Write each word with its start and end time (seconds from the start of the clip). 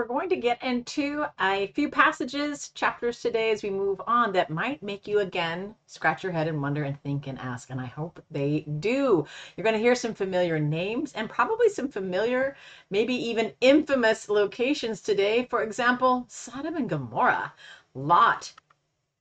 we're 0.00 0.06
going 0.06 0.30
to 0.30 0.36
get 0.36 0.62
into 0.62 1.26
a 1.38 1.66
few 1.74 1.90
passages, 1.90 2.70
chapters 2.70 3.20
today 3.20 3.50
as 3.50 3.62
we 3.62 3.68
move 3.68 4.00
on 4.06 4.32
that 4.32 4.48
might 4.48 4.82
make 4.82 5.06
you 5.06 5.18
again 5.18 5.74
scratch 5.86 6.22
your 6.22 6.32
head 6.32 6.48
and 6.48 6.62
wonder 6.62 6.84
and 6.84 6.98
think 7.02 7.26
and 7.26 7.38
ask. 7.38 7.68
And 7.68 7.78
I 7.78 7.84
hope 7.84 8.22
they 8.30 8.60
do. 8.78 9.26
You're 9.54 9.62
going 9.62 9.74
to 9.76 9.78
hear 9.78 9.94
some 9.94 10.14
familiar 10.14 10.58
names 10.58 11.12
and 11.12 11.28
probably 11.28 11.68
some 11.68 11.86
familiar, 11.86 12.56
maybe 12.88 13.12
even 13.14 13.52
infamous 13.60 14.30
locations 14.30 15.02
today. 15.02 15.46
For 15.50 15.62
example, 15.62 16.24
Sodom 16.28 16.76
and 16.76 16.88
Gomorrah, 16.88 17.52
Lot, 17.92 18.54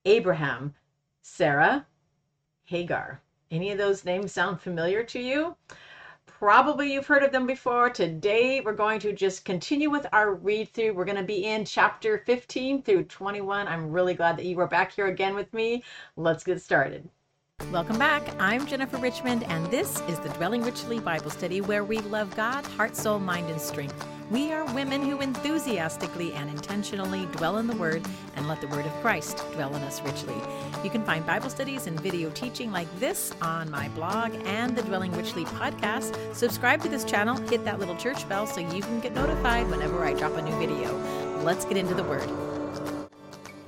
Abraham, 0.06 0.74
Sarah, 1.22 1.86
Hagar. 2.64 3.20
Any 3.52 3.72
of 3.72 3.78
those 3.78 4.06
names 4.06 4.32
sound 4.32 4.62
familiar 4.62 5.04
to 5.04 5.20
you? 5.20 5.58
Probably 6.40 6.94
you've 6.94 7.06
heard 7.06 7.24
of 7.24 7.34
them 7.34 7.46
before. 7.46 7.90
Today 7.90 8.62
we're 8.62 8.72
going 8.72 9.02
to 9.02 9.12
just 9.12 9.44
continue 9.44 9.90
with 9.90 10.06
our 10.14 10.36
read 10.36 10.74
through. 10.74 10.94
We're 10.94 11.04
going 11.04 11.18
to 11.18 11.24
be 11.24 11.44
in 11.44 11.66
chapter 11.66 12.20
15 12.26 12.82
through 12.82 13.04
21. 13.04 13.68
I'm 13.68 13.92
really 13.92 14.14
glad 14.14 14.38
that 14.38 14.46
you 14.46 14.58
are 14.62 14.68
back 14.68 14.94
here 14.94 15.08
again 15.08 15.36
with 15.36 15.54
me. 15.54 15.84
Let's 16.16 16.46
get 16.46 16.62
started. 16.62 17.10
Welcome 17.74 18.00
back. 18.00 18.24
I'm 18.40 18.66
Jennifer 18.66 18.96
Richmond, 18.96 19.44
and 19.50 19.66
this 19.66 20.02
is 20.08 20.18
the 20.20 20.30
Dwelling 20.30 20.64
Richly 20.64 21.02
Bible 21.02 21.30
Study 21.30 21.60
where 21.60 21.84
we 21.84 22.00
love 22.00 22.34
God, 22.38 22.66
heart, 22.68 22.96
soul, 22.96 23.20
mind, 23.20 23.50
and 23.50 23.60
strength. 23.60 24.02
We 24.30 24.52
are 24.54 24.64
women 24.76 25.02
who 25.02 25.22
enthusiastically 25.22 26.34
and 26.34 26.52
intentionally 26.52 27.26
dwell 27.32 27.58
in 27.58 27.66
the 27.66 27.76
Word 27.76 28.06
and 28.36 28.48
let 28.48 28.62
the 28.62 28.68
Word 28.68 28.86
of 28.86 28.92
Christ 29.02 29.44
dwell 29.54 29.76
in 29.76 29.82
us 29.82 30.04
richly. 30.04 30.36
You 30.84 30.92
can 30.92 31.04
find 31.04 31.26
Bible 31.26 31.50
studies 31.50 31.88
and 31.88 32.00
video 32.00 32.30
teaching 32.30 32.72
like 32.72 32.88
this 33.00 33.34
on 33.42 33.72
my 33.72 33.90
blog 33.90 34.36
and 34.46 34.76
the 34.76 34.84
Dwelling 34.84 35.14
Richly 35.14 35.46
podcast. 35.46 36.16
Subscribe 36.36 36.84
to 36.84 36.90
this 36.90 37.04
channel, 37.06 37.38
hit 37.38 37.66
that 37.66 37.80
little 37.80 37.96
church 37.96 38.30
bell 38.30 38.46
so 38.46 38.60
you 38.60 38.84
can 38.84 39.00
get 39.00 39.16
notified 39.16 39.68
whenever 39.68 40.06
I 40.06 40.14
drop 40.14 40.36
a 40.36 40.44
new 40.44 40.56
video. 40.60 40.96
Let's 41.44 41.66
get 41.66 41.78
into 41.78 41.96
the 41.96 42.04
Word. 42.04 42.30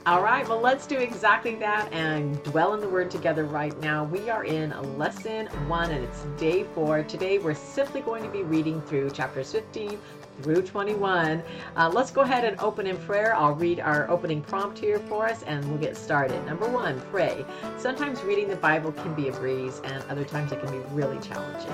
All 0.08 0.24
right, 0.24 0.48
well, 0.50 0.60
let's 0.60 0.88
do 0.88 0.98
exactly 0.98 1.54
that 1.56 1.92
and 1.94 2.42
dwell 2.44 2.74
in 2.74 2.82
the 2.82 2.90
Word 2.90 3.10
together 3.12 3.46
right 3.46 3.80
now. 3.82 4.04
We 4.04 4.30
are 4.32 4.46
in 4.46 4.74
lesson 4.98 5.46
one 5.68 5.92
and 5.92 6.04
it's 6.04 6.24
day 6.40 6.66
four. 6.76 7.04
Today, 7.04 7.38
we're 7.38 7.54
simply 7.54 8.02
going 8.02 8.24
to 8.24 8.30
be 8.30 8.42
reading 8.42 8.82
through 8.82 9.12
chapters 9.12 9.52
15 9.52 10.00
through 10.42 10.62
21. 10.64 11.44
Uh, 11.76 11.90
let's 11.90 12.12
go 12.12 12.22
ahead 12.22 12.46
and 12.46 12.60
open 12.60 12.88
in 12.88 12.98
prayer. 12.98 13.36
I'll 13.36 13.54
read 13.54 13.80
our 13.80 14.10
opening 14.10 14.42
prompt 14.42 14.80
here 14.80 15.00
for 15.00 15.28
us 15.28 15.44
and 15.44 15.68
we'll 15.70 15.80
get 15.80 15.96
started. 15.98 16.44
Number 16.46 16.68
one, 16.68 17.00
pray. 17.12 17.46
Sometimes 17.78 18.22
reading 18.24 18.48
the 18.48 18.56
Bible 18.56 18.92
can 18.92 19.14
be 19.14 19.28
a 19.28 19.32
breeze 19.34 19.82
and 19.84 20.04
other 20.10 20.24
times 20.24 20.52
it 20.52 20.62
can 20.62 20.72
be 20.72 20.86
really 20.90 21.20
challenging. 21.20 21.72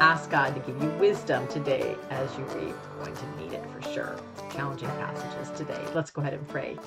Ask 0.00 0.30
God 0.30 0.54
to 0.54 0.60
give 0.60 0.82
you 0.82 0.88
wisdom 0.98 1.46
today 1.48 1.96
as 2.10 2.36
you 2.36 2.44
read. 2.44 2.74
You're 2.96 3.04
going 3.04 3.16
to 3.16 3.36
need 3.40 3.52
it 3.52 3.64
for 3.70 3.82
sure. 3.92 4.20
Challenging 4.52 4.88
passages 4.88 5.50
today. 5.56 5.82
Let's 5.94 6.10
go 6.10 6.22
ahead 6.22 6.34
and 6.34 6.46
pray. 6.48 6.78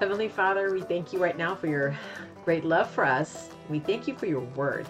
Heavenly 0.00 0.28
Father, 0.28 0.72
we 0.72 0.82
thank 0.82 1.12
you 1.12 1.22
right 1.22 1.38
now 1.38 1.54
for 1.54 1.68
your 1.68 1.96
great 2.44 2.64
love 2.64 2.90
for 2.90 3.04
us. 3.04 3.48
We 3.68 3.78
thank 3.78 4.08
you 4.08 4.14
for 4.14 4.26
your 4.26 4.40
word. 4.40 4.86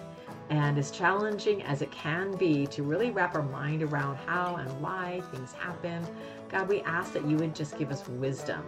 And 0.49 0.77
as 0.77 0.91
challenging 0.91 1.63
as 1.63 1.81
it 1.81 1.91
can 1.91 2.35
be 2.37 2.67
to 2.67 2.83
really 2.83 3.09
wrap 3.11 3.35
our 3.35 3.41
mind 3.41 3.81
around 3.81 4.17
how 4.17 4.57
and 4.57 4.69
why 4.81 5.21
things 5.31 5.53
happen, 5.53 6.05
God, 6.49 6.69
we 6.69 6.81
ask 6.81 7.13
that 7.13 7.25
you 7.25 7.37
would 7.37 7.55
just 7.55 7.77
give 7.77 7.91
us 7.91 8.07
wisdom. 8.07 8.63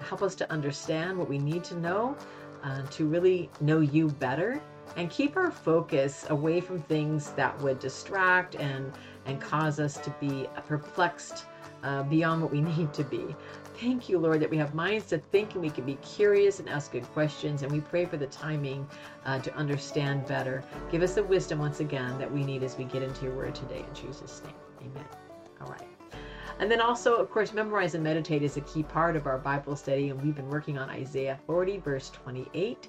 Help 0.00 0.22
us 0.22 0.34
to 0.36 0.50
understand 0.50 1.16
what 1.16 1.28
we 1.28 1.38
need 1.38 1.62
to 1.64 1.78
know, 1.78 2.16
uh, 2.64 2.82
to 2.82 3.06
really 3.06 3.48
know 3.60 3.80
you 3.80 4.08
better, 4.08 4.60
and 4.96 5.08
keep 5.10 5.36
our 5.36 5.50
focus 5.50 6.26
away 6.30 6.60
from 6.60 6.82
things 6.82 7.30
that 7.32 7.58
would 7.62 7.78
distract 7.78 8.56
and, 8.56 8.92
and 9.26 9.40
cause 9.40 9.78
us 9.78 9.96
to 9.98 10.10
be 10.20 10.48
perplexed 10.66 11.46
uh, 11.84 12.02
beyond 12.04 12.42
what 12.42 12.50
we 12.50 12.60
need 12.76 12.92
to 12.92 13.04
be. 13.04 13.34
Thank 13.82 14.08
you, 14.08 14.16
Lord, 14.16 14.38
that 14.38 14.48
we 14.48 14.58
have 14.58 14.76
minds 14.76 15.06
to 15.06 15.18
think 15.18 15.54
and 15.54 15.60
we 15.60 15.68
can 15.68 15.84
be 15.84 15.96
curious 15.96 16.60
and 16.60 16.68
ask 16.68 16.92
good 16.92 17.02
questions. 17.12 17.64
And 17.64 17.72
we 17.72 17.80
pray 17.80 18.04
for 18.04 18.16
the 18.16 18.28
timing 18.28 18.86
uh, 19.24 19.40
to 19.40 19.52
understand 19.56 20.24
better. 20.28 20.62
Give 20.92 21.02
us 21.02 21.14
the 21.14 21.24
wisdom 21.24 21.58
once 21.58 21.80
again 21.80 22.16
that 22.20 22.30
we 22.32 22.44
need 22.44 22.62
as 22.62 22.78
we 22.78 22.84
get 22.84 23.02
into 23.02 23.24
your 23.24 23.34
word 23.34 23.56
today. 23.56 23.80
In 23.80 23.92
Jesus' 23.92 24.40
name, 24.44 24.54
amen. 24.82 25.04
All 25.60 25.66
right. 25.66 25.88
And 26.60 26.70
then 26.70 26.80
also, 26.80 27.16
of 27.16 27.28
course, 27.28 27.52
memorize 27.52 27.96
and 27.96 28.04
meditate 28.04 28.44
is 28.44 28.56
a 28.56 28.60
key 28.60 28.84
part 28.84 29.16
of 29.16 29.26
our 29.26 29.38
Bible 29.38 29.74
study. 29.74 30.10
And 30.10 30.22
we've 30.22 30.36
been 30.36 30.48
working 30.48 30.78
on 30.78 30.88
Isaiah 30.88 31.40
40, 31.48 31.78
verse 31.78 32.08
28 32.10 32.88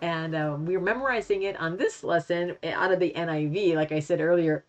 and 0.00 0.36
um, 0.36 0.64
we 0.64 0.76
are 0.76 0.80
memorizing 0.80 1.42
it 1.42 1.58
on 1.60 1.76
this 1.76 2.04
lesson 2.04 2.54
out 2.62 2.92
of 2.92 3.00
the 3.00 3.12
NIV. 3.16 3.74
Like 3.74 3.90
I 3.90 3.98
said 3.98 4.20
earlier, 4.20 4.64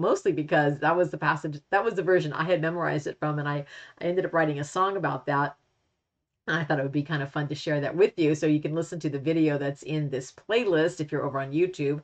mostly 0.00 0.32
because 0.32 0.78
that 0.80 0.96
was 0.96 1.10
the 1.10 1.18
passage 1.18 1.60
that 1.70 1.84
was 1.84 1.94
the 1.94 2.02
version 2.02 2.32
I 2.32 2.44
had 2.44 2.60
memorized 2.62 3.06
it 3.06 3.18
from 3.18 3.38
and 3.38 3.48
I, 3.48 3.64
I 4.00 4.04
ended 4.04 4.24
up 4.24 4.32
writing 4.32 4.58
a 4.60 4.64
song 4.64 4.96
about 4.96 5.26
that. 5.26 5.56
I 6.48 6.64
thought 6.64 6.80
it 6.80 6.82
would 6.82 6.90
be 6.90 7.02
kind 7.02 7.22
of 7.22 7.30
fun 7.30 7.46
to 7.48 7.54
share 7.54 7.80
that 7.80 7.94
with 7.94 8.18
you 8.18 8.34
so 8.34 8.46
you 8.46 8.60
can 8.60 8.74
listen 8.74 8.98
to 9.00 9.10
the 9.10 9.18
video 9.18 9.56
that's 9.56 9.82
in 9.84 10.10
this 10.10 10.32
playlist 10.32 11.00
if 11.00 11.12
you're 11.12 11.24
over 11.24 11.38
on 11.38 11.52
YouTube 11.52 12.02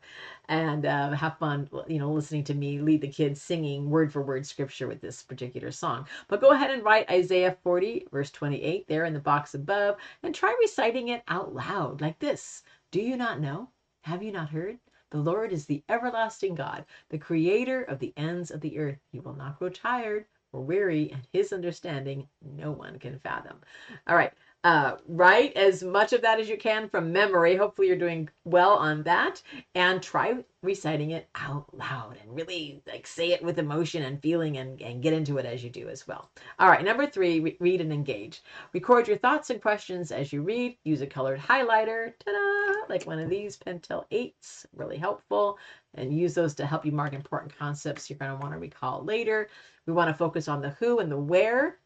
and 0.48 0.86
uh, 0.86 1.10
have 1.12 1.38
fun, 1.38 1.68
you 1.88 1.98
know, 1.98 2.12
listening 2.12 2.44
to 2.44 2.54
me 2.54 2.78
lead 2.78 3.00
the 3.00 3.08
kids 3.08 3.42
singing 3.42 3.90
word 3.90 4.12
for 4.12 4.22
word 4.22 4.46
scripture 4.46 4.86
with 4.86 5.00
this 5.00 5.22
particular 5.22 5.72
song. 5.72 6.06
But 6.28 6.40
go 6.40 6.50
ahead 6.50 6.70
and 6.70 6.84
write 6.84 7.10
Isaiah 7.10 7.56
40, 7.64 8.06
verse 8.12 8.30
28 8.30 8.86
there 8.88 9.04
in 9.04 9.14
the 9.14 9.20
box 9.20 9.54
above 9.54 9.96
and 10.22 10.34
try 10.34 10.54
reciting 10.60 11.08
it 11.08 11.22
out 11.28 11.54
loud 11.54 12.00
like 12.00 12.18
this 12.18 12.62
Do 12.92 13.00
you 13.00 13.16
not 13.16 13.40
know? 13.40 13.70
Have 14.02 14.22
you 14.22 14.30
not 14.32 14.50
heard? 14.50 14.78
The 15.11 15.19
Lord 15.19 15.53
is 15.53 15.67
the 15.67 15.84
everlasting 15.89 16.55
God, 16.56 16.84
the 17.11 17.19
creator 17.19 17.83
of 17.84 17.99
the 18.00 18.12
ends 18.17 18.50
of 18.50 18.61
the 18.61 18.78
earth. 18.78 18.99
He 19.12 19.21
will 19.21 19.34
not 19.37 19.59
grow 19.59 19.69
tired 19.71 20.27
or 20.53 20.62
weary, 20.62 21.11
and 21.12 21.27
his 21.33 21.53
understanding 21.53 22.28
no 22.43 22.72
one 22.72 22.99
can 22.99 23.19
fathom. 23.21 23.61
All 24.06 24.17
right. 24.17 24.33
Uh, 24.65 24.97
write 25.06 25.56
as 25.56 25.83
much 25.83 26.12
of 26.12 26.22
that 26.22 26.41
as 26.41 26.49
you 26.49 26.56
can 26.56 26.89
from 26.89 27.12
memory. 27.12 27.55
Hopefully, 27.55 27.87
you're 27.89 27.97
doing 27.97 28.28
well 28.44 28.72
on 28.72 29.03
that. 29.05 29.41
And 29.75 30.03
try 30.03 30.43
reciting 30.67 31.12
it 31.12 31.28
out 31.37 31.72
loud 31.72 32.19
and 32.21 32.34
really 32.34 32.83
like 32.87 33.06
say 33.06 33.31
it 33.31 33.43
with 33.43 33.59
emotion 33.59 34.03
and 34.03 34.21
feeling 34.21 34.59
and, 34.59 34.83
and 34.83 35.03
get 35.03 35.12
into 35.12 35.39
it 35.39 35.47
as 35.47 35.62
you 35.62 35.71
do 35.71 35.89
as 35.89 36.06
well. 36.09 36.31
All 36.59 36.69
right, 36.69 36.84
number 36.84 37.06
three, 37.06 37.39
re- 37.39 37.56
read 37.61 37.81
and 37.81 37.93
engage. 37.93 38.43
Record 38.72 39.06
your 39.06 39.17
thoughts 39.17 39.50
and 39.50 39.62
questions 39.62 40.11
as 40.11 40.33
you 40.33 40.43
read. 40.43 40.77
Use 40.84 41.00
a 41.00 41.06
colored 41.06 41.38
highlighter, 41.38 42.12
ta-da, 42.19 42.93
like 42.93 43.06
one 43.06 43.21
of 43.21 43.31
these 43.31 43.56
Pentel 43.56 44.05
8s, 44.11 44.67
really 44.75 44.97
helpful. 44.99 45.59
And 45.94 46.12
use 46.12 46.34
those 46.34 46.55
to 46.56 46.67
help 46.67 46.84
you 46.84 46.93
mark 46.93 47.12
important 47.12 47.56
concepts 47.56 48.11
you're 48.11 48.19
going 48.19 48.33
to 48.33 48.37
want 48.37 48.53
to 48.53 48.59
recall 48.59 49.05
later. 49.05 49.49
We 49.87 49.93
want 49.93 50.11
to 50.11 50.15
focus 50.15 50.49
on 50.49 50.61
the 50.61 50.71
who 50.71 50.99
and 50.99 51.11
the 51.11 51.17
where. 51.17 51.78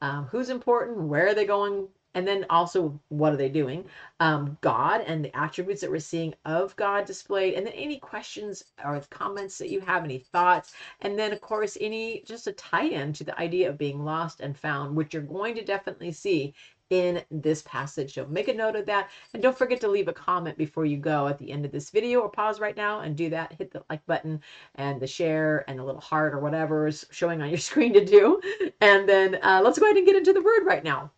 Um, 0.00 0.26
who's 0.26 0.48
important? 0.48 0.98
Where 1.08 1.26
are 1.26 1.34
they 1.34 1.44
going? 1.44 1.88
And 2.14 2.26
then 2.26 2.44
also 2.50 2.98
what 3.08 3.32
are 3.32 3.36
they 3.36 3.48
doing 3.48 3.84
um, 4.20 4.56
god 4.60 5.02
and 5.06 5.24
the 5.24 5.36
attributes 5.36 5.80
that 5.80 5.90
we're 5.90 5.98
seeing 5.98 6.34
of 6.44 6.74
god 6.76 7.04
displayed 7.04 7.54
and 7.54 7.66
then 7.66 7.74
any 7.74 7.98
questions 7.98 8.64
or 8.84 9.00
comments 9.10 9.58
that 9.58 9.70
you 9.70 9.80
have 9.80 10.04
any 10.04 10.18
thoughts 10.18 10.74
and 11.00 11.18
then 11.18 11.32
of 11.32 11.40
course 11.40 11.76
any 11.80 12.22
just 12.26 12.46
a 12.46 12.52
tie-in 12.52 13.12
to 13.12 13.24
the 13.24 13.38
idea 13.38 13.68
of 13.68 13.78
being 13.78 14.04
lost 14.04 14.40
and 14.40 14.56
found 14.56 14.94
which 14.94 15.12
you're 15.12 15.22
going 15.22 15.54
to 15.54 15.64
definitely 15.64 16.12
see 16.12 16.54
in 16.90 17.22
this 17.30 17.62
passage. 17.62 18.14
So 18.14 18.26
make 18.26 18.48
a 18.48 18.54
note 18.54 18.76
of 18.76 18.86
that. 18.86 19.10
And 19.34 19.42
don't 19.42 19.56
forget 19.56 19.80
to 19.82 19.88
leave 19.88 20.08
a 20.08 20.12
comment 20.12 20.56
before 20.56 20.84
you 20.84 20.96
go 20.96 21.28
at 21.28 21.38
the 21.38 21.50
end 21.50 21.64
of 21.64 21.72
this 21.72 21.90
video 21.90 22.20
or 22.20 22.30
pause 22.30 22.60
right 22.60 22.76
now 22.76 23.00
and 23.00 23.16
do 23.16 23.30
that. 23.30 23.52
Hit 23.52 23.72
the 23.72 23.82
like 23.90 24.04
button 24.06 24.40
and 24.76 25.00
the 25.00 25.06
share 25.06 25.64
and 25.68 25.78
the 25.78 25.84
little 25.84 26.00
heart 26.00 26.34
or 26.34 26.40
whatever 26.40 26.86
is 26.86 27.06
showing 27.10 27.42
on 27.42 27.50
your 27.50 27.58
screen 27.68 27.92
to 27.92 28.04
do. 28.04 28.40
And 28.80 29.08
then 29.08 29.38
uh, 29.42 29.60
let's 29.62 29.78
go 29.78 29.86
ahead 29.86 29.96
and 29.96 30.06
get 30.06 30.16
into 30.16 30.32
the 30.32 30.42
word 30.42 30.64
right 30.64 30.84
now. 30.84 31.10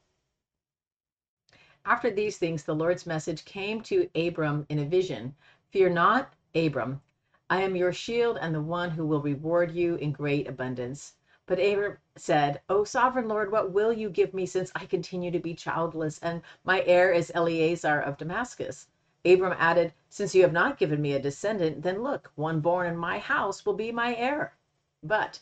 After 1.91 2.09
these 2.09 2.39
things, 2.39 2.63
the 2.63 2.75
Lord's 2.77 3.05
message 3.05 3.45
came 3.45 3.81
to 3.81 4.09
Abram 4.15 4.65
in 4.69 4.79
a 4.79 4.85
vision 4.85 5.35
Fear 5.73 5.91
not, 5.91 6.33
Abram. 6.55 7.03
I 7.51 7.63
am 7.63 7.75
your 7.75 7.93
shield 7.93 8.39
and 8.41 8.55
the 8.55 8.61
one 8.61 8.91
who 8.91 9.05
will 9.05 9.21
reward 9.21 9.73
you 9.73 9.97
in 9.97 10.13
great 10.13 10.47
abundance. 10.47 11.15
But 11.47 11.59
Abram 11.59 11.99
said, 12.15 12.61
O 12.69 12.85
sovereign 12.85 13.27
Lord, 13.27 13.51
what 13.51 13.73
will 13.73 13.93
you 13.93 14.09
give 14.09 14.33
me 14.33 14.47
since 14.47 14.71
I 14.77 14.87
continue 14.87 15.33
to 15.33 15.41
be 15.41 15.53
childless 15.53 16.21
and 16.21 16.43
my 16.63 16.85
heir 16.87 17.11
is 17.11 17.33
Eliezer 17.35 17.99
of 17.99 18.19
Damascus? 18.19 18.87
Abram 19.25 19.57
added, 19.59 19.93
Since 20.09 20.33
you 20.33 20.43
have 20.43 20.53
not 20.53 20.79
given 20.79 21.03
me 21.03 21.15
a 21.15 21.21
descendant, 21.21 21.83
then 21.83 22.05
look, 22.05 22.31
one 22.37 22.61
born 22.61 22.87
in 22.87 22.97
my 22.97 23.19
house 23.19 23.67
will 23.67 23.75
be 23.75 23.91
my 23.91 24.15
heir. 24.15 24.55
But 25.03 25.41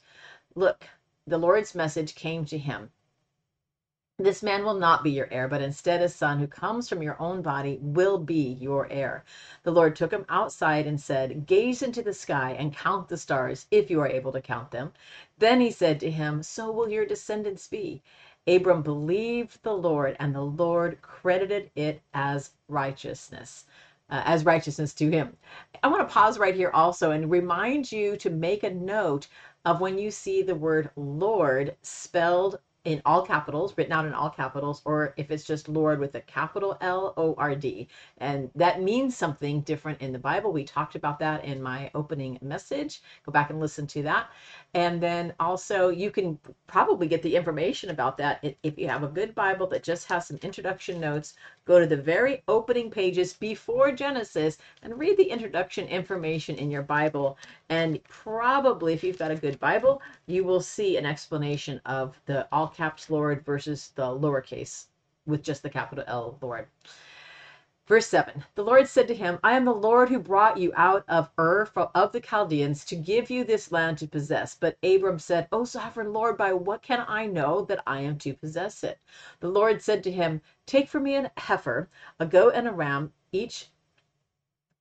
look, 0.55 0.89
the 1.27 1.37
Lord's 1.37 1.75
message 1.75 2.15
came 2.15 2.47
to 2.47 2.57
him. 2.57 2.91
This 4.21 4.43
man 4.43 4.65
will 4.65 4.75
not 4.75 5.05
be 5.05 5.13
your 5.13 5.29
heir, 5.31 5.47
but 5.47 5.63
instead 5.63 6.03
a 6.03 6.09
son 6.09 6.41
who 6.41 6.49
comes 6.49 6.89
from 6.89 7.05
your 7.05 7.17
own 7.23 7.41
body 7.41 7.79
will 7.81 8.19
be 8.19 8.59
your 8.61 8.91
heir. 8.91 9.25
The 9.63 9.71
Lord 9.71 9.95
took 9.95 10.11
him 10.11 10.27
outside 10.29 10.89
and 10.89 11.01
said, 11.01 11.47
Gaze 11.47 11.83
into 11.83 12.03
the 12.03 12.13
sky 12.13 12.57
and 12.59 12.75
count 12.75 13.09
the 13.09 13.17
stars, 13.17 13.67
if 13.71 13.93
you 13.93 14.01
are 14.01 14.09
able 14.09 14.33
to 14.33 14.41
count 14.41 14.73
them. 14.73 14.93
Then 15.39 15.61
he 15.61 15.71
said 15.71 16.01
to 16.01 16.11
him, 16.11 16.43
So 16.43 16.73
will 16.73 16.89
your 16.89 17.07
descendants 17.07 17.69
be. 17.69 18.03
Abram 18.49 18.83
believed 18.83 19.63
the 19.63 19.77
Lord, 19.77 20.17
and 20.19 20.35
the 20.35 20.43
Lord 20.43 21.01
credited 21.01 21.71
it 21.77 22.03
as 22.13 22.51
righteousness. 22.67 23.67
Uh, 24.11 24.23
as 24.25 24.45
righteousness 24.45 24.95
to 24.95 25.11
him. 25.11 25.37
I 25.83 25.87
want 25.87 26.09
to 26.09 26.13
pause 26.13 26.39
right 26.39 26.55
here 26.55 26.71
also 26.73 27.11
and 27.13 27.31
remind 27.31 27.93
you 27.93 28.17
to 28.17 28.31
make 28.31 28.65
a 28.65 28.71
note 28.71 29.29
of 29.65 29.83
when 29.83 29.99
you 29.99 30.11
see 30.11 30.43
the 30.43 30.55
word 30.55 30.91
Lord 30.97 31.77
spelled 31.83 32.59
in 32.89 33.03
all 33.05 33.21
capitals, 33.21 33.77
written 33.77 33.93
out 33.93 34.07
in 34.07 34.15
all 34.15 34.31
capitals, 34.31 34.81
or 34.87 35.13
if 35.19 35.31
it's 35.31 35.45
just 35.45 35.69
Lord 35.69 36.01
with 36.01 36.15
a 36.15 36.23
capital 36.23 36.79
L 36.81 37.13
O 37.19 37.35
R 37.37 37.55
D. 37.55 37.87
And 38.17 38.51
that 38.55 38.81
means 38.83 39.15
something 39.15 39.61
different 39.61 40.01
in 40.01 40.11
the 40.11 40.19
Bible. 40.19 40.53
We 40.53 40.65
talked 40.65 40.95
about 40.95 41.19
that 41.19 41.45
in 41.45 41.63
my 41.63 41.91
opening 41.95 42.39
message. 42.41 43.03
Go 43.27 43.31
back 43.31 43.51
and 43.51 43.61
listen 43.61 43.87
to 43.89 44.03
that. 44.05 44.31
And 44.73 45.03
then 45.03 45.35
also, 45.39 45.91
you 45.91 46.11
can 46.11 46.39
probably 46.67 47.09
get 47.09 47.23
the 47.23 47.37
information 47.37 47.91
about 47.91 48.17
that 48.19 48.43
if 48.63 48.79
you 48.79 48.89
have 48.89 49.03
a 49.03 49.09
good 49.09 49.35
Bible 49.35 49.67
that 49.67 49.83
just 49.83 50.09
has 50.09 50.27
some 50.27 50.39
introduction 50.43 50.99
notes. 50.99 51.35
Go 51.67 51.79
to 51.79 51.87
the 51.87 51.97
very 51.97 52.43
opening 52.49 52.91
pages 52.91 53.35
before 53.35 53.93
Genesis 53.93 54.57
and 54.83 54.99
read 54.99 55.19
the 55.19 55.31
introduction 55.31 55.87
information 55.89 56.57
in 56.57 56.71
your 56.71 56.83
Bible. 56.83 57.37
And 57.69 58.03
probably, 58.05 58.95
if 58.95 59.05
you've 59.05 59.19
got 59.19 59.31
a 59.31 59.37
good 59.37 59.61
Bible, 59.61 60.01
you 60.27 60.45
will 60.45 60.63
see 60.63 60.97
an 60.97 61.05
explanation 61.05 61.79
of 61.85 62.19
the 62.25 62.49
all 62.53 62.69
caps 62.79 63.11
Lord 63.11 63.45
versus 63.45 63.91
the 63.97 64.05
lowercase 64.05 64.87
with 65.27 65.43
just 65.43 65.65
the 65.65 65.69
capital 65.69 66.05
L 66.07 66.39
Lord. 66.41 66.69
Verse 67.89 68.07
7 68.07 68.45
The 68.55 68.63
Lord 68.63 68.87
said 68.87 69.09
to 69.09 69.17
him, 69.17 69.41
I 69.43 69.57
am 69.57 69.65
the 69.65 69.75
Lord 69.75 70.09
who 70.09 70.21
brought 70.21 70.59
you 70.59 70.73
out 70.77 71.05
of 71.09 71.29
Ur 71.37 71.69
of 71.77 72.13
the 72.13 72.21
Chaldeans 72.21 72.85
to 72.85 72.95
give 72.95 73.31
you 73.31 73.43
this 73.43 73.73
land 73.73 73.99
to 73.99 74.07
possess. 74.07 74.55
But 74.55 74.77
Abram 74.85 75.19
said, 75.19 75.49
O 75.51 75.65
sovereign 75.65 76.13
Lord, 76.13 76.39
by 76.39 76.53
what 76.53 76.81
can 76.83 77.05
I 77.09 77.27
know 77.27 77.63
that 77.63 77.83
I 77.85 78.03
am 78.03 78.17
to 78.19 78.33
possess 78.33 78.85
it? 78.85 79.01
The 79.41 79.49
Lord 79.49 79.83
said 79.83 80.05
to 80.05 80.13
him, 80.13 80.41
Take 80.65 80.89
for 80.89 81.01
me 81.01 81.17
an 81.17 81.31
heifer, 81.37 81.89
a 82.21 82.27
goat, 82.27 82.53
and 82.55 82.69
a 82.69 82.73
ram, 82.73 83.13
each 83.33 83.71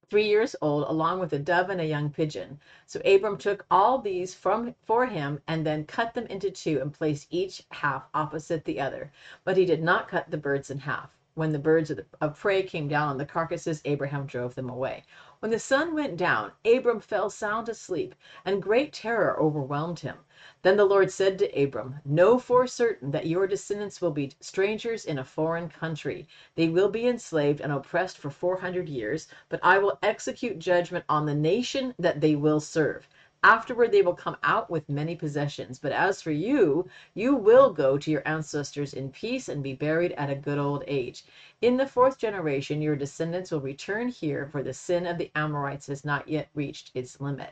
three 0.10 0.28
years 0.28 0.56
old, 0.62 0.86
along 0.88 1.20
with 1.20 1.34
a 1.34 1.40
dove 1.40 1.70
and 1.70 1.82
a 1.82 1.86
young 1.86 2.10
pigeon. 2.10 2.60
So 2.86 3.02
Abram 3.06 3.38
took 3.38 3.66
all 3.70 4.00
these 4.00 4.34
from 4.34 4.74
for 4.86 5.06
him 5.06 5.42
and 5.48 5.66
then 5.66 5.86
cut 5.86 6.14
them 6.14 6.26
into 6.28 6.50
two 6.50 6.80
and 6.82 6.94
placed 6.94 7.28
each 7.30 7.64
half 7.72 8.08
opposite 8.14 8.64
the 8.66 8.80
other. 8.80 9.12
But 9.44 9.58
he 9.58 9.66
did 9.66 9.84
not 9.84 10.08
cut 10.08 10.32
the 10.32 10.38
birds 10.38 10.70
in 10.72 10.80
half. 10.80 11.10
When 11.36 11.52
the 11.52 11.60
birds 11.60 11.92
of, 11.92 11.98
the, 11.98 12.06
of 12.20 12.40
prey 12.40 12.64
came 12.64 12.88
down 12.88 13.10
on 13.10 13.18
the 13.18 13.26
carcasses, 13.26 13.82
Abraham 13.86 14.26
drove 14.26 14.56
them 14.56 14.70
away. 14.70 15.04
When 15.40 15.52
the 15.52 15.60
sun 15.60 15.94
went 15.94 16.18
down, 16.18 16.52
Abram 16.66 17.00
fell 17.00 17.30
sound 17.30 17.70
asleep, 17.70 18.16
and 18.44 18.60
great 18.60 18.92
terror 18.92 19.40
overwhelmed 19.40 20.00
him. 20.00 20.18
Then 20.62 20.78
the 20.78 20.86
Lord 20.86 21.12
said 21.12 21.38
to 21.40 21.62
Abram, 21.62 22.00
Know 22.06 22.40
for 22.40 22.68
certain 22.68 23.12
that 23.12 23.28
your 23.28 23.48
descendants 23.48 24.02
will 24.02 24.12
be 24.12 24.32
strangers 24.40 25.04
in 25.04 25.20
a 25.20 25.24
foreign 25.24 25.68
country. 25.68 26.28
They 26.56 26.70
will 26.70 26.90
be 26.90 27.06
enslaved 27.06 27.60
and 27.60 27.72
oppressed 27.72 28.18
for 28.18 28.30
four 28.30 28.58
hundred 28.58 28.88
years, 28.88 29.28
but 29.50 29.60
I 29.62 29.78
will 29.78 30.00
execute 30.02 30.60
judgment 30.60 31.04
on 31.10 31.26
the 31.26 31.36
nation 31.36 31.94
that 32.00 32.22
they 32.22 32.36
will 32.36 32.60
serve. 32.62 33.08
Afterward, 33.44 33.92
they 33.92 34.02
will 34.02 34.16
come 34.16 34.38
out 34.42 34.70
with 34.70 34.90
many 34.90 35.16
possessions. 35.16 35.80
But 35.80 35.92
as 35.92 36.22
for 36.22 36.32
you, 36.32 36.90
you 37.14 37.36
will 37.36 37.72
go 37.72 37.98
to 37.98 38.10
your 38.10 38.28
ancestors 38.28 38.94
in 38.94 39.12
peace 39.12 39.48
and 39.48 39.62
be 39.62 39.74
buried 39.74 40.14
at 40.14 40.30
a 40.30 40.36
good 40.36 40.58
old 40.58 40.84
age. 40.88 41.24
In 41.62 41.78
the 41.78 41.86
fourth 41.86 42.18
generation, 42.18 42.82
your 42.82 42.96
descendants 42.96 43.52
will 43.52 43.62
return 43.62 44.08
here, 44.08 44.48
for 44.48 44.64
the 44.64 44.74
sin 44.74 45.06
of 45.06 45.18
the 45.18 45.32
Amorites 45.36 45.88
has 45.88 46.04
not 46.04 46.28
yet 46.28 46.50
reached 46.56 46.92
its 46.96 47.22
limit. 47.22 47.52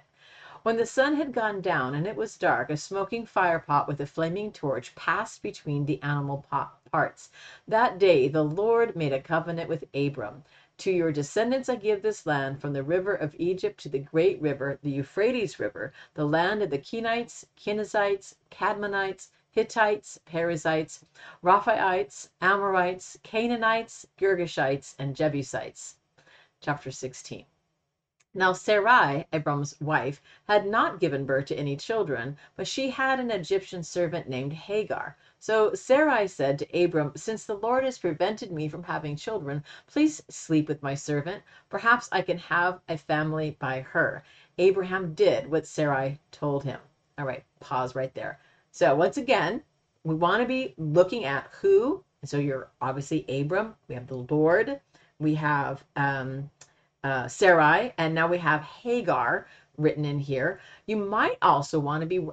When 0.66 0.78
the 0.78 0.88
sun 0.88 1.18
had 1.18 1.32
gone 1.32 1.62
down 1.62 1.94
and 1.94 2.08
it 2.08 2.16
was 2.16 2.40
dark, 2.40 2.72
a 2.72 2.78
smoking 2.78 3.28
firepot 3.28 3.88
with 3.88 4.02
a 4.02 4.08
flaming 4.08 4.52
torch 4.52 4.96
passed 4.96 5.44
between 5.44 5.86
the 5.86 6.02
animal 6.02 6.44
parts. 6.90 7.30
That 7.68 8.00
day 8.00 8.28
the 8.28 8.42
Lord 8.42 8.96
made 8.96 9.14
a 9.14 9.22
covenant 9.22 9.70
with 9.70 9.86
Abram. 9.94 10.44
To 10.80 10.92
your 10.92 11.12
descendants 11.12 11.70
I 11.70 11.76
give 11.76 12.02
this 12.02 12.26
land, 12.26 12.62
from 12.62 12.74
the 12.74 12.82
river 12.82 13.14
of 13.14 13.36
Egypt 13.38 13.80
to 13.82 13.90
the 13.90 14.00
great 14.00 14.42
river, 14.42 14.80
the 14.82 14.90
Euphrates 14.90 15.60
River, 15.60 15.94
the 16.16 16.26
land 16.26 16.64
of 16.64 16.72
the 16.72 16.80
Kenites, 16.80 17.46
Kenizzites, 17.56 18.34
Cadmonites, 18.50 19.28
Hittites, 19.52 20.20
Perizzites, 20.26 21.06
Rephaites, 21.44 22.30
Amorites, 22.42 23.20
Canaanites, 23.22 24.08
Girgashites, 24.18 24.96
and 24.98 25.16
Jebusites. 25.16 25.98
Chapter 26.60 26.90
16. 26.90 27.46
Now 28.38 28.52
Sarai, 28.52 29.26
Abram's 29.32 29.80
wife, 29.80 30.22
had 30.46 30.68
not 30.68 31.00
given 31.00 31.26
birth 31.26 31.46
to 31.46 31.56
any 31.56 31.78
children, 31.78 32.36
but 32.58 32.68
she 32.68 32.90
had 32.90 33.18
an 33.18 33.32
Egyptian 33.32 33.82
servant 33.82 34.28
named 34.28 34.52
Hagar. 34.52 35.16
So 35.40 35.74
Sarai 35.74 36.28
said 36.28 36.60
to 36.60 36.84
Abram, 36.84 37.14
Since 37.16 37.46
the 37.46 37.56
Lord 37.56 37.86
has 37.86 37.98
prevented 37.98 38.52
me 38.52 38.68
from 38.68 38.84
having 38.84 39.16
children, 39.16 39.64
please 39.88 40.22
sleep 40.28 40.68
with 40.68 40.84
my 40.84 40.96
servant. 40.96 41.44
Perhaps 41.70 42.10
I 42.12 42.22
can 42.22 42.38
have 42.40 42.82
a 42.90 42.98
family 42.98 43.56
by 43.58 43.80
her. 43.80 44.26
Abraham 44.58 45.14
did 45.14 45.50
what 45.50 45.66
Sarai 45.66 46.20
told 46.32 46.66
him. 46.66 46.82
All 47.18 47.26
right, 47.26 47.46
pause 47.62 47.96
right 47.96 48.14
there. 48.16 48.40
So 48.72 48.94
once 48.96 49.16
again, 49.16 49.64
we 50.04 50.14
want 50.14 50.42
to 50.42 50.48
be 50.48 50.74
looking 50.78 51.24
at 51.24 51.50
who. 51.62 52.04
So 52.26 52.38
you're 52.38 52.70
obviously 52.82 53.24
Abram. 53.30 53.76
We 53.88 53.96
have 53.96 54.08
the 54.08 54.26
Lord. 54.30 54.82
We 55.20 55.36
have 55.36 55.86
um, 55.96 56.50
uh, 57.06 57.28
Sarai, 57.28 57.94
and 58.00 58.16
now 58.16 58.28
we 58.28 58.40
have 58.40 58.62
Hagar, 58.62 59.48
written 59.78 60.06
in 60.06 60.18
here. 60.18 60.60
You 60.88 60.96
might 60.96 61.38
also 61.42 61.80
want 61.80 62.02
to 62.02 62.08
be 62.08 62.28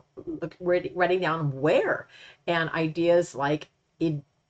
writing 0.61 1.21
down 1.21 1.61
where 1.61 2.09
and 2.47 2.71
ideas 2.71 3.35
like 3.35 3.69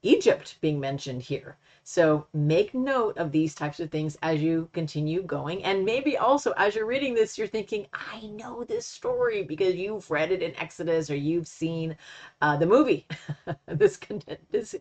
Egypt 0.02 0.58
being 0.60 0.78
mentioned 0.78 1.22
here. 1.22 1.56
So 1.82 2.26
make 2.32 2.72
note 2.72 3.18
of 3.18 3.32
these 3.32 3.52
types 3.52 3.80
of 3.80 3.90
things 3.90 4.16
as 4.22 4.40
you 4.40 4.68
continue 4.72 5.22
going. 5.22 5.64
And 5.64 5.84
maybe 5.84 6.16
also 6.16 6.52
as 6.52 6.76
you're 6.76 6.86
reading 6.86 7.14
this, 7.14 7.36
you're 7.36 7.48
thinking, 7.48 7.88
I 7.92 8.20
know 8.26 8.62
this 8.62 8.86
story 8.86 9.42
because 9.42 9.74
you've 9.74 10.08
read 10.08 10.30
it 10.30 10.40
in 10.42 10.54
Exodus 10.56 11.10
or 11.10 11.16
you've 11.16 11.48
seen 11.48 11.96
uh, 12.40 12.56
the 12.56 12.66
movie. 12.66 13.08
this, 13.66 13.96
content 13.96 14.38
this 14.52 14.76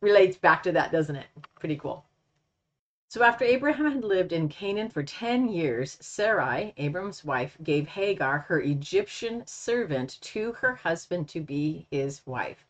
relates 0.00 0.36
back 0.36 0.64
to 0.64 0.72
that, 0.72 0.90
doesn't 0.90 1.14
it? 1.14 1.26
Pretty 1.60 1.76
cool. 1.76 2.04
So 3.12 3.22
after 3.22 3.44
Abraham 3.44 3.92
had 3.92 4.04
lived 4.04 4.32
in 4.32 4.48
Canaan 4.48 4.88
for 4.88 5.02
10 5.02 5.50
years, 5.50 5.98
Sarai, 6.00 6.72
Abram's 6.78 7.22
wife, 7.22 7.58
gave 7.62 7.88
Hagar, 7.88 8.38
her 8.48 8.58
Egyptian 8.58 9.46
servant, 9.46 10.18
to 10.22 10.52
her 10.52 10.76
husband 10.76 11.28
to 11.28 11.40
be 11.40 11.86
his 11.90 12.26
wife. 12.26 12.64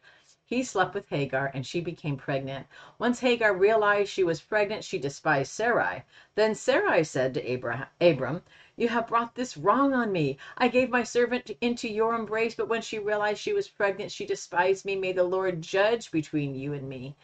He 0.44 0.64
slept 0.64 0.96
with 0.96 1.08
Hagar 1.10 1.52
and 1.54 1.64
she 1.64 1.80
became 1.80 2.16
pregnant. 2.16 2.66
Once 2.98 3.20
Hagar 3.20 3.54
realized 3.54 4.10
she 4.10 4.24
was 4.24 4.40
pregnant, 4.40 4.82
she 4.82 4.98
despised 4.98 5.52
Sarai. 5.52 6.02
Then 6.34 6.56
Sarai 6.56 7.04
said 7.04 7.34
to 7.34 7.48
Abraham, 7.48 7.86
Abram, 8.00 8.42
You 8.74 8.88
have 8.88 9.06
brought 9.06 9.36
this 9.36 9.56
wrong 9.56 9.94
on 9.94 10.10
me. 10.10 10.38
I 10.58 10.66
gave 10.66 10.90
my 10.90 11.04
servant 11.04 11.52
into 11.60 11.88
your 11.88 12.16
embrace, 12.16 12.56
but 12.56 12.68
when 12.68 12.82
she 12.82 12.98
realized 12.98 13.38
she 13.40 13.52
was 13.52 13.68
pregnant, 13.68 14.10
she 14.10 14.26
despised 14.26 14.86
me. 14.86 14.96
May 14.96 15.12
the 15.12 15.22
Lord 15.22 15.62
judge 15.62 16.10
between 16.10 16.56
you 16.56 16.72
and 16.72 16.88
me. 16.88 17.14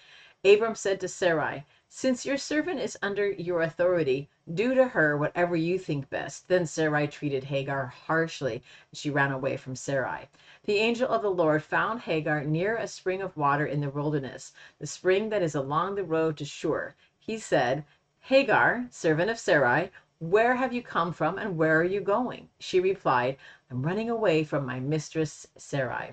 Abram 0.44 0.76
said 0.76 1.00
to 1.00 1.08
Sarai, 1.08 1.64
since 1.90 2.26
your 2.26 2.36
servant 2.36 2.78
is 2.78 2.98
under 3.00 3.30
your 3.30 3.62
authority, 3.62 4.28
do 4.52 4.74
to 4.74 4.88
her 4.88 5.16
whatever 5.16 5.56
you 5.56 5.78
think 5.78 6.10
best. 6.10 6.46
Then 6.46 6.66
Sarai 6.66 7.08
treated 7.08 7.44
Hagar 7.44 7.86
harshly, 7.86 8.62
and 8.90 8.98
she 8.98 9.08
ran 9.08 9.32
away 9.32 9.56
from 9.56 9.74
Sarai. 9.74 10.28
The 10.64 10.78
angel 10.78 11.08
of 11.08 11.22
the 11.22 11.30
Lord 11.30 11.62
found 11.62 12.00
Hagar 12.00 12.44
near 12.44 12.76
a 12.76 12.86
spring 12.86 13.22
of 13.22 13.36
water 13.36 13.64
in 13.64 13.80
the 13.80 13.88
wilderness, 13.88 14.52
the 14.78 14.86
spring 14.86 15.30
that 15.30 15.42
is 15.42 15.54
along 15.54 15.94
the 15.94 16.04
road 16.04 16.36
to 16.36 16.44
Shur. 16.44 16.94
He 17.18 17.38
said, 17.38 17.84
Hagar, 18.20 18.86
servant 18.90 19.30
of 19.30 19.38
Sarai, 19.38 19.90
where 20.18 20.56
have 20.56 20.74
you 20.74 20.82
come 20.82 21.12
from 21.12 21.38
and 21.38 21.56
where 21.56 21.80
are 21.80 21.84
you 21.84 22.00
going? 22.00 22.50
She 22.58 22.80
replied, 22.80 23.38
I'm 23.70 23.82
running 23.82 24.10
away 24.10 24.44
from 24.44 24.66
my 24.66 24.78
mistress 24.78 25.46
Sarai. 25.56 26.12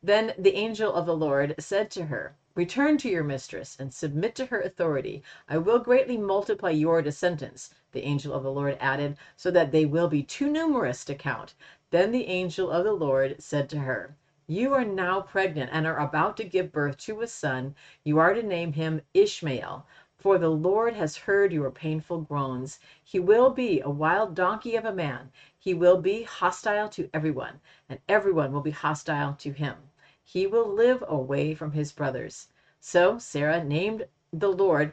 Then 0.00 0.32
the 0.38 0.54
angel 0.54 0.92
of 0.92 1.06
the 1.06 1.16
Lord 1.16 1.56
said 1.58 1.90
to 1.92 2.04
her, 2.04 2.36
Return 2.58 2.98
to 2.98 3.08
your 3.08 3.22
mistress 3.22 3.76
and 3.78 3.94
submit 3.94 4.34
to 4.34 4.46
her 4.46 4.60
authority. 4.60 5.22
I 5.48 5.58
will 5.58 5.78
greatly 5.78 6.16
multiply 6.16 6.70
your 6.70 7.00
descendants, 7.02 7.72
the 7.92 8.02
angel 8.02 8.34
of 8.34 8.42
the 8.42 8.50
Lord 8.50 8.76
added, 8.80 9.16
so 9.36 9.52
that 9.52 9.70
they 9.70 9.86
will 9.86 10.08
be 10.08 10.24
too 10.24 10.50
numerous 10.50 11.04
to 11.04 11.14
count. 11.14 11.54
Then 11.90 12.10
the 12.10 12.26
angel 12.26 12.72
of 12.72 12.82
the 12.82 12.94
Lord 12.94 13.40
said 13.40 13.68
to 13.70 13.78
her, 13.78 14.16
You 14.48 14.74
are 14.74 14.84
now 14.84 15.20
pregnant 15.20 15.70
and 15.72 15.86
are 15.86 16.00
about 16.00 16.36
to 16.38 16.44
give 16.44 16.72
birth 16.72 16.96
to 16.96 17.20
a 17.20 17.28
son. 17.28 17.76
You 18.02 18.18
are 18.18 18.34
to 18.34 18.42
name 18.42 18.72
him 18.72 19.02
Ishmael. 19.14 19.86
For 20.16 20.36
the 20.36 20.50
Lord 20.50 20.94
has 20.94 21.16
heard 21.16 21.52
your 21.52 21.70
painful 21.70 22.22
groans. 22.22 22.80
He 23.04 23.20
will 23.20 23.50
be 23.50 23.80
a 23.82 23.88
wild 23.88 24.34
donkey 24.34 24.74
of 24.74 24.84
a 24.84 24.92
man. 24.92 25.30
He 25.56 25.74
will 25.74 26.02
be 26.02 26.24
hostile 26.24 26.88
to 26.88 27.08
everyone, 27.14 27.60
and 27.88 28.00
everyone 28.08 28.50
will 28.50 28.62
be 28.62 28.72
hostile 28.72 29.34
to 29.34 29.52
him 29.52 29.76
he 30.30 30.46
will 30.46 30.68
live 30.68 31.02
away 31.08 31.54
from 31.54 31.72
his 31.72 31.90
brothers. 31.90 32.48
So 32.80 33.18
Sarah 33.18 33.64
named 33.64 34.06
the 34.30 34.52
Lord 34.52 34.92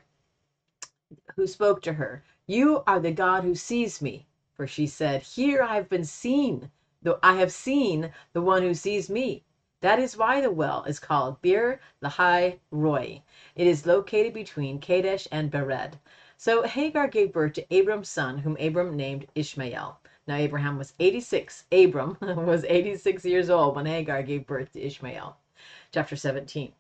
who 1.36 1.46
spoke 1.46 1.82
to 1.82 1.92
her, 1.92 2.24
You 2.48 2.84
are 2.88 3.01
the 3.01 3.12
God 3.12 3.44
who 3.44 3.54
sees 3.54 4.01
me. 4.01 4.27
For 4.54 4.65
she 4.65 4.88
said, 4.88 5.24
Here 5.24 5.62
I 5.62 5.75
have 5.75 5.89
been 5.89 6.06
seen, 6.06 6.72
though 7.01 7.20
I 7.22 7.36
have 7.36 7.51
seen 7.51 8.13
the 8.32 8.42
one 8.42 8.62
who 8.62 8.74
sees 8.74 9.10
me. 9.10 9.44
That 9.82 10.00
is 10.00 10.15
why 10.15 10.39
the 10.39 10.51
well 10.51 10.86
is 10.86 11.00
called 11.00 11.42
Beer 11.42 11.82
Lahai 12.01 12.60
Roi. 12.72 13.22
It 13.56 13.68
is 13.68 13.86
located 13.86 14.34
between 14.34 14.80
Kadesh 14.80 15.27
and 15.34 15.51
Bered. 15.51 15.96
So 16.38 16.63
Hagar 16.63 17.10
gave 17.10 17.34
birth 17.34 17.54
to 17.54 17.75
Abram's 17.75 18.08
son, 18.08 18.38
whom 18.38 18.56
Abram 18.58 18.96
named 18.96 19.27
Ishmael. 19.36 20.00
Now 20.27 20.38
Abraham 20.38 20.77
was 20.77 20.94
86. 21.00 21.65
Abram 21.72 22.17
was 22.22 22.65
86 22.65 23.25
years 23.25 23.50
old 23.50 23.75
when 23.75 23.86
Hagar 23.86 24.24
gave 24.24 24.48
birth 24.48 24.74
to 24.74 24.82
Ishmael. 24.82 25.38
Chapter 25.91 26.15
17. 26.15 26.74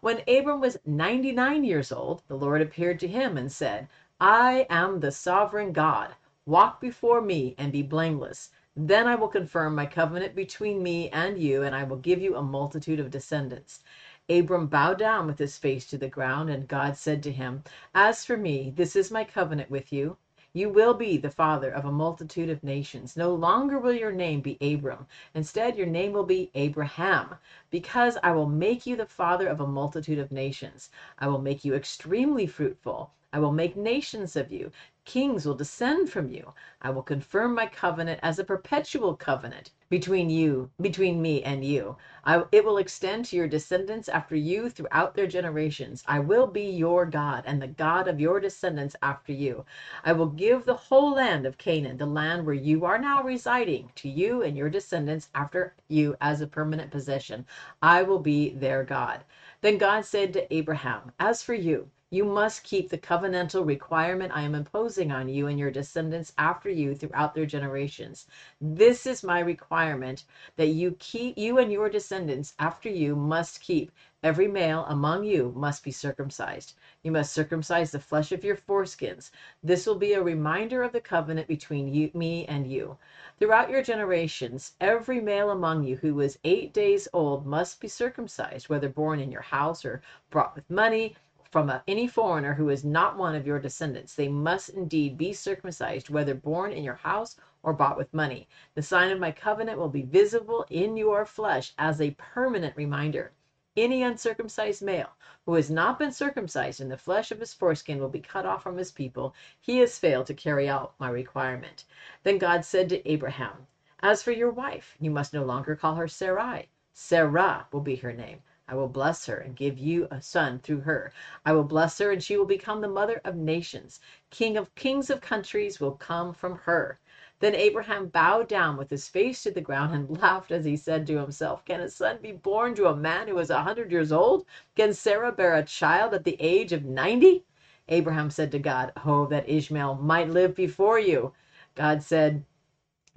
When 0.00 0.22
Abram 0.28 0.60
was 0.60 0.78
99 0.86 1.64
years 1.64 1.90
old, 1.90 2.22
the 2.28 2.36
Lord 2.36 2.62
appeared 2.62 3.00
to 3.00 3.08
him 3.08 3.36
and 3.36 3.50
said, 3.50 3.88
I 4.20 4.66
am 4.70 5.00
the 5.00 5.10
sovereign 5.10 5.72
God. 5.72 6.14
Walk 6.46 6.80
before 6.80 7.20
me 7.20 7.56
and 7.58 7.72
be 7.72 7.82
blameless. 7.82 8.50
Then 8.76 9.06
I 9.06 9.16
will 9.16 9.28
confirm 9.28 9.74
my 9.74 9.86
covenant 9.86 10.34
between 10.34 10.82
me 10.82 11.10
and 11.10 11.38
you, 11.38 11.62
and 11.62 11.74
I 11.74 11.84
will 11.84 11.98
give 11.98 12.20
you 12.20 12.36
a 12.36 12.42
multitude 12.42 13.00
of 13.00 13.10
descendants. 13.10 13.82
Abram 14.28 14.68
bowed 14.68 14.98
down 14.98 15.26
with 15.26 15.38
his 15.38 15.58
face 15.58 15.86
to 15.88 15.98
the 15.98 16.08
ground, 16.08 16.50
and 16.50 16.68
God 16.68 16.96
said 16.96 17.22
to 17.24 17.32
him, 17.32 17.64
As 17.94 18.24
for 18.24 18.36
me, 18.36 18.72
this 18.74 18.94
is 18.94 19.10
my 19.10 19.24
covenant 19.24 19.70
with 19.70 19.92
you. 19.92 20.16
You 20.54 20.68
will 20.68 20.92
be 20.92 21.16
the 21.16 21.30
father 21.30 21.70
of 21.70 21.86
a 21.86 21.90
multitude 21.90 22.50
of 22.50 22.62
nations. 22.62 23.16
No 23.16 23.34
longer 23.34 23.78
will 23.78 23.94
your 23.94 24.12
name 24.12 24.42
be 24.42 24.58
Abram. 24.60 25.06
Instead, 25.34 25.76
your 25.78 25.86
name 25.86 26.12
will 26.12 26.26
be 26.26 26.50
Abraham, 26.54 27.36
because 27.70 28.18
I 28.22 28.32
will 28.32 28.48
make 28.48 28.86
you 28.86 28.94
the 28.94 29.06
father 29.06 29.48
of 29.48 29.60
a 29.60 29.66
multitude 29.66 30.18
of 30.18 30.30
nations. 30.30 30.90
I 31.18 31.28
will 31.28 31.40
make 31.40 31.64
you 31.64 31.74
extremely 31.74 32.46
fruitful. 32.46 33.12
I 33.32 33.38
will 33.38 33.52
make 33.52 33.76
nations 33.78 34.36
of 34.36 34.52
you. 34.52 34.70
Kings 35.04 35.46
will 35.46 35.54
descend 35.54 36.10
from 36.10 36.30
you. 36.30 36.54
I 36.80 36.90
will 36.90 37.02
confirm 37.02 37.54
my 37.54 37.66
covenant 37.66 38.20
as 38.22 38.38
a 38.38 38.44
perpetual 38.44 39.16
covenant 39.16 39.70
between 39.90 40.30
you, 40.30 40.70
between 40.80 41.20
me 41.20 41.42
and 41.42 41.64
you. 41.64 41.96
I, 42.24 42.44
it 42.52 42.64
will 42.64 42.78
extend 42.78 43.24
to 43.26 43.36
your 43.36 43.48
descendants 43.48 44.08
after 44.08 44.36
you 44.36 44.70
throughout 44.70 45.14
their 45.14 45.26
generations. 45.26 46.04
I 46.06 46.20
will 46.20 46.46
be 46.46 46.62
your 46.62 47.04
God 47.04 47.44
and 47.46 47.60
the 47.60 47.66
God 47.66 48.08
of 48.08 48.20
your 48.20 48.40
descendants 48.40 48.96
after 49.02 49.32
you. 49.32 49.64
I 50.04 50.12
will 50.12 50.28
give 50.28 50.64
the 50.64 50.74
whole 50.74 51.14
land 51.14 51.46
of 51.46 51.58
Canaan, 51.58 51.98
the 51.98 52.06
land 52.06 52.46
where 52.46 52.54
you 52.54 52.84
are 52.84 52.98
now 52.98 53.22
residing, 53.22 53.90
to 53.96 54.08
you 54.08 54.42
and 54.42 54.56
your 54.56 54.70
descendants 54.70 55.30
after 55.34 55.74
you 55.88 56.16
as 56.20 56.40
a 56.40 56.46
permanent 56.46 56.90
possession. 56.90 57.44
I 57.82 58.02
will 58.02 58.20
be 58.20 58.54
their 58.54 58.84
God. 58.84 59.24
Then 59.62 59.78
God 59.78 60.04
said 60.04 60.32
to 60.32 60.54
Abraham, 60.54 61.12
As 61.20 61.42
for 61.42 61.54
you, 61.54 61.88
you 62.10 62.24
must 62.24 62.64
keep 62.64 62.90
the 62.90 62.98
covenantal 62.98 63.64
requirement 63.64 64.36
I 64.36 64.42
am 64.42 64.54
imposing 64.54 65.12
on 65.12 65.28
you 65.28 65.46
and 65.46 65.58
your 65.58 65.70
descendants 65.70 66.32
after 66.36 66.68
you 66.68 66.94
throughout 66.94 67.34
their 67.34 67.46
generations. 67.46 68.26
This 68.60 69.06
is 69.06 69.24
my 69.24 69.40
requirement 69.40 70.24
that 70.56 70.66
you 70.66 70.96
keep 70.98 71.38
you 71.38 71.58
and 71.58 71.72
your 71.72 71.88
descendants 71.88 72.54
after 72.58 72.90
you 72.90 73.16
must 73.16 73.60
keep 73.62 73.92
every 74.22 74.48
male 74.48 74.84
among 74.88 75.24
you 75.24 75.52
must 75.56 75.82
be 75.82 75.90
circumcised. 75.90 76.74
You 77.02 77.10
must 77.10 77.32
circumcise 77.32 77.90
the 77.90 77.98
flesh 77.98 78.32
of 78.32 78.44
your 78.44 78.56
foreskins. 78.56 79.30
This 79.62 79.86
will 79.86 79.96
be 79.96 80.12
a 80.12 80.22
reminder 80.22 80.82
of 80.82 80.92
the 80.92 81.00
covenant 81.00 81.48
between 81.48 81.92
you, 81.92 82.10
me 82.14 82.46
and 82.46 82.70
you. 82.70 82.96
Throughout 83.38 83.70
your 83.70 83.82
generations, 83.82 84.72
every 84.80 85.20
male 85.20 85.50
among 85.50 85.84
you 85.84 85.96
who 85.96 86.20
is 86.20 86.38
eight 86.44 86.72
days 86.72 87.08
old 87.12 87.46
must 87.46 87.80
be 87.80 87.88
circumcised, 87.88 88.68
whether 88.68 88.88
born 88.88 89.18
in 89.18 89.32
your 89.32 89.42
house 89.42 89.84
or 89.84 90.02
brought 90.30 90.54
with 90.54 90.70
money 90.70 91.16
from 91.50 91.68
a, 91.68 91.82
any 91.86 92.06
foreigner 92.06 92.54
who 92.54 92.70
is 92.70 92.82
not 92.82 93.18
one 93.18 93.34
of 93.34 93.46
your 93.46 93.58
descendants. 93.58 94.14
They 94.14 94.28
must 94.28 94.70
indeed 94.70 95.18
be 95.18 95.34
circumcised, 95.34 96.08
whether 96.08 96.34
born 96.34 96.72
in 96.72 96.82
your 96.82 96.94
house 96.94 97.36
or 97.62 97.74
bought 97.74 97.98
with 97.98 98.12
money. 98.14 98.48
The 98.74 98.82
sign 98.82 99.10
of 99.10 99.20
my 99.20 99.30
covenant 99.32 99.78
will 99.78 99.90
be 99.90 100.02
visible 100.02 100.64
in 100.70 100.96
your 100.96 101.26
flesh 101.26 101.74
as 101.78 102.00
a 102.00 102.12
permanent 102.12 102.74
reminder. 102.76 103.32
Any 103.74 104.02
uncircumcised 104.02 104.82
male 104.82 105.16
who 105.46 105.54
has 105.54 105.70
not 105.70 105.98
been 105.98 106.12
circumcised 106.12 106.78
in 106.78 106.90
the 106.90 106.98
flesh 106.98 107.30
of 107.30 107.40
his 107.40 107.54
foreskin 107.54 108.00
will 108.00 108.10
be 108.10 108.20
cut 108.20 108.44
off 108.44 108.62
from 108.62 108.76
his 108.76 108.92
people. 108.92 109.34
He 109.58 109.78
has 109.78 109.98
failed 109.98 110.26
to 110.26 110.34
carry 110.34 110.68
out 110.68 110.92
my 110.98 111.08
requirement. 111.08 111.84
Then 112.22 112.36
God 112.36 112.66
said 112.66 112.90
to 112.90 113.10
Abraham, 113.10 113.66
As 114.00 114.22
for 114.22 114.30
your 114.30 114.50
wife, 114.50 114.96
you 115.00 115.10
must 115.10 115.32
no 115.32 115.42
longer 115.42 115.74
call 115.74 115.94
her 115.94 116.06
Sarai. 116.06 116.68
Sarah 116.92 117.66
will 117.72 117.80
be 117.80 117.96
her 117.96 118.12
name. 118.12 118.42
I 118.68 118.74
will 118.74 118.88
bless 118.88 119.24
her 119.24 119.38
and 119.38 119.56
give 119.56 119.78
you 119.78 120.06
a 120.10 120.20
son 120.20 120.58
through 120.58 120.80
her. 120.80 121.10
I 121.46 121.52
will 121.52 121.64
bless 121.64 121.96
her 121.98 122.10
and 122.10 122.22
she 122.22 122.36
will 122.36 122.44
become 122.44 122.82
the 122.82 122.88
mother 122.88 123.22
of 123.24 123.36
nations. 123.36 124.00
King 124.28 124.58
of 124.58 124.74
kings 124.74 125.08
of 125.08 125.22
countries 125.22 125.80
will 125.80 125.92
come 125.92 126.34
from 126.34 126.58
her. 126.58 126.98
Then 127.42 127.56
Abraham 127.56 128.06
bowed 128.06 128.46
down 128.46 128.76
with 128.76 128.88
his 128.88 129.08
face 129.08 129.42
to 129.42 129.50
the 129.50 129.60
ground 129.60 129.92
and 129.96 130.08
laughed 130.22 130.52
as 130.52 130.64
he 130.64 130.76
said 130.76 131.08
to 131.08 131.18
himself, 131.18 131.64
Can 131.64 131.80
a 131.80 131.90
son 131.90 132.18
be 132.22 132.30
born 132.30 132.76
to 132.76 132.86
a 132.86 132.94
man 132.94 133.26
who 133.26 133.36
is 133.38 133.50
a 133.50 133.64
hundred 133.64 133.90
years 133.90 134.12
old? 134.12 134.46
Can 134.76 134.94
Sarah 134.94 135.32
bear 135.32 135.56
a 135.56 135.64
child 135.64 136.14
at 136.14 136.22
the 136.22 136.36
age 136.38 136.72
of 136.72 136.84
ninety? 136.84 137.44
Abraham 137.88 138.30
said 138.30 138.52
to 138.52 138.60
God, 138.60 138.92
Oh, 139.04 139.26
that 139.26 139.48
Ishmael 139.48 139.96
might 139.96 140.30
live 140.30 140.54
before 140.54 141.00
you. 141.00 141.32
God 141.74 142.00
said, 142.00 142.44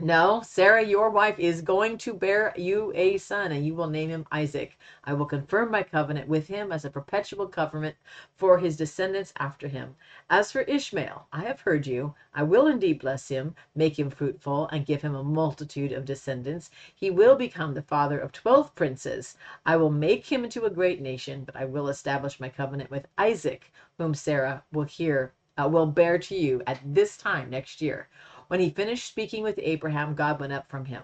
no, 0.01 0.41
Sarah, 0.45 0.83
your 0.83 1.09
wife, 1.09 1.39
is 1.39 1.61
going 1.61 1.97
to 1.99 2.13
bear 2.13 2.53
you 2.57 2.91
a 2.95 3.17
son, 3.17 3.53
and 3.53 3.65
you 3.65 3.73
will 3.73 3.87
name 3.87 4.09
him 4.09 4.27
Isaac. 4.29 4.77
I 5.05 5.13
will 5.13 5.25
confirm 5.25 5.71
my 5.71 5.83
covenant 5.83 6.27
with 6.27 6.47
him 6.47 6.73
as 6.73 6.83
a 6.83 6.89
perpetual 6.89 7.47
covenant 7.47 7.95
for 8.35 8.57
his 8.57 8.75
descendants 8.75 9.31
after 9.39 9.69
him. 9.69 9.95
As 10.29 10.51
for 10.51 10.63
Ishmael, 10.63 11.27
I 11.31 11.43
have 11.45 11.61
heard 11.61 11.87
you. 11.87 12.13
I 12.33 12.43
will 12.43 12.67
indeed 12.67 12.99
bless 12.99 13.29
him, 13.29 13.55
make 13.73 13.97
him 13.97 14.09
fruitful, 14.09 14.67
and 14.67 14.85
give 14.85 15.01
him 15.01 15.15
a 15.15 15.23
multitude 15.23 15.93
of 15.93 16.03
descendants. 16.03 16.69
He 16.93 17.09
will 17.09 17.37
become 17.37 17.73
the 17.73 17.81
father 17.81 18.19
of 18.19 18.33
twelve 18.33 18.75
princes. 18.75 19.37
I 19.65 19.77
will 19.77 19.91
make 19.91 20.25
him 20.25 20.43
into 20.43 20.65
a 20.65 20.69
great 20.69 20.99
nation, 20.99 21.45
but 21.45 21.55
I 21.55 21.63
will 21.63 21.87
establish 21.87 22.37
my 22.37 22.49
covenant 22.49 22.91
with 22.91 23.07
Isaac, 23.17 23.71
whom 23.97 24.13
Sarah 24.13 24.65
will 24.73 24.83
hear 24.83 25.31
uh, 25.57 25.69
will 25.69 25.85
bear 25.85 26.17
to 26.17 26.35
you 26.35 26.61
at 26.67 26.81
this 26.83 27.15
time 27.15 27.49
next 27.49 27.81
year. 27.81 28.09
When 28.47 28.59
he 28.59 28.69
finished 28.69 29.07
speaking 29.07 29.41
with 29.43 29.59
Abraham, 29.61 30.13
God 30.13 30.39
went 30.39 30.53
up 30.53 30.69
from 30.69 30.85
him. 30.85 31.01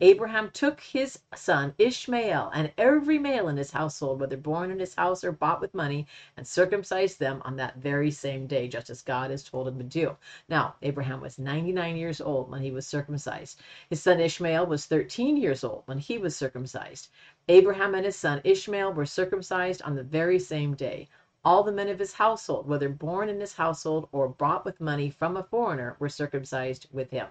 Abraham 0.00 0.50
took 0.50 0.80
his 0.80 1.18
son 1.34 1.74
Ishmael 1.76 2.50
and 2.54 2.72
every 2.78 3.18
male 3.18 3.48
in 3.48 3.56
his 3.56 3.72
household, 3.72 4.20
whether 4.20 4.36
born 4.36 4.70
in 4.70 4.78
his 4.78 4.94
house 4.94 5.24
or 5.24 5.32
bought 5.32 5.60
with 5.60 5.74
money, 5.74 6.06
and 6.36 6.46
circumcised 6.46 7.18
them 7.18 7.42
on 7.44 7.56
that 7.56 7.76
very 7.78 8.10
same 8.10 8.46
day, 8.46 8.68
just 8.68 8.90
as 8.90 9.02
God 9.02 9.30
has 9.30 9.42
told 9.42 9.68
him 9.68 9.76
to 9.78 9.84
do. 9.84 10.16
Now, 10.48 10.76
Abraham 10.82 11.20
was 11.20 11.38
99 11.38 11.96
years 11.96 12.20
old 12.20 12.50
when 12.50 12.62
he 12.62 12.70
was 12.70 12.86
circumcised. 12.86 13.60
His 13.90 14.00
son 14.00 14.20
Ishmael 14.20 14.66
was 14.66 14.86
13 14.86 15.36
years 15.36 15.64
old 15.64 15.82
when 15.86 15.98
he 15.98 16.16
was 16.16 16.36
circumcised. 16.36 17.08
Abraham 17.48 17.94
and 17.96 18.04
his 18.04 18.16
son 18.16 18.40
Ishmael 18.44 18.92
were 18.92 19.04
circumcised 19.06 19.82
on 19.82 19.96
the 19.96 20.02
very 20.04 20.38
same 20.38 20.74
day. 20.74 21.08
All 21.44 21.62
the 21.62 21.72
men 21.72 21.88
of 21.88 21.98
his 21.98 22.14
household, 22.14 22.66
whether 22.66 22.88
born 22.88 23.28
in 23.28 23.40
his 23.40 23.54
household 23.54 24.08
or 24.12 24.28
bought 24.28 24.64
with 24.64 24.80
money 24.80 25.10
from 25.10 25.36
a 25.36 25.42
foreigner, 25.42 25.96
were 25.98 26.08
circumcised 26.08 26.86
with 26.92 27.10
him. 27.10 27.28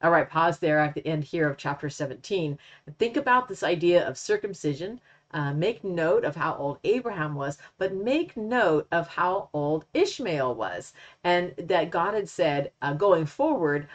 All 0.00 0.10
right, 0.12 0.28
pause 0.28 0.60
there 0.60 0.78
at 0.78 0.94
the 0.94 1.06
end 1.06 1.24
here 1.24 1.48
of 1.50 1.56
chapter 1.56 1.90
17. 1.90 2.58
Think 2.98 3.16
about 3.16 3.48
this 3.48 3.62
idea 3.62 4.06
of 4.06 4.16
circumcision. 4.16 5.00
Uh, 5.32 5.52
make 5.52 5.84
note 5.84 6.24
of 6.24 6.36
how 6.36 6.54
old 6.54 6.78
Abraham 6.84 7.34
was, 7.34 7.58
but 7.76 7.92
make 7.92 8.36
note 8.36 8.86
of 8.92 9.08
how 9.08 9.50
old 9.52 9.84
Ishmael 9.92 10.54
was. 10.54 10.94
And 11.24 11.52
that 11.58 11.90
God 11.90 12.14
had 12.14 12.28
said 12.28 12.72
uh, 12.80 12.94
going 12.94 13.26
forward, 13.26 13.88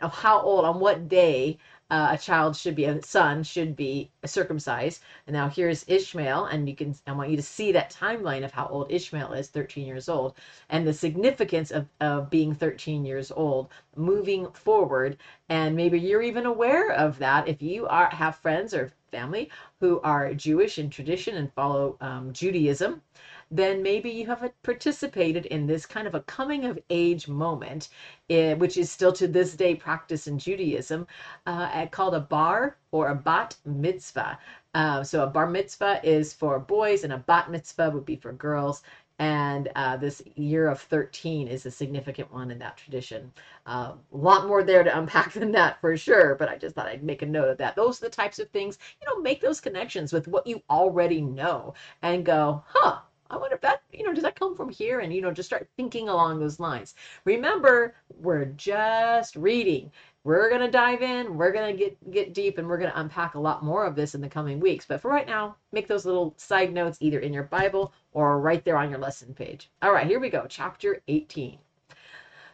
of 0.00 0.12
how 0.12 0.40
old, 0.40 0.64
on 0.64 0.80
what 0.80 1.08
day 1.08 1.58
uh, 1.90 2.08
a 2.12 2.18
child 2.18 2.56
should 2.56 2.74
be 2.76 2.84
a 2.84 3.02
son 3.02 3.42
should 3.42 3.74
be 3.76 4.10
circumcised. 4.24 5.02
And 5.26 5.34
now 5.34 5.48
here's 5.48 5.84
ishmael 5.88 6.46
and 6.46 6.68
you 6.68 6.76
can 6.76 6.94
i 7.06 7.12
want 7.12 7.30
you 7.30 7.36
to 7.36 7.42
see 7.42 7.72
that 7.72 7.90
timeline 7.92 8.44
of 8.44 8.52
how 8.52 8.66
old 8.68 8.90
ishmael 8.90 9.32
is 9.32 9.48
13 9.48 9.86
years 9.86 10.08
old. 10.08 10.34
And 10.68 10.86
the 10.86 10.92
significance 10.92 11.70
of, 11.70 11.86
of 12.00 12.30
being 12.30 12.54
13 12.54 13.04
years 13.04 13.30
old 13.32 13.68
moving 13.96 14.50
forward 14.52 15.16
and 15.48 15.74
maybe 15.74 15.98
you're 15.98 16.22
even 16.22 16.46
aware 16.46 16.92
of 16.92 17.18
that 17.18 17.48
if 17.48 17.60
you 17.60 17.86
are 17.86 18.08
have 18.10 18.36
friends 18.36 18.72
or 18.72 18.92
family 19.10 19.50
who 19.80 20.00
are 20.02 20.32
jewish 20.34 20.78
in 20.78 20.88
tradition 20.88 21.36
and 21.36 21.52
follow 21.52 21.96
um, 22.00 22.32
judaism 22.32 23.02
then 23.50 23.82
maybe 23.82 24.10
you 24.10 24.26
haven't 24.26 24.54
participated 24.62 25.46
in 25.46 25.66
this 25.66 25.84
kind 25.84 26.06
of 26.06 26.14
a 26.14 26.20
coming 26.20 26.64
of 26.64 26.78
age 26.88 27.26
moment, 27.26 27.88
eh, 28.28 28.54
which 28.54 28.76
is 28.76 28.90
still 28.90 29.12
to 29.12 29.26
this 29.26 29.54
day 29.56 29.74
practiced 29.74 30.28
in 30.28 30.38
Judaism, 30.38 31.06
uh, 31.46 31.86
called 31.88 32.14
a 32.14 32.20
bar 32.20 32.76
or 32.92 33.08
a 33.08 33.14
bat 33.14 33.56
mitzvah. 33.64 34.38
Uh, 34.74 35.02
so 35.02 35.24
a 35.24 35.26
bar 35.26 35.48
mitzvah 35.48 36.00
is 36.04 36.32
for 36.32 36.60
boys, 36.60 37.02
and 37.02 37.12
a 37.12 37.18
bat 37.18 37.50
mitzvah 37.50 37.90
would 37.90 38.04
be 38.04 38.16
for 38.16 38.32
girls. 38.32 38.82
And 39.20 39.68
uh, 39.76 39.98
this 39.98 40.22
year 40.34 40.66
of 40.68 40.80
13 40.80 41.46
is 41.46 41.66
a 41.66 41.70
significant 41.70 42.32
one 42.32 42.50
in 42.50 42.58
that 42.60 42.78
tradition. 42.78 43.30
Uh, 43.66 43.92
a 44.12 44.16
lot 44.16 44.48
more 44.48 44.62
there 44.64 44.82
to 44.82 44.98
unpack 44.98 45.32
than 45.34 45.52
that 45.52 45.78
for 45.82 45.94
sure, 45.98 46.36
but 46.36 46.48
I 46.48 46.56
just 46.56 46.74
thought 46.74 46.88
I'd 46.88 47.04
make 47.04 47.20
a 47.20 47.26
note 47.26 47.50
of 47.50 47.58
that. 47.58 47.76
Those 47.76 48.02
are 48.02 48.06
the 48.06 48.10
types 48.10 48.38
of 48.38 48.48
things, 48.48 48.78
you 48.98 49.06
know, 49.06 49.20
make 49.20 49.42
those 49.42 49.60
connections 49.60 50.14
with 50.14 50.26
what 50.26 50.46
you 50.46 50.62
already 50.70 51.20
know 51.20 51.74
and 52.00 52.24
go, 52.24 52.64
huh, 52.66 53.00
I 53.30 53.36
wonder 53.36 53.54
if 53.54 53.60
that, 53.60 53.82
you 53.92 54.04
know, 54.04 54.12
does 54.12 54.24
that 54.24 54.38
come 54.38 54.56
from 54.56 54.70
here? 54.70 54.98
And, 55.00 55.14
you 55.14 55.22
know, 55.22 55.30
just 55.30 55.48
start 55.48 55.68
thinking 55.76 56.08
along 56.08 56.40
those 56.40 56.58
lines. 56.58 56.96
Remember, 57.24 57.94
we're 58.18 58.46
just 58.46 59.36
reading. 59.36 59.92
We're 60.24 60.50
going 60.50 60.60
to 60.60 60.70
dive 60.70 61.00
in, 61.00 61.38
we're 61.38 61.52
going 61.52 61.74
to 61.74 61.78
get 61.78 62.10
get 62.10 62.34
deep 62.34 62.58
and 62.58 62.68
we're 62.68 62.76
going 62.76 62.90
to 62.90 63.00
unpack 63.00 63.36
a 63.36 63.40
lot 63.40 63.64
more 63.64 63.86
of 63.86 63.94
this 63.94 64.14
in 64.14 64.20
the 64.20 64.28
coming 64.28 64.60
weeks. 64.60 64.84
But 64.84 65.00
for 65.00 65.10
right 65.10 65.26
now, 65.26 65.56
make 65.72 65.86
those 65.86 66.04
little 66.04 66.34
side 66.36 66.74
notes 66.74 66.98
either 67.00 67.20
in 67.20 67.32
your 67.32 67.44
Bible 67.44 67.94
or 68.12 68.40
right 68.40 68.62
there 68.64 68.76
on 68.76 68.90
your 68.90 68.98
lesson 68.98 69.32
page. 69.32 69.70
All 69.80 69.92
right, 69.92 70.06
here 70.06 70.20
we 70.20 70.28
go. 70.28 70.44
Chapter 70.48 71.00
18. 71.08 71.58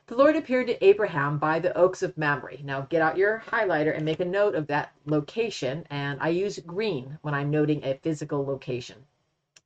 The 0.09 0.15
Lord 0.15 0.37
appeared 0.37 0.69
to 0.69 0.85
Abraham 0.85 1.39
by 1.39 1.59
the 1.59 1.77
oaks 1.77 2.05
of 2.05 2.17
Mamre. 2.17 2.59
Now 2.63 2.83
get 2.83 3.03
out 3.03 3.17
your 3.17 3.43
highlighter 3.51 3.97
and 3.97 4.05
make 4.05 4.21
a 4.21 4.25
note 4.25 4.55
of 4.55 4.69
that 4.69 4.93
location. 5.07 5.85
And 5.91 6.21
I 6.21 6.29
use 6.29 6.61
green 6.61 7.19
when 7.23 7.35
I'm 7.35 7.51
noting 7.51 7.83
a 7.83 7.99
physical 8.03 8.47
location. 8.47 8.99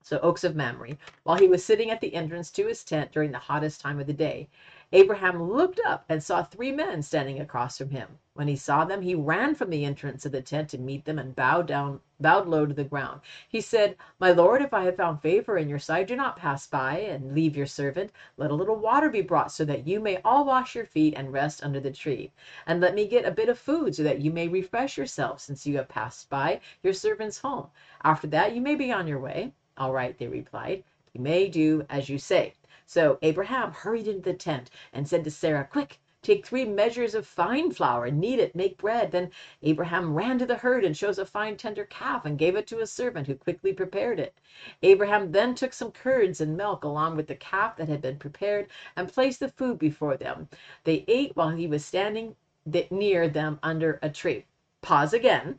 So 0.02 0.18
oaks 0.20 0.44
of 0.44 0.56
Mamre, 0.56 0.96
while 1.24 1.38
he 1.38 1.48
was 1.48 1.64
sitting 1.64 1.90
at 1.90 2.00
the 2.00 2.14
entrance 2.14 2.50
to 2.52 2.66
his 2.66 2.82
tent 2.82 3.12
during 3.12 3.32
the 3.32 3.38
hottest 3.38 3.80
time 3.80 4.00
of 4.00 4.06
the 4.06 4.12
day. 4.12 4.48
Abraham 4.92 5.40
looked 5.40 5.78
up 5.86 6.04
and 6.08 6.20
saw 6.20 6.42
three 6.42 6.72
men 6.72 7.00
standing 7.02 7.38
across 7.38 7.78
from 7.78 7.90
him. 7.90 8.18
When 8.34 8.48
he 8.48 8.56
saw 8.56 8.84
them, 8.84 9.02
he 9.02 9.14
ran 9.14 9.54
from 9.54 9.70
the 9.70 9.84
entrance 9.84 10.26
of 10.26 10.32
the 10.32 10.42
tent 10.42 10.68
to 10.70 10.78
meet 10.78 11.04
them 11.04 11.18
and 11.18 11.36
bowed 11.36 11.66
down, 11.66 12.00
bowed 12.18 12.48
low 12.48 12.66
to 12.66 12.74
the 12.74 12.82
ground. 12.82 13.20
He 13.48 13.60
said, 13.60 13.94
My 14.18 14.32
Lord, 14.32 14.62
if 14.62 14.74
I 14.74 14.84
have 14.84 14.96
found 14.96 15.22
favor 15.22 15.58
in 15.58 15.68
your 15.68 15.78
sight, 15.78 16.08
do 16.08 16.16
not 16.16 16.36
pass 16.36 16.66
by 16.66 16.98
and 16.98 17.34
leave 17.34 17.56
your 17.56 17.66
servant. 17.66 18.10
Let 18.36 18.50
a 18.50 18.54
little 18.54 18.76
water 18.76 19.10
be 19.10 19.20
brought 19.20 19.52
so 19.52 19.64
that 19.66 19.86
you 19.86 20.00
may 20.00 20.16
all 20.24 20.44
wash 20.44 20.74
your 20.74 20.86
feet 20.86 21.14
and 21.16 21.32
rest 21.32 21.62
under 21.62 21.78
the 21.78 21.92
tree. 21.92 22.32
And 22.66 22.80
let 22.80 22.94
me 22.94 23.06
get 23.06 23.24
a 23.24 23.30
bit 23.30 23.48
of 23.48 23.58
food 23.58 23.94
so 23.94 24.02
that 24.02 24.20
you 24.20 24.32
may 24.32 24.48
refresh 24.48 24.96
yourselves 24.96 25.44
since 25.44 25.66
you 25.66 25.76
have 25.76 25.88
passed 25.88 26.28
by 26.30 26.60
your 26.82 26.94
servant's 26.94 27.38
home. 27.38 27.68
After 28.02 28.26
that, 28.28 28.54
you 28.56 28.60
may 28.60 28.74
be 28.74 28.90
on 28.90 29.06
your 29.06 29.20
way. 29.20 29.52
All 29.80 29.94
right, 29.94 30.18
they 30.18 30.28
replied. 30.28 30.84
You 31.14 31.22
may 31.22 31.48
do 31.48 31.86
as 31.88 32.10
you 32.10 32.18
say. 32.18 32.52
So 32.84 33.18
Abraham 33.22 33.72
hurried 33.72 34.08
into 34.08 34.20
the 34.20 34.34
tent 34.34 34.68
and 34.92 35.08
said 35.08 35.24
to 35.24 35.30
Sarah, 35.30 35.66
Quick, 35.72 35.98
take 36.20 36.44
three 36.44 36.66
measures 36.66 37.14
of 37.14 37.26
fine 37.26 37.72
flour, 37.72 38.10
knead 38.10 38.40
it, 38.40 38.54
make 38.54 38.76
bread. 38.76 39.10
Then 39.10 39.30
Abraham 39.62 40.12
ran 40.12 40.38
to 40.38 40.44
the 40.44 40.58
herd 40.58 40.84
and 40.84 40.94
chose 40.94 41.18
a 41.18 41.24
fine 41.24 41.56
tender 41.56 41.86
calf 41.86 42.26
and 42.26 42.36
gave 42.36 42.56
it 42.56 42.66
to 42.66 42.80
a 42.80 42.86
servant 42.86 43.26
who 43.26 43.34
quickly 43.34 43.72
prepared 43.72 44.20
it. 44.20 44.34
Abraham 44.82 45.32
then 45.32 45.54
took 45.54 45.72
some 45.72 45.92
curds 45.92 46.42
and 46.42 46.58
milk 46.58 46.84
along 46.84 47.16
with 47.16 47.26
the 47.26 47.36
calf 47.36 47.78
that 47.78 47.88
had 47.88 48.02
been 48.02 48.18
prepared 48.18 48.68
and 48.96 49.10
placed 49.10 49.40
the 49.40 49.48
food 49.48 49.78
before 49.78 50.18
them. 50.18 50.46
They 50.84 51.06
ate 51.08 51.34
while 51.36 51.50
he 51.50 51.66
was 51.66 51.86
standing 51.86 52.36
near 52.90 53.28
them 53.28 53.58
under 53.62 53.98
a 54.02 54.10
tree. 54.10 54.44
Pause 54.82 55.14
again. 55.14 55.58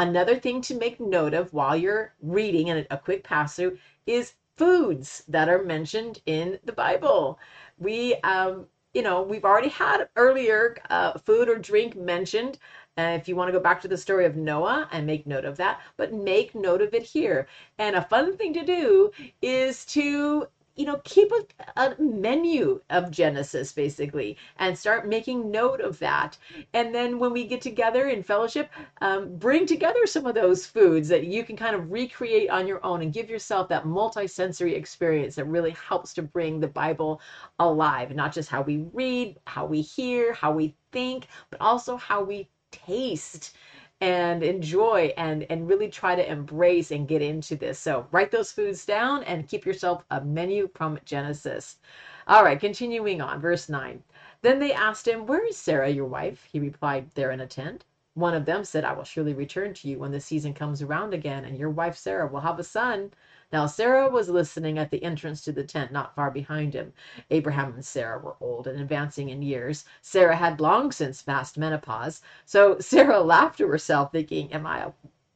Another 0.00 0.36
thing 0.36 0.62
to 0.62 0.74
make 0.74 0.98
note 0.98 1.34
of 1.34 1.52
while 1.52 1.76
you're 1.76 2.14
reading 2.22 2.70
and 2.70 2.86
a 2.90 2.96
quick 2.96 3.22
pass 3.22 3.56
through 3.56 3.76
is 4.06 4.32
foods 4.56 5.24
that 5.28 5.50
are 5.50 5.62
mentioned 5.62 6.22
in 6.24 6.58
the 6.64 6.72
Bible. 6.72 7.38
We, 7.76 8.14
um, 8.22 8.64
you 8.94 9.02
know, 9.02 9.20
we've 9.20 9.44
already 9.44 9.68
had 9.68 10.08
earlier 10.16 10.78
uh, 10.88 11.18
food 11.18 11.50
or 11.50 11.58
drink 11.58 11.96
mentioned. 11.96 12.58
Uh, 12.96 13.18
if 13.20 13.28
you 13.28 13.36
want 13.36 13.48
to 13.48 13.52
go 13.52 13.60
back 13.60 13.78
to 13.82 13.88
the 13.88 13.98
story 13.98 14.24
of 14.24 14.36
Noah 14.36 14.88
and 14.90 15.06
make 15.06 15.26
note 15.26 15.44
of 15.44 15.58
that, 15.58 15.82
but 15.98 16.14
make 16.14 16.54
note 16.54 16.80
of 16.80 16.94
it 16.94 17.02
here. 17.02 17.46
And 17.76 17.94
a 17.94 18.02
fun 18.02 18.38
thing 18.38 18.54
to 18.54 18.64
do 18.64 19.10
is 19.42 19.84
to 19.86 20.48
you 20.80 20.86
know, 20.86 20.98
keep 21.04 21.30
a, 21.30 21.82
a, 21.82 21.94
menu 22.00 22.80
of 22.88 23.10
Genesis 23.10 23.70
basically 23.70 24.38
and 24.58 24.78
start 24.78 25.06
making 25.06 25.50
note 25.50 25.78
of 25.82 25.98
that. 25.98 26.38
And 26.72 26.94
then 26.94 27.18
when 27.18 27.34
we 27.34 27.46
get 27.46 27.60
together 27.60 28.08
in 28.08 28.22
fellowship, 28.22 28.70
um, 29.02 29.36
bring 29.36 29.66
together 29.66 30.06
some 30.06 30.24
of 30.24 30.34
those 30.34 30.64
foods 30.64 31.06
that 31.08 31.24
you 31.24 31.44
can 31.44 31.54
kind 31.54 31.76
of 31.76 31.92
recreate 31.92 32.48
on 32.48 32.66
your 32.66 32.82
own 32.82 33.02
and 33.02 33.12
give 33.12 33.28
yourself 33.28 33.68
that 33.68 33.84
multi-sensory 33.84 34.74
experience 34.74 35.34
that 35.34 35.44
really 35.44 35.72
helps 35.72 36.14
to 36.14 36.22
bring 36.22 36.60
the 36.60 36.66
Bible 36.66 37.20
alive. 37.58 38.14
Not 38.14 38.32
just 38.32 38.48
how 38.48 38.62
we 38.62 38.86
read, 38.94 39.38
how 39.46 39.66
we 39.66 39.82
hear, 39.82 40.32
how 40.32 40.50
we 40.50 40.74
think, 40.92 41.26
but 41.50 41.60
also 41.60 41.98
how 41.98 42.24
we 42.24 42.48
taste 42.70 43.54
and 44.00 44.42
enjoy 44.42 45.12
and 45.16 45.46
and 45.50 45.68
really 45.68 45.88
try 45.88 46.14
to 46.14 46.30
embrace 46.30 46.90
and 46.90 47.08
get 47.08 47.22
into 47.22 47.56
this. 47.56 47.78
So 47.78 48.06
write 48.10 48.30
those 48.30 48.52
foods 48.52 48.84
down 48.86 49.22
and 49.24 49.48
keep 49.48 49.66
yourself 49.66 50.04
a 50.10 50.20
menu 50.20 50.70
from 50.74 50.98
Genesis. 51.04 51.78
All 52.26 52.44
right, 52.44 52.60
continuing 52.60 53.20
on, 53.20 53.40
verse 53.40 53.68
9. 53.68 54.02
Then 54.42 54.58
they 54.58 54.72
asked 54.72 55.06
him, 55.08 55.26
Where 55.26 55.44
is 55.46 55.56
Sarah, 55.56 55.90
your 55.90 56.06
wife? 56.06 56.48
He 56.50 56.60
replied, 56.60 57.10
There 57.14 57.30
in 57.30 57.40
a 57.40 57.46
tent. 57.46 57.84
One 58.14 58.34
of 58.34 58.44
them 58.44 58.64
said, 58.64 58.84
I 58.84 58.92
will 58.92 59.04
surely 59.04 59.34
return 59.34 59.74
to 59.74 59.88
you 59.88 59.98
when 59.98 60.12
the 60.12 60.20
season 60.20 60.54
comes 60.54 60.82
around 60.82 61.14
again, 61.14 61.44
and 61.44 61.58
your 61.58 61.70
wife 61.70 61.96
Sarah 61.96 62.26
will 62.26 62.40
have 62.40 62.58
a 62.58 62.64
son. 62.64 63.12
Now 63.52 63.66
Sarah 63.66 64.08
was 64.08 64.28
listening 64.28 64.78
at 64.78 64.90
the 64.90 65.02
entrance 65.02 65.40
to 65.42 65.52
the 65.52 65.64
tent 65.64 65.92
not 65.92 66.14
far 66.14 66.30
behind 66.30 66.74
him. 66.74 66.92
Abraham 67.30 67.74
and 67.74 67.84
Sarah 67.84 68.18
were 68.18 68.36
old 68.40 68.66
and 68.66 68.80
advancing 68.80 69.28
in 69.28 69.42
years. 69.42 69.84
Sarah 70.00 70.36
had 70.36 70.60
long 70.60 70.92
since 70.92 71.22
passed 71.22 71.58
menopause. 71.58 72.22
So 72.44 72.78
Sarah 72.80 73.20
laughed 73.20 73.58
to 73.58 73.66
herself, 73.68 74.12
thinking, 74.12 74.52
Am 74.52 74.66
I, 74.66 74.92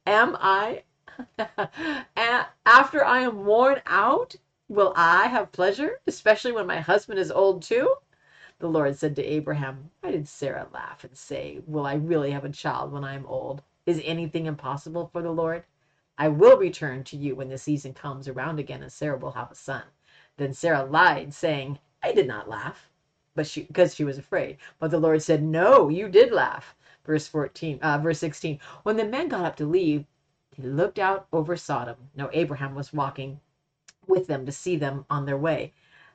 am 0.07 0.37
I, 0.41 0.83
after 2.67 3.05
I 3.05 3.21
am 3.21 3.45
worn 3.45 3.81
out, 3.87 4.37
will 4.69 4.93
I 4.97 5.27
have 5.29 5.53
pleasure, 5.53 6.01
especially 6.07 6.53
when 6.53 6.67
my 6.67 6.81
husband 6.81 7.19
is 7.19 7.31
old 7.31 7.63
too? 7.63 7.95
The 8.61 8.69
Lord 8.69 8.97
said 8.97 9.17
to 9.17 9.25
Abraham, 9.25 9.91
Why 10.01 10.13
did 10.13 10.29
Sarah 10.29 10.69
laugh 10.73 11.05
and 11.05 11.17
say, 11.17 11.61
Will 11.67 11.87
I 11.87 11.95
really 11.95 12.31
have 12.31 12.45
a 12.45 12.51
child 12.51 12.93
when 12.93 13.05
I 13.05 13.15
am 13.15 13.27
old? 13.27 13.63
Is 13.87 14.01
anything 14.05 14.47
impossible 14.47 15.09
for 15.13 15.23
the 15.23 15.33
Lord? 15.33 15.65
I 16.17 16.29
will 16.29 16.57
return 16.57 17.05
to 17.05 17.17
you 17.17 17.35
when 17.35 17.49
the 17.49 17.59
season 17.59 17.95
comes 17.95 18.29
around 18.29 18.59
again 18.59 18.83
and 18.83 18.93
Sarah 18.93 19.19
will 19.19 19.33
have 19.33 19.51
a 19.51 19.55
son. 19.55 19.83
Then 20.37 20.53
Sarah 20.53 20.85
lied, 20.85 21.35
saying, 21.35 21.79
I 22.03 22.13
did 22.13 22.27
not 22.29 22.49
laugh, 22.49 22.89
but 23.35 23.47
she 23.47 23.63
because 23.65 23.95
she 23.95 24.05
was 24.05 24.19
afraid. 24.19 24.59
But 24.79 24.91
the 24.91 25.01
Lord 25.01 25.23
said, 25.23 25.43
No, 25.43 25.89
you 25.89 26.09
did 26.09 26.33
laugh. 26.33 26.77
Verse 27.05 27.27
14, 27.29 27.79
uh, 27.83 27.99
verse 27.99 28.19
16. 28.21 28.61
When 28.83 28.97
the 28.97 29.05
men 29.05 29.29
got 29.29 29.45
up 29.45 29.57
to 29.57 29.67
leave, 29.67 30.07
they 30.57 30.69
looked 30.69 30.99
out 30.99 31.27
over 31.33 31.57
Sodom. 31.57 31.97
Now 32.15 32.31
Abraham 32.33 32.75
was 32.75 32.93
walking 32.93 33.41
with 34.07 34.27
them 34.27 34.47
to 34.47 34.53
see 34.53 34.77
them 34.77 35.05
on 35.11 35.27
their 35.27 35.37
way. 35.37 35.73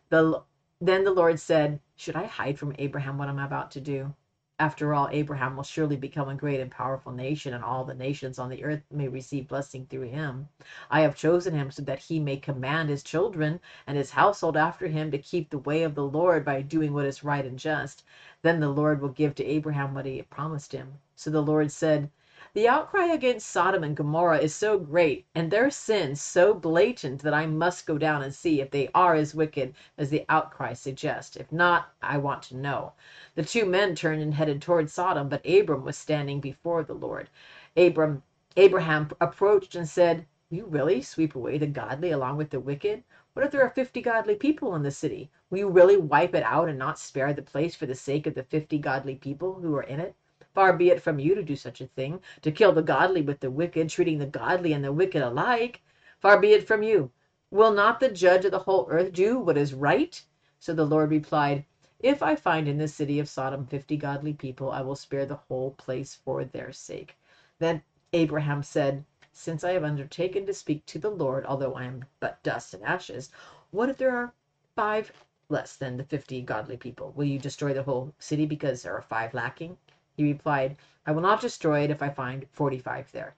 The, 0.10 0.42
then 0.82 1.04
the 1.04 1.12
Lord 1.12 1.40
said, 1.40 1.80
Should 1.96 2.16
I 2.16 2.26
hide 2.26 2.58
from 2.58 2.76
Abraham 2.80 3.18
what 3.18 3.28
I'm 3.30 3.40
about 3.40 3.72
to 3.72 3.82
do? 3.82 4.14
After 4.62 4.94
all, 4.94 5.08
Abraham 5.10 5.56
will 5.56 5.64
surely 5.64 5.96
become 5.96 6.28
a 6.28 6.36
great 6.36 6.60
and 6.60 6.70
powerful 6.70 7.14
nation, 7.14 7.54
and 7.54 7.64
all 7.64 7.86
the 7.86 7.94
nations 7.94 8.38
on 8.38 8.50
the 8.50 8.66
earth 8.66 8.82
may 8.92 9.08
receive 9.08 9.48
blessing 9.48 9.86
through 9.86 10.10
him. 10.10 10.50
I 10.92 11.00
have 11.00 11.16
chosen 11.16 11.54
him 11.54 11.72
so 11.72 11.82
that 11.84 12.00
he 12.00 12.20
may 12.20 12.36
command 12.36 12.90
his 12.90 13.02
children 13.02 13.62
and 13.88 13.98
his 13.98 14.12
household 14.12 14.58
after 14.58 14.88
him 14.88 15.12
to 15.12 15.18
keep 15.18 15.50
the 15.50 15.60
way 15.60 15.84
of 15.84 15.96
the 15.96 16.04
Lord 16.04 16.44
by 16.44 16.62
doing 16.62 16.92
what 16.94 17.06
is 17.06 17.24
right 17.24 17.46
and 17.46 17.58
just. 17.58 18.04
Then 18.42 18.60
the 18.60 18.68
Lord 18.68 19.00
will 19.00 19.08
give 19.08 19.34
to 19.36 19.46
Abraham 19.46 19.94
what 19.94 20.06
he 20.06 20.22
promised 20.24 20.74
him. 20.74 21.00
So 21.16 21.30
the 21.30 21.42
Lord 21.42 21.72
said, 21.72 22.12
the 22.54 22.68
outcry 22.68 23.06
against 23.08 23.50
Sodom 23.50 23.84
and 23.84 23.96
Gomorrah 23.96 24.40
is 24.40 24.56
so 24.56 24.80
great, 24.80 25.26
and 25.36 25.52
their 25.52 25.70
sins 25.70 26.22
so 26.22 26.54
blatant, 26.54 27.22
that 27.22 27.34
I 27.34 27.46
must 27.46 27.86
go 27.86 27.98
down 27.98 28.24
and 28.24 28.34
see 28.34 28.62
if 28.62 28.72
they 28.72 28.90
are 28.96 29.16
as 29.16 29.36
wicked 29.36 29.76
as 29.98 30.10
the 30.10 30.26
outcry 30.30 30.74
suggests. 30.74 31.36
If 31.36 31.52
not, 31.52 31.94
I 32.02 32.18
want 32.18 32.44
to 32.44 32.58
know. 32.58 32.94
The 33.36 33.44
two 33.44 33.66
men 33.66 33.96
turned 33.96 34.22
and 34.22 34.34
headed 34.34 34.62
toward 34.62 34.90
Sodom, 34.90 35.30
but 35.30 35.46
Abram 35.46 35.84
was 35.84 35.98
standing 35.98 36.40
before 36.40 36.84
the 36.84 36.94
Lord. 36.94 37.30
Abram, 37.78 38.24
Abraham 38.58 39.10
approached 39.22 39.76
and 39.76 39.88
said, 39.88 40.26
you 40.52 40.66
really 40.66 41.04
sweep 41.04 41.36
away 41.36 41.60
the 41.60 41.68
godly 41.68 42.10
along 42.10 42.38
with 42.38 42.50
the 42.50 42.60
wicked? 42.60 43.04
What 43.34 43.46
if 43.46 43.52
there 43.52 43.62
are 43.62 43.70
fifty 43.70 44.02
godly 44.02 44.34
people 44.34 44.76
in 44.76 44.82
the 44.82 44.90
city? 44.90 45.30
Will 45.52 45.60
you 45.60 45.70
really 45.70 45.96
wipe 45.96 46.34
it 46.34 46.42
out 46.42 46.70
and 46.70 46.80
not 46.80 46.98
spare 46.98 47.34
the 47.34 47.44
place 47.44 47.76
for 47.76 47.86
the 47.86 47.94
sake 47.94 48.26
of 48.26 48.34
the 48.34 48.42
fifty 48.42 48.80
godly 48.80 49.14
people 49.14 49.54
who 49.54 49.76
are 49.76 49.84
in 49.84 50.00
it? 50.00 50.16
Far 50.54 50.74
be 50.74 50.90
it 50.90 51.02
from 51.02 51.20
you 51.20 51.36
to 51.36 51.44
do 51.44 51.56
such 51.56 51.80
a 51.80 51.88
thing, 51.88 52.22
to 52.42 52.52
kill 52.52 52.72
the 52.72 52.82
godly 52.82 53.22
with 53.22 53.40
the 53.40 53.52
wicked, 53.52 53.90
treating 53.90 54.18
the 54.18 54.26
godly 54.26 54.74
and 54.74 54.84
the 54.84 54.92
wicked 54.92 55.22
alike. 55.22 55.82
Far 56.20 56.40
be 56.40 56.54
it 56.54 56.68
from 56.68 56.82
you. 56.82 57.12
Will 57.52 57.72
not 57.72 58.00
the 58.00 58.10
judge 58.10 58.46
of 58.46 58.52
the 58.52 58.60
whole 58.60 58.88
earth 58.90 59.14
do 59.14 59.40
what 59.40 59.58
is 59.58 59.74
right? 59.74 60.22
So 60.60 60.74
the 60.74 60.86
Lord 60.86 61.12
replied, 61.12 61.66
If 62.00 62.24
I 62.24 62.36
find 62.36 62.68
in 62.68 62.78
the 62.78 62.88
city 62.88 63.20
of 63.20 63.30
Sodom 63.30 63.66
fifty 63.66 63.96
godly 63.96 64.34
people, 64.34 64.72
I 64.72 64.82
will 64.82 64.96
spare 64.96 65.26
the 65.26 65.40
whole 65.48 65.72
place 65.72 66.16
for 66.16 66.44
their 66.44 66.72
sake. 66.72 67.16
Then 67.60 67.84
Abraham 68.14 68.64
said, 68.64 69.06
Since 69.32 69.64
I 69.64 69.74
have 69.74 69.84
undertaken 69.84 70.46
to 70.48 70.54
speak 70.54 70.86
to 70.88 71.00
the 71.00 71.12
Lord, 71.12 71.46
although 71.46 71.76
I 71.76 71.86
am 71.86 72.06
but 72.20 72.42
dust 72.44 72.74
and 72.74 72.84
ashes, 72.84 73.30
what 73.72 73.90
if 73.90 73.98
there 73.98 74.16
are 74.16 74.34
five 74.76 75.12
less 75.48 75.76
than 75.76 75.98
the 75.98 76.04
fifty 76.04 76.42
godly 76.42 76.78
people? 76.78 77.14
Will 77.16 77.26
you 77.26 77.40
destroy 77.40 77.74
the 77.74 77.84
whole 77.84 78.14
city 78.18 78.46
because 78.48 78.82
there 78.82 78.96
are 78.96 79.02
five 79.02 79.34
lacking? 79.34 79.78
He 80.20 80.26
replied, 80.26 80.76
I 81.06 81.14
will 81.14 81.22
not 81.22 81.40
destroy 81.40 81.80
it 81.86 81.92
if 81.92 82.02
I 82.02 82.10
find 82.10 82.46
forty-five 82.52 83.10
there. 83.14 83.36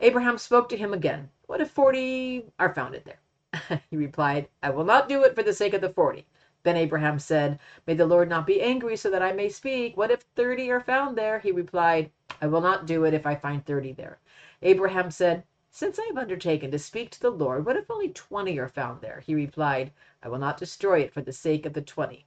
Abraham 0.00 0.36
spoke 0.36 0.68
to 0.68 0.76
him 0.76 0.92
again. 0.92 1.30
What 1.46 1.62
if 1.62 1.70
forty 1.70 2.44
are 2.58 2.74
found 2.74 3.00
there? 3.06 3.80
he 3.90 3.96
replied, 3.96 4.48
I 4.62 4.68
will 4.68 4.84
not 4.84 5.08
do 5.08 5.24
it 5.24 5.34
for 5.34 5.42
the 5.42 5.54
sake 5.54 5.72
of 5.72 5.80
the 5.80 5.88
forty. 5.88 6.26
Then 6.62 6.76
Abraham 6.76 7.18
said, 7.18 7.58
May 7.86 7.94
the 7.94 8.04
Lord 8.04 8.28
not 8.28 8.46
be 8.46 8.60
angry 8.60 8.98
so 8.98 9.08
that 9.08 9.22
I 9.22 9.32
may 9.32 9.48
speak. 9.48 9.96
What 9.96 10.10
if 10.10 10.20
thirty 10.36 10.70
are 10.70 10.78
found 10.82 11.16
there? 11.16 11.38
He 11.38 11.52
replied, 11.52 12.10
I 12.38 12.48
will 12.48 12.60
not 12.60 12.84
do 12.84 13.04
it 13.04 13.14
if 13.14 13.24
I 13.24 13.34
find 13.34 13.64
thirty 13.64 13.92
there. 13.94 14.18
Abraham 14.60 15.10
said, 15.10 15.44
Since 15.70 15.98
I 15.98 16.04
have 16.08 16.18
undertaken 16.18 16.70
to 16.72 16.78
speak 16.78 17.12
to 17.12 17.20
the 17.22 17.30
Lord, 17.30 17.64
what 17.64 17.76
if 17.76 17.90
only 17.90 18.10
twenty 18.10 18.58
are 18.58 18.68
found 18.68 19.00
there? 19.00 19.20
He 19.20 19.34
replied, 19.34 19.90
I 20.22 20.28
will 20.28 20.36
not 20.36 20.58
destroy 20.58 21.00
it 21.00 21.14
for 21.14 21.22
the 21.22 21.32
sake 21.32 21.64
of 21.64 21.72
the 21.72 21.80
twenty. 21.80 22.26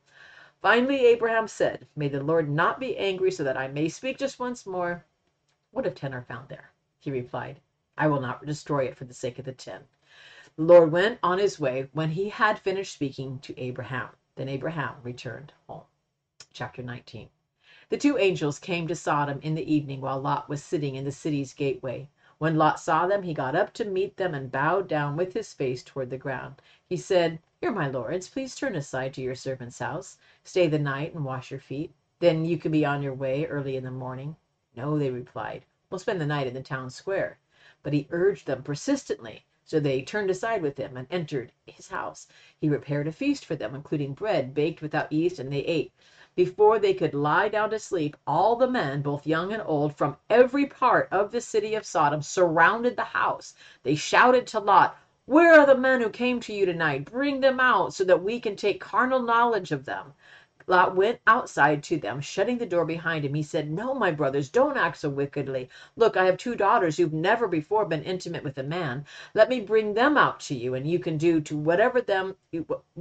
Finally 0.62 1.06
Abraham 1.06 1.48
said, 1.48 1.88
May 1.96 2.08
the 2.08 2.24
Lord 2.24 2.50
not 2.50 2.80
be 2.80 2.98
angry 2.98 3.30
so 3.30 3.43
that 3.43 3.58
I 3.58 3.67
may 3.67 3.89
speak 3.89 4.17
just 4.17 4.39
once 4.39 4.65
more. 4.65 5.06
What 5.72 5.86
if 5.86 5.93
ten 5.93 6.13
are 6.13 6.24
found 6.24 6.50
there? 6.50 6.72
He 7.00 7.12
replied, 7.12 7.62
I 7.98 8.08
will 8.08 8.20
not 8.20 8.46
destroy 8.46 8.86
it 8.86 8.98
for 8.98 9.06
the 9.06 9.13
sake 9.13 9.38
of 9.38 9.46
the 9.46 9.52
ten. 9.52 9.84
The 10.56 10.63
Lord 10.63 10.91
went 10.91 11.20
on 11.22 11.38
his 11.38 11.60
way 11.60 11.89
when 11.93 12.10
he 12.10 12.30
had 12.30 12.58
finished 12.58 12.93
speaking 12.93 13.38
to 13.39 13.60
Abraham. 13.60 14.10
Then 14.36 14.50
Abraham 14.50 14.96
returned 15.04 15.54
home. 15.67 15.84
chapter 16.54 16.82
19. 16.82 17.30
The 17.89 17.98
two 17.98 18.17
angels 18.17 18.58
came 18.58 18.88
to 18.88 18.96
Sodom 18.96 19.39
in 19.43 19.54
the 19.54 19.72
evening 19.72 20.02
while 20.02 20.20
Lot 20.20 20.50
was 20.50 20.63
sitting 20.63 20.96
in 20.96 21.06
the 21.06 21.12
city's 21.12 21.54
gateway. 21.54 22.10
When 22.39 22.58
Lot 22.58 22.80
saw 22.80 23.06
them, 23.06 23.22
he 23.22 23.34
got 23.36 23.56
up 23.56 23.74
to 23.74 23.86
meet 23.86 24.17
them 24.17 24.34
and 24.34 24.52
bowed 24.52 24.88
down 24.88 25.15
with 25.15 25.34
his 25.34 25.54
face 25.54 25.84
toward 25.84 26.10
the 26.10 26.17
ground. 26.17 26.62
He 26.84 26.98
said, 26.98 27.39
You're 27.60 27.72
my 27.72 27.89
lords, 27.89 28.30
please 28.30 28.56
turn 28.56 28.76
aside 28.76 29.15
to 29.15 29.22
your 29.22 29.34
servant's 29.34 29.80
house. 29.80 30.20
Stay 30.43 30.67
the 30.67 30.78
night 30.78 31.15
and 31.15 31.26
wash 31.26 31.50
your 31.50 31.60
feet. 31.60 31.91
Then 32.20 32.46
you 32.46 32.60
can 32.60 32.72
be 32.72 32.86
on 32.86 33.02
your 33.02 33.15
way 33.15 33.48
early 33.48 33.76
in 33.76 33.84
the 33.84 33.89
morning. 33.89 34.36
No, 34.76 35.00
they 35.00 35.10
replied, 35.10 35.65
we'll 35.89 35.98
spend 35.98 36.22
the 36.22 36.28
night 36.28 36.46
in 36.46 36.54
the 36.54 36.62
town 36.62 36.91
square. 36.91 37.39
But 37.82 37.93
he 37.93 38.08
urged 38.12 38.46
them 38.46 38.62
persistently. 38.62 39.43
So 39.65 39.80
they 39.80 40.04
turned 40.04 40.30
aside 40.30 40.62
with 40.62 40.78
him 40.78 40.96
and 40.98 41.08
entered 41.10 41.52
his 41.65 41.88
house. 41.88 42.28
He 42.62 42.70
prepared 42.70 43.08
a 43.08 43.12
feast 43.12 43.43
for 43.43 43.56
them, 43.56 43.74
including 43.74 44.13
bread 44.13 44.54
baked 44.54 44.84
without 44.84 45.12
yeast, 45.12 45.39
and 45.39 45.52
they 45.52 45.62
ate. 45.62 45.91
Before 46.36 46.78
they 46.78 46.93
could 46.93 47.15
lie 47.15 47.50
down 47.50 47.72
to 47.72 47.80
sleep, 47.80 48.15
all 48.28 48.56
the 48.56 48.70
men, 48.70 49.02
both 49.02 49.26
young 49.26 49.52
and 49.52 49.63
old, 49.65 49.96
from 49.96 50.17
every 50.30 50.67
part 50.67 51.10
of 51.12 51.32
the 51.32 51.41
city 51.41 51.74
of 51.74 51.88
Sodom 51.88 52.22
surrounded 52.22 52.96
the 52.96 53.04
house. 53.04 53.56
They 53.82 53.96
shouted 53.96 54.46
to 54.48 54.60
Lot, 54.60 54.96
Where 55.28 55.60
are 55.60 55.66
the 55.66 55.76
men 55.76 56.00
who 56.00 56.10
came 56.10 56.40
to 56.40 56.54
you 56.54 56.66
tonight? 56.66 57.12
Bring 57.12 57.42
them 57.42 57.60
out 57.60 57.94
so 57.94 58.06
that 58.06 58.24
we 58.24 58.40
can 58.40 58.56
take 58.56 58.80
carnal 58.80 59.22
knowledge 59.22 59.74
of 59.74 59.84
them. 59.84 60.13
Lot 60.68 60.96
went 60.96 61.20
outside 61.28 61.84
to 61.84 61.98
them, 61.98 62.22
shutting 62.22 62.60
the 62.60 62.66
door 62.66 62.86
behind 62.86 63.26
him. 63.26 63.34
He 63.34 63.44
said, 63.44 63.70
No, 63.70 63.94
my 63.94 64.10
brothers, 64.10 64.48
don't 64.48 64.78
act 64.78 65.00
so 65.00 65.10
wickedly. 65.10 65.68
Look, 65.98 66.16
I 66.16 66.24
have 66.24 66.38
two 66.38 66.56
daughters 66.56 66.96
who've 66.96 67.12
never 67.12 67.46
before 67.46 67.86
been 67.86 68.04
intimate 68.04 68.46
with 68.46 68.58
a 68.58 68.63
man. 68.63 69.06
Let 69.34 69.50
me 69.50 69.60
bring 69.60 69.94
them 69.94 70.16
out 70.16 70.40
to 70.42 70.56
you, 70.56 70.76
and 70.76 70.90
you 70.90 70.98
can 70.98 71.18
do 71.18 71.42
to 71.42 71.58
whatever 71.58 72.00
them 72.00 72.38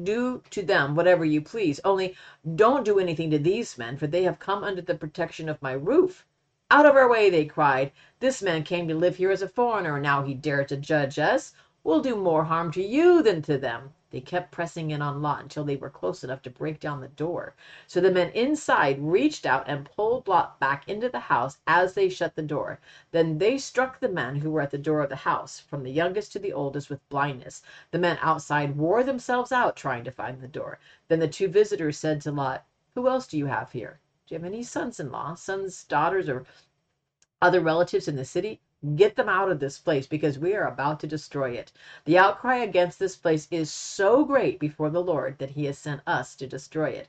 do 0.02 0.42
to 0.50 0.62
them 0.64 0.96
whatever 0.96 1.24
you 1.24 1.40
please. 1.40 1.78
Only 1.84 2.16
don't 2.56 2.84
do 2.84 2.98
anything 2.98 3.30
to 3.30 3.38
these 3.38 3.78
men, 3.78 3.96
for 3.96 4.08
they 4.08 4.24
have 4.24 4.40
come 4.40 4.64
under 4.64 4.82
the 4.82 4.96
protection 4.96 5.48
of 5.48 5.62
my 5.62 5.74
roof. 5.74 6.26
Out 6.72 6.86
of 6.86 6.96
our 6.96 7.08
way, 7.08 7.30
they 7.30 7.44
cried. 7.44 7.92
This 8.18 8.42
man 8.42 8.64
came 8.64 8.88
to 8.88 8.96
live 8.96 9.14
here 9.14 9.30
as 9.30 9.42
a 9.42 9.48
foreigner, 9.48 9.94
and 9.94 10.02
now 10.02 10.24
he 10.24 10.34
dares 10.34 10.66
to 10.70 10.76
judge 10.76 11.20
us. 11.20 11.52
We'll 11.86 12.00
do 12.00 12.16
more 12.16 12.42
harm 12.42 12.72
to 12.72 12.82
you 12.82 13.22
than 13.22 13.42
to 13.42 13.58
them. 13.58 13.94
They 14.10 14.20
kept 14.20 14.50
pressing 14.50 14.90
in 14.90 15.00
on 15.00 15.22
Lot 15.22 15.42
until 15.44 15.62
they 15.62 15.76
were 15.76 15.88
close 15.88 16.24
enough 16.24 16.42
to 16.42 16.50
break 16.50 16.80
down 16.80 17.00
the 17.00 17.06
door. 17.06 17.54
So 17.86 18.00
the 18.00 18.10
men 18.10 18.30
inside 18.30 18.98
reached 18.98 19.46
out 19.46 19.68
and 19.68 19.88
pulled 19.94 20.26
Lot 20.26 20.58
back 20.58 20.88
into 20.88 21.08
the 21.08 21.20
house 21.20 21.58
as 21.64 21.94
they 21.94 22.08
shut 22.08 22.34
the 22.34 22.42
door. 22.42 22.80
Then 23.12 23.38
they 23.38 23.56
struck 23.56 24.00
the 24.00 24.08
men 24.08 24.34
who 24.34 24.50
were 24.50 24.62
at 24.62 24.72
the 24.72 24.78
door 24.78 25.00
of 25.00 25.10
the 25.10 25.14
house, 25.14 25.60
from 25.60 25.84
the 25.84 25.92
youngest 25.92 26.32
to 26.32 26.40
the 26.40 26.52
oldest, 26.52 26.90
with 26.90 27.08
blindness. 27.08 27.62
The 27.92 28.00
men 28.00 28.18
outside 28.20 28.76
wore 28.76 29.04
themselves 29.04 29.52
out 29.52 29.76
trying 29.76 30.02
to 30.02 30.10
find 30.10 30.40
the 30.40 30.48
door. 30.48 30.80
Then 31.06 31.20
the 31.20 31.28
two 31.28 31.46
visitors 31.46 31.96
said 31.96 32.20
to 32.22 32.32
Lot, 32.32 32.64
Who 32.96 33.06
else 33.06 33.28
do 33.28 33.38
you 33.38 33.46
have 33.46 33.70
here? 33.70 34.00
Do 34.26 34.34
you 34.34 34.40
have 34.40 34.52
any 34.52 34.64
sons 34.64 34.98
in 34.98 35.12
law, 35.12 35.36
sons, 35.36 35.84
daughters, 35.84 36.28
or 36.28 36.46
other 37.40 37.60
relatives 37.60 38.08
in 38.08 38.16
the 38.16 38.24
city? 38.24 38.60
Get 38.94 39.16
them 39.16 39.28
out 39.28 39.50
of 39.50 39.58
this 39.58 39.78
place 39.78 40.06
because 40.06 40.38
we 40.38 40.54
are 40.54 40.68
about 40.68 41.00
to 41.00 41.08
destroy 41.08 41.52
it. 41.52 41.72
The 42.04 42.18
outcry 42.18 42.58
against 42.58 42.98
this 42.98 43.16
place 43.16 43.48
is 43.50 43.70
so 43.70 44.24
great 44.24 44.60
before 44.60 44.90
the 44.90 45.02
Lord 45.02 45.38
that 45.38 45.50
he 45.50 45.64
has 45.64 45.78
sent 45.78 46.02
us 46.06 46.36
to 46.36 46.46
destroy 46.46 46.90
it. 46.90 47.08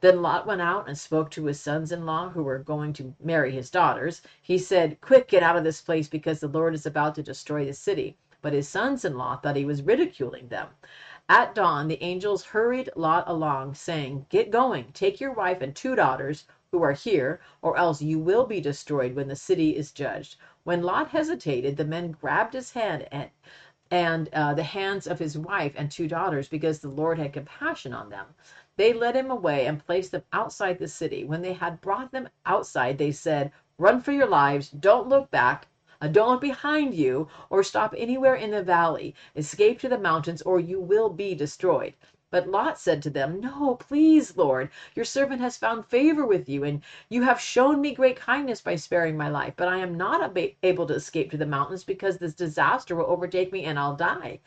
Then 0.00 0.20
Lot 0.20 0.46
went 0.46 0.60
out 0.60 0.86
and 0.86 0.98
spoke 0.98 1.30
to 1.30 1.46
his 1.46 1.60
sons 1.60 1.92
in 1.92 2.04
law 2.04 2.28
who 2.28 2.42
were 2.42 2.58
going 2.58 2.92
to 2.94 3.14
marry 3.22 3.52
his 3.52 3.70
daughters. 3.70 4.20
He 4.42 4.58
said, 4.58 5.00
Quick, 5.00 5.28
get 5.28 5.42
out 5.42 5.56
of 5.56 5.64
this 5.64 5.80
place 5.80 6.08
because 6.08 6.40
the 6.40 6.48
Lord 6.48 6.74
is 6.74 6.84
about 6.84 7.14
to 7.14 7.22
destroy 7.22 7.64
the 7.64 7.72
city. 7.72 8.18
But 8.42 8.52
his 8.52 8.68
sons 8.68 9.04
in 9.04 9.16
law 9.16 9.36
thought 9.36 9.56
he 9.56 9.64
was 9.64 9.82
ridiculing 9.82 10.48
them. 10.48 10.68
At 11.30 11.54
dawn, 11.54 11.88
the 11.88 12.02
angels 12.02 12.44
hurried 12.44 12.90
Lot 12.96 13.24
along, 13.26 13.76
saying, 13.76 14.26
Get 14.28 14.50
going, 14.50 14.92
take 14.92 15.22
your 15.22 15.32
wife 15.32 15.62
and 15.62 15.74
two 15.74 15.94
daughters 15.94 16.44
who 16.70 16.82
are 16.82 16.92
here, 16.92 17.40
or 17.62 17.78
else 17.78 18.02
you 18.02 18.18
will 18.18 18.44
be 18.44 18.60
destroyed 18.60 19.14
when 19.14 19.28
the 19.28 19.36
city 19.36 19.76
is 19.76 19.92
judged. 19.92 20.36
When 20.64 20.82
Lot 20.82 21.08
hesitated, 21.10 21.76
the 21.76 21.84
men 21.84 22.12
grabbed 22.12 22.54
his 22.54 22.72
hand 22.72 23.06
and, 23.12 23.28
and 23.90 24.30
uh, 24.32 24.54
the 24.54 24.62
hands 24.62 25.06
of 25.06 25.18
his 25.18 25.36
wife 25.36 25.74
and 25.76 25.90
two 25.90 26.08
daughters 26.08 26.48
because 26.48 26.80
the 26.80 26.88
Lord 26.88 27.18
had 27.18 27.34
compassion 27.34 27.92
on 27.92 28.08
them. 28.08 28.26
They 28.76 28.94
led 28.94 29.14
him 29.14 29.30
away 29.30 29.66
and 29.66 29.84
placed 29.84 30.12
them 30.12 30.22
outside 30.32 30.78
the 30.78 30.88
city. 30.88 31.22
When 31.22 31.42
they 31.42 31.52
had 31.52 31.82
brought 31.82 32.12
them 32.12 32.30
outside, 32.46 32.96
they 32.96 33.12
said, 33.12 33.52
Run 33.76 34.00
for 34.00 34.12
your 34.12 34.26
lives, 34.26 34.70
don't 34.70 35.08
look 35.08 35.30
back, 35.30 35.66
uh, 36.00 36.08
don't 36.08 36.30
look 36.30 36.40
behind 36.40 36.94
you, 36.94 37.28
or 37.50 37.62
stop 37.62 37.94
anywhere 37.96 38.34
in 38.34 38.50
the 38.50 38.62
valley. 38.62 39.14
Escape 39.36 39.78
to 39.80 39.88
the 39.90 39.98
mountains, 39.98 40.40
or 40.42 40.58
you 40.58 40.80
will 40.80 41.10
be 41.10 41.34
destroyed. 41.34 41.92
But 42.34 42.48
Lot 42.48 42.80
said 42.80 43.00
to 43.04 43.10
them, 43.10 43.38
No, 43.38 43.76
please, 43.76 44.36
Lord, 44.36 44.70
your 44.96 45.04
servant 45.04 45.40
has 45.40 45.56
found 45.56 45.86
favor 45.86 46.26
with 46.26 46.48
you, 46.48 46.64
and 46.64 46.82
you 47.08 47.22
have 47.22 47.40
shown 47.40 47.80
me 47.80 47.94
great 47.94 48.16
kindness 48.16 48.60
by 48.60 48.74
sparing 48.74 49.16
my 49.16 49.28
life. 49.28 49.54
But 49.56 49.68
I 49.68 49.76
am 49.76 49.94
not 49.94 50.36
able 50.64 50.84
to 50.88 50.94
escape 50.94 51.30
to 51.30 51.36
the 51.36 51.46
mountains 51.46 51.84
because 51.84 52.18
this 52.18 52.34
disaster 52.34 52.96
will 52.96 53.06
overtake 53.06 53.52
me 53.52 53.62
and 53.62 53.78
I'll 53.78 53.94
die. 53.94 54.40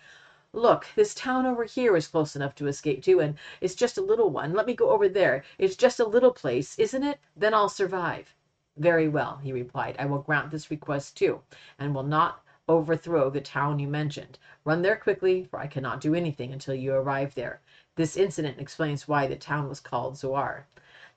Look, 0.51 0.85
this 0.97 1.15
town 1.15 1.45
over 1.45 1.63
here 1.63 1.95
is 1.95 2.09
close 2.09 2.35
enough 2.35 2.55
to 2.55 2.67
escape 2.67 3.03
to, 3.03 3.21
and 3.21 3.37
it's 3.61 3.73
just 3.73 3.97
a 3.97 4.01
little 4.01 4.31
one. 4.31 4.51
Let 4.51 4.65
me 4.65 4.73
go 4.73 4.89
over 4.89 5.07
there. 5.07 5.45
It's 5.57 5.77
just 5.77 6.01
a 6.01 6.05
little 6.05 6.33
place, 6.33 6.77
isn't 6.77 7.03
it? 7.03 7.19
Then 7.37 7.53
I'll 7.53 7.69
survive. 7.69 8.35
Very 8.75 9.07
well, 9.07 9.37
he 9.37 9.53
replied. 9.53 9.95
I 9.97 10.07
will 10.07 10.19
grant 10.19 10.51
this 10.51 10.69
request 10.69 11.15
too, 11.15 11.41
and 11.79 11.95
will 11.95 12.03
not 12.03 12.43
overthrow 12.67 13.29
the 13.29 13.39
town 13.39 13.79
you 13.79 13.87
mentioned. 13.87 14.37
Run 14.65 14.81
there 14.81 14.97
quickly, 14.97 15.45
for 15.45 15.57
I 15.57 15.67
cannot 15.67 16.01
do 16.01 16.13
anything 16.13 16.51
until 16.51 16.75
you 16.75 16.91
arrive 16.93 17.33
there. 17.33 17.61
This 17.97 18.15
incident 18.15 18.59
explains 18.59 19.07
why 19.07 19.25
the 19.25 19.35
town 19.35 19.67
was 19.67 19.79
called 19.79 20.17
Zoar. 20.17 20.67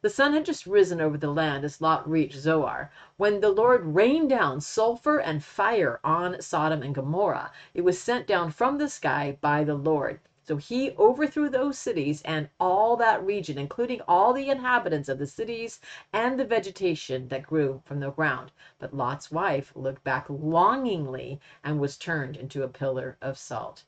The 0.00 0.08
sun 0.08 0.32
had 0.32 0.46
just 0.46 0.64
risen 0.64 0.98
over 0.98 1.18
the 1.18 1.30
land 1.30 1.62
as 1.62 1.82
Lot 1.82 2.08
reached 2.08 2.38
Zoar, 2.38 2.90
when 3.18 3.40
the 3.40 3.50
Lord 3.50 3.94
rained 3.94 4.30
down 4.30 4.62
sulfur 4.62 5.18
and 5.18 5.44
fire 5.44 6.00
on 6.02 6.40
Sodom 6.40 6.82
and 6.82 6.94
Gomorrah. 6.94 7.52
It 7.74 7.82
was 7.82 8.00
sent 8.00 8.26
down 8.26 8.50
from 8.50 8.78
the 8.78 8.88
sky 8.88 9.36
by 9.42 9.62
the 9.62 9.74
Lord. 9.74 10.20
So 10.42 10.56
he 10.56 10.92
overthrew 10.92 11.50
those 11.50 11.76
cities 11.76 12.22
and 12.22 12.48
all 12.58 12.96
that 12.96 13.22
region, 13.22 13.58
including 13.58 14.00
all 14.08 14.32
the 14.32 14.48
inhabitants 14.48 15.10
of 15.10 15.18
the 15.18 15.26
cities 15.26 15.82
and 16.14 16.40
the 16.40 16.46
vegetation 16.46 17.28
that 17.28 17.42
grew 17.42 17.82
from 17.84 18.00
the 18.00 18.10
ground. 18.10 18.52
But 18.78 18.94
Lot's 18.96 19.30
wife 19.30 19.70
looked 19.76 20.02
back 20.02 20.24
longingly 20.30 21.42
and 21.62 21.78
was 21.78 21.98
turned 21.98 22.38
into 22.38 22.62
a 22.62 22.68
pillar 22.68 23.18
of 23.20 23.36
salt. 23.36 23.84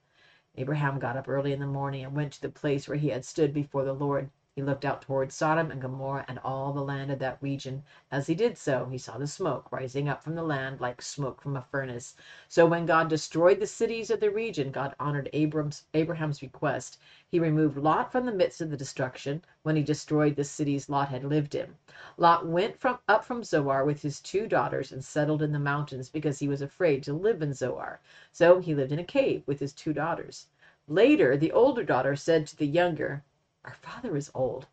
Abraham 0.56 0.98
got 0.98 1.16
up 1.16 1.28
early 1.28 1.52
in 1.52 1.60
the 1.60 1.66
morning 1.66 2.04
and 2.04 2.14
went 2.14 2.32
to 2.34 2.42
the 2.42 2.48
place 2.48 2.86
where 2.86 2.98
he 2.98 3.08
had 3.08 3.24
stood 3.24 3.54
before 3.54 3.84
the 3.84 3.94
Lord. 3.94 4.30
He 4.54 4.62
looked 4.62 4.84
out 4.84 5.00
toward 5.00 5.32
Sodom 5.32 5.70
and 5.70 5.80
Gomorrah 5.80 6.26
and 6.28 6.38
all 6.40 6.74
the 6.74 6.84
land 6.84 7.10
of 7.10 7.18
that 7.20 7.38
region. 7.40 7.84
As 8.10 8.26
he 8.26 8.34
did 8.34 8.58
so, 8.58 8.84
he 8.84 8.98
saw 8.98 9.16
the 9.16 9.26
smoke 9.26 9.72
rising 9.72 10.10
up 10.10 10.22
from 10.22 10.34
the 10.34 10.42
land 10.42 10.78
like 10.78 11.00
smoke 11.00 11.40
from 11.40 11.56
a 11.56 11.62
furnace. 11.62 12.16
So 12.48 12.66
when 12.66 12.84
God 12.84 13.08
destroyed 13.08 13.60
the 13.60 13.66
cities 13.66 14.10
of 14.10 14.20
the 14.20 14.30
region, 14.30 14.70
God 14.70 14.94
honored 15.00 15.30
Abram's, 15.32 15.84
Abraham's 15.94 16.42
request. 16.42 16.98
He 17.32 17.40
removed 17.40 17.78
Lot 17.78 18.12
from 18.12 18.26
the 18.26 18.34
midst 18.34 18.60
of 18.60 18.68
the 18.68 18.76
destruction 18.76 19.42
when 19.62 19.74
he 19.74 19.82
destroyed 19.82 20.36
the 20.36 20.44
cities 20.44 20.90
Lot 20.90 21.08
had 21.08 21.24
lived 21.24 21.54
in. 21.54 21.74
Lot 22.18 22.46
went 22.46 22.78
from, 22.78 22.98
up 23.08 23.24
from 23.24 23.42
Zoar 23.42 23.86
with 23.86 24.02
his 24.02 24.20
two 24.20 24.46
daughters 24.46 24.92
and 24.92 25.02
settled 25.02 25.40
in 25.40 25.50
the 25.50 25.58
mountains 25.58 26.10
because 26.10 26.40
he 26.40 26.46
was 26.46 26.60
afraid 26.60 27.02
to 27.04 27.14
live 27.14 27.40
in 27.40 27.54
Zoar. 27.54 28.00
So 28.32 28.60
he 28.60 28.74
lived 28.74 28.92
in 28.92 28.98
a 28.98 29.04
cave 29.04 29.44
with 29.46 29.60
his 29.60 29.72
two 29.72 29.94
daughters. 29.94 30.48
Later, 30.86 31.38
the 31.38 31.52
older 31.52 31.82
daughter 31.82 32.16
said 32.16 32.46
to 32.48 32.56
the 32.58 32.66
younger, 32.66 33.24
our 33.64 33.72
father 33.80 34.14
is 34.14 34.30
old. 34.34 34.66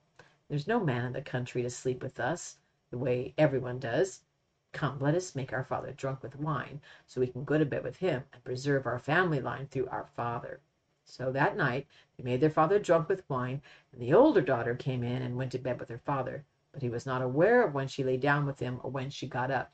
There's 0.49 0.67
no 0.67 0.81
man 0.81 1.05
in 1.05 1.13
the 1.13 1.21
country 1.21 1.61
to 1.61 1.69
sleep 1.69 2.03
with 2.03 2.19
us, 2.19 2.57
the 2.91 2.97
way 2.97 3.33
everyone 3.37 3.79
does. 3.79 4.19
Come, 4.73 4.99
let 4.99 5.15
us 5.15 5.33
make 5.33 5.53
our 5.53 5.63
father 5.63 5.93
drunk 5.93 6.21
with 6.21 6.35
wine, 6.35 6.81
so 7.07 7.21
we 7.21 7.27
can 7.27 7.45
go 7.45 7.57
to 7.57 7.63
bed 7.63 7.85
with 7.85 7.95
him 7.95 8.23
and 8.33 8.43
preserve 8.43 8.85
our 8.85 8.99
family 8.99 9.39
line 9.39 9.67
through 9.67 9.87
our 9.87 10.09
father. 10.17 10.59
So 11.09 11.31
that 11.31 11.57
night 11.57 11.87
they 12.17 12.23
made 12.23 12.41
their 12.41 12.49
father 12.49 12.79
drunk 12.79 13.09
with 13.09 13.29
wine, 13.29 13.61
and 13.91 14.01
the 14.01 14.13
older 14.13 14.41
daughter 14.41 14.75
came 14.75 15.03
in 15.03 15.21
and 15.21 15.35
went 15.35 15.51
to 15.53 15.59
bed 15.59 15.79
with 15.79 15.89
her 15.89 15.97
father, 15.97 16.45
but 16.71 16.81
he 16.81 16.89
was 16.89 17.05
not 17.05 17.21
aware 17.21 17.63
of 17.63 17.73
when 17.73 17.87
she 17.87 18.03
lay 18.03 18.17
down 18.17 18.45
with 18.45 18.59
him 18.59 18.79
or 18.83 18.91
when 18.91 19.09
she 19.09 19.27
got 19.27 19.51
up. 19.51 19.71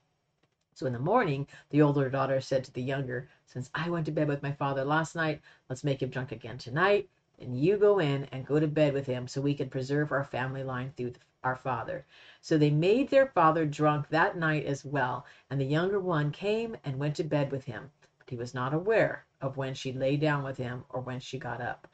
So 0.74 0.86
in 0.86 0.94
the 0.94 1.00
morning 1.00 1.48
the 1.70 1.82
older 1.82 2.10
daughter 2.10 2.42
said 2.42 2.64
to 2.66 2.74
the 2.74 2.82
younger, 2.82 3.30
Since 3.46 3.70
I 3.76 3.90
went 3.90 4.06
to 4.08 4.12
bed 4.12 4.28
with 4.28 4.44
my 4.44 4.52
father 4.54 4.84
last 4.84 5.16
night, 5.16 5.42
let's 5.70 5.84
make 5.84 6.02
him 6.02 6.10
drunk 6.10 6.32
again 6.32 6.58
tonight 6.58 7.10
and 7.40 7.60
you 7.60 7.78
go 7.78 8.00
in 8.00 8.26
and 8.32 8.46
go 8.46 8.60
to 8.60 8.68
bed 8.68 8.94
with 8.94 9.06
him 9.06 9.28
so 9.28 9.42
we 9.42 9.54
can 9.54 9.70
preserve 9.70 10.12
our 10.12 10.24
family 10.24 10.64
line 10.64 10.94
through 10.96 11.14
our 11.44 11.56
father. 11.56 12.06
So 12.42 12.58
they 12.58 12.70
made 12.70 13.10
their 13.10 13.28
father 13.28 13.66
drunk 13.66 14.10
that 14.10 14.38
night 14.38 14.66
as 14.66 14.86
well, 14.86 15.26
and 15.50 15.60
the 15.60 15.66
younger 15.66 16.00
one 16.00 16.32
came 16.32 16.76
and 16.84 16.98
went 16.98 17.16
to 17.18 17.24
bed 17.24 17.52
with 17.52 17.66
him, 17.66 17.92
he 18.28 18.36
was 18.36 18.54
not 18.54 18.74
aware 18.74 19.26
of 19.42 19.58
when 19.58 19.74
she 19.74 19.92
lay 19.92 20.18
down 20.18 20.44
with 20.44 20.58
him 20.58 20.86
or 20.90 21.02
when 21.02 21.20
she 21.20 21.38
got 21.38 21.62
up. 21.62 21.88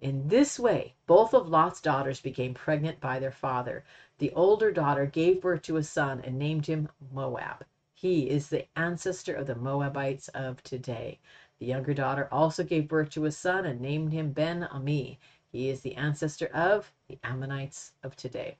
In 0.00 0.28
this 0.28 0.58
way, 0.58 0.94
both 1.06 1.34
of 1.34 1.48
Lot's 1.48 1.80
daughters 1.80 2.20
became 2.20 2.54
pregnant 2.54 3.00
by 3.00 3.18
their 3.18 3.32
father. 3.32 3.84
The 4.18 4.32
older 4.32 4.70
daughter 4.70 5.06
gave 5.06 5.40
birth 5.40 5.62
to 5.62 5.76
a 5.76 5.82
son 5.82 6.20
and 6.24 6.38
named 6.38 6.66
him 6.66 6.88
Moab. 7.12 7.64
He 7.94 8.30
is 8.30 8.48
the 8.48 8.68
ancestor 8.78 9.34
of 9.34 9.48
the 9.48 9.56
Moabites 9.56 10.28
of 10.28 10.62
today. 10.62 11.18
The 11.58 11.66
younger 11.66 11.94
daughter 11.94 12.28
also 12.30 12.62
gave 12.62 12.86
birth 12.86 13.10
to 13.10 13.24
a 13.24 13.32
son 13.32 13.66
and 13.66 13.80
named 13.80 14.12
him 14.12 14.30
Ben-Ammi. 14.30 15.18
He 15.50 15.68
is 15.68 15.80
the 15.80 15.96
ancestor 15.96 16.46
of 16.46 16.92
the 17.08 17.18
Ammonites 17.24 17.92
of 18.04 18.14
today. 18.14 18.58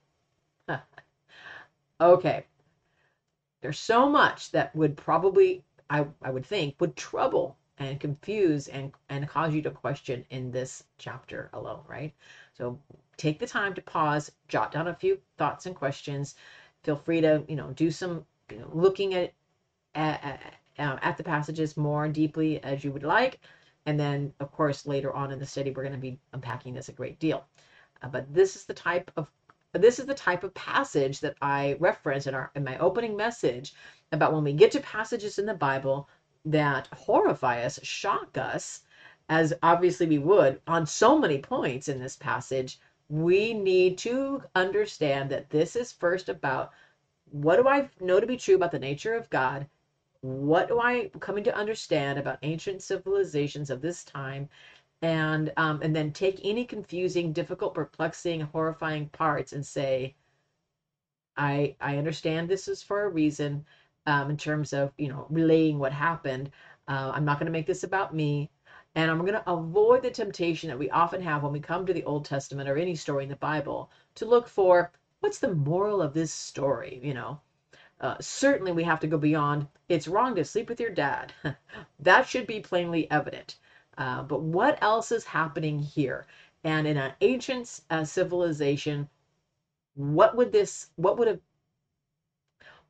okay. 2.01 2.45
There's 3.61 3.79
so 3.79 4.09
much 4.09 4.51
that 4.51 4.75
would 4.75 4.97
probably, 4.97 5.63
I, 5.89 6.05
I 6.21 6.31
would 6.31 6.45
think, 6.45 6.75
would 6.79 6.95
trouble 6.95 7.57
and 7.77 7.99
confuse 7.99 8.67
and, 8.67 8.91
and 9.09 9.27
cause 9.27 9.53
you 9.53 9.61
to 9.63 9.71
question 9.71 10.25
in 10.29 10.51
this 10.51 10.83
chapter 10.97 11.49
alone, 11.53 11.81
right? 11.87 12.13
So 12.53 12.79
take 13.17 13.39
the 13.39 13.47
time 13.47 13.73
to 13.73 13.81
pause, 13.81 14.31
jot 14.47 14.71
down 14.71 14.87
a 14.87 14.93
few 14.93 15.19
thoughts 15.37 15.65
and 15.65 15.75
questions. 15.75 16.35
Feel 16.83 16.97
free 16.97 17.21
to, 17.21 17.43
you 17.47 17.55
know, 17.55 17.71
do 17.71 17.89
some 17.89 18.25
you 18.51 18.59
know, 18.59 18.69
looking 18.73 19.13
at, 19.13 19.33
at, 19.95 20.23
at, 20.77 21.03
at 21.03 21.17
the 21.17 21.23
passages 21.23 21.77
more 21.77 22.07
deeply 22.07 22.61
as 22.63 22.83
you 22.83 22.91
would 22.91 23.03
like. 23.03 23.39
And 23.85 23.99
then, 23.99 24.33
of 24.39 24.51
course, 24.51 24.85
later 24.85 25.13
on 25.13 25.31
in 25.31 25.39
the 25.39 25.45
study, 25.45 25.71
we're 25.71 25.83
going 25.83 25.93
to 25.93 25.99
be 25.99 26.19
unpacking 26.33 26.73
this 26.73 26.89
a 26.89 26.93
great 26.93 27.17
deal. 27.19 27.45
Uh, 28.01 28.09
but 28.09 28.31
this 28.33 28.55
is 28.55 28.65
the 28.65 28.73
type 28.73 29.09
of 29.17 29.27
this 29.73 29.99
is 29.99 30.05
the 30.05 30.13
type 30.15 30.43
of 30.43 30.53
passage 30.53 31.19
that 31.19 31.35
I 31.41 31.77
reference 31.79 32.25
in 32.27 32.33
our 32.33 32.51
in 32.55 32.63
my 32.63 32.77
opening 32.79 33.15
message 33.15 33.73
about 34.11 34.33
when 34.33 34.43
we 34.43 34.53
get 34.53 34.71
to 34.71 34.79
passages 34.79 35.37
in 35.37 35.45
the 35.45 35.53
Bible 35.53 36.09
that 36.45 36.87
horrify 36.87 37.63
us, 37.63 37.79
shock 37.83 38.37
us, 38.37 38.81
as 39.29 39.53
obviously 39.61 40.07
we 40.07 40.17
would 40.17 40.61
on 40.67 40.85
so 40.85 41.19
many 41.19 41.37
points 41.37 41.87
in 41.87 41.99
this 41.99 42.15
passage. 42.15 42.79
We 43.09 43.53
need 43.53 43.97
to 43.99 44.43
understand 44.55 45.29
that 45.29 45.49
this 45.49 45.75
is 45.75 45.91
first 45.91 46.29
about 46.29 46.71
what 47.31 47.57
do 47.57 47.67
I 47.67 47.89
know 47.99 48.19
to 48.19 48.25
be 48.25 48.37
true 48.37 48.55
about 48.55 48.71
the 48.71 48.79
nature 48.79 49.15
of 49.15 49.29
God? 49.29 49.67
What 50.21 50.67
do 50.67 50.79
I 50.79 51.09
coming 51.19 51.43
to 51.43 51.55
understand 51.55 52.17
about 52.17 52.39
ancient 52.41 52.81
civilizations 52.81 53.69
of 53.69 53.81
this 53.81 54.03
time? 54.03 54.49
And 55.01 55.53
um, 55.57 55.81
and 55.81 55.95
then 55.95 56.11
take 56.11 56.39
any 56.43 56.65
confusing, 56.65 57.31
difficult, 57.33 57.73
perplexing, 57.73 58.41
horrifying 58.41 59.09
parts 59.09 59.53
and 59.53 59.65
say, 59.65 60.15
I 61.37 61.75
I 61.79 61.97
understand 61.97 62.49
this 62.49 62.67
is 62.67 62.83
for 62.83 63.03
a 63.03 63.09
reason. 63.09 63.65
Um, 64.05 64.29
in 64.29 64.37
terms 64.37 64.73
of 64.73 64.91
you 64.97 65.07
know 65.09 65.27
relaying 65.29 65.79
what 65.79 65.93
happened, 65.93 66.51
uh, 66.87 67.11
I'm 67.13 67.25
not 67.25 67.39
going 67.39 67.45
to 67.45 67.51
make 67.51 67.67
this 67.67 67.83
about 67.83 68.13
me, 68.15 68.49
and 68.95 69.09
I'm 69.09 69.19
going 69.19 69.33
to 69.33 69.49
avoid 69.49 70.03
the 70.03 70.11
temptation 70.11 70.69
that 70.69 70.79
we 70.79 70.89
often 70.89 71.21
have 71.21 71.43
when 71.43 71.53
we 71.53 71.59
come 71.59 71.85
to 71.85 71.93
the 71.93 72.03
Old 72.05 72.25
Testament 72.25 72.69
or 72.69 72.77
any 72.77 72.95
story 72.95 73.23
in 73.23 73.29
the 73.29 73.35
Bible 73.37 73.91
to 74.15 74.25
look 74.25 74.47
for 74.47 74.91
what's 75.21 75.39
the 75.39 75.53
moral 75.53 76.01
of 76.01 76.13
this 76.13 76.33
story. 76.33 76.99
You 77.03 77.13
know, 77.13 77.41
uh, 78.01 78.15
certainly 78.19 78.71
we 78.71 78.83
have 78.83 78.99
to 79.01 79.07
go 79.07 79.17
beyond. 79.17 79.67
It's 79.87 80.07
wrong 80.07 80.35
to 80.35 80.45
sleep 80.45 80.69
with 80.69 80.79
your 80.79 80.91
dad. 80.91 81.33
that 81.99 82.27
should 82.27 82.47
be 82.47 82.59
plainly 82.59 83.09
evident. 83.11 83.57
Uh, 83.99 84.23
but 84.23 84.41
what 84.41 84.81
else 84.81 85.11
is 85.11 85.25
happening 85.25 85.77
here? 85.77 86.25
And 86.63 86.87
in 86.87 86.97
an 86.97 87.13
ancient 87.21 87.81
uh, 87.89 88.05
civilization, 88.05 89.09
what 89.95 90.35
would 90.37 90.51
this, 90.53 90.91
what 90.95 91.17
would 91.17 91.27
have, 91.27 91.39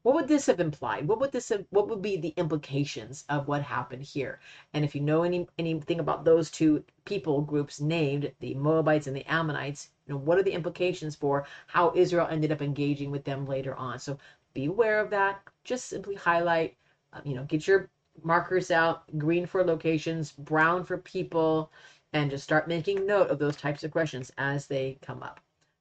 what 0.04 0.16
would 0.16 0.28
this 0.28 0.46
have 0.46 0.60
implied? 0.60 1.08
What 1.08 1.20
would 1.20 1.32
this 1.32 1.50
have, 1.50 1.66
what 1.72 1.90
would 1.90 2.02
be 2.02 2.16
the 2.16 2.34
implications 2.38 3.26
of 3.28 3.48
what 3.48 3.64
happened 3.64 4.04
here? 4.04 4.40
And 4.74 4.86
if 4.86 4.96
you 4.96 5.02
know 5.02 5.24
any 5.24 5.48
anything 5.58 6.00
about 6.00 6.24
those 6.26 6.50
two 6.52 6.84
people 7.06 7.42
groups 7.42 7.82
named, 7.82 8.32
the 8.40 8.54
Moabites 8.54 9.08
and 9.08 9.16
the 9.16 9.26
Ammonites, 9.26 9.90
you 10.08 10.14
know, 10.14 10.20
what 10.20 10.38
are 10.38 10.44
the 10.44 10.54
implications 10.54 11.16
for 11.16 11.46
how 11.68 11.92
Israel 11.96 12.28
ended 12.30 12.52
up 12.52 12.62
engaging 12.62 13.12
with 13.12 13.26
them 13.26 13.46
later 13.46 13.76
on? 13.76 14.00
So 14.00 14.18
be 14.54 14.66
aware 14.66 15.00
of 15.00 15.10
that. 15.10 15.42
Just 15.64 15.88
simply 15.88 16.16
highlight, 16.16 16.78
uh, 17.14 17.22
you 17.26 17.36
know, 17.36 17.44
get 17.44 17.68
your 17.68 17.90
markers 18.24 18.72
out, 18.72 19.04
green 19.18 19.46
for 19.46 19.64
locations, 19.64 20.32
brown 20.32 20.84
for 20.84 20.98
people, 20.98 21.72
and 22.14 22.30
just 22.30 22.44
start 22.44 22.68
making 22.68 23.06
note 23.06 23.30
of 23.30 23.40
those 23.40 23.56
types 23.56 23.84
of 23.84 23.92
questions 23.92 24.32
as 24.38 24.68
they 24.68 24.98
come 25.02 25.22
up. 25.24 25.40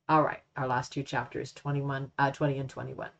All 0.08 0.22
right, 0.22 0.42
our 0.56 0.66
last 0.66 0.92
two 0.92 1.02
chapters, 1.02 1.52
21, 1.52 2.10
uh, 2.18 2.30
20 2.30 2.58
and 2.58 2.68
21. 2.70 3.10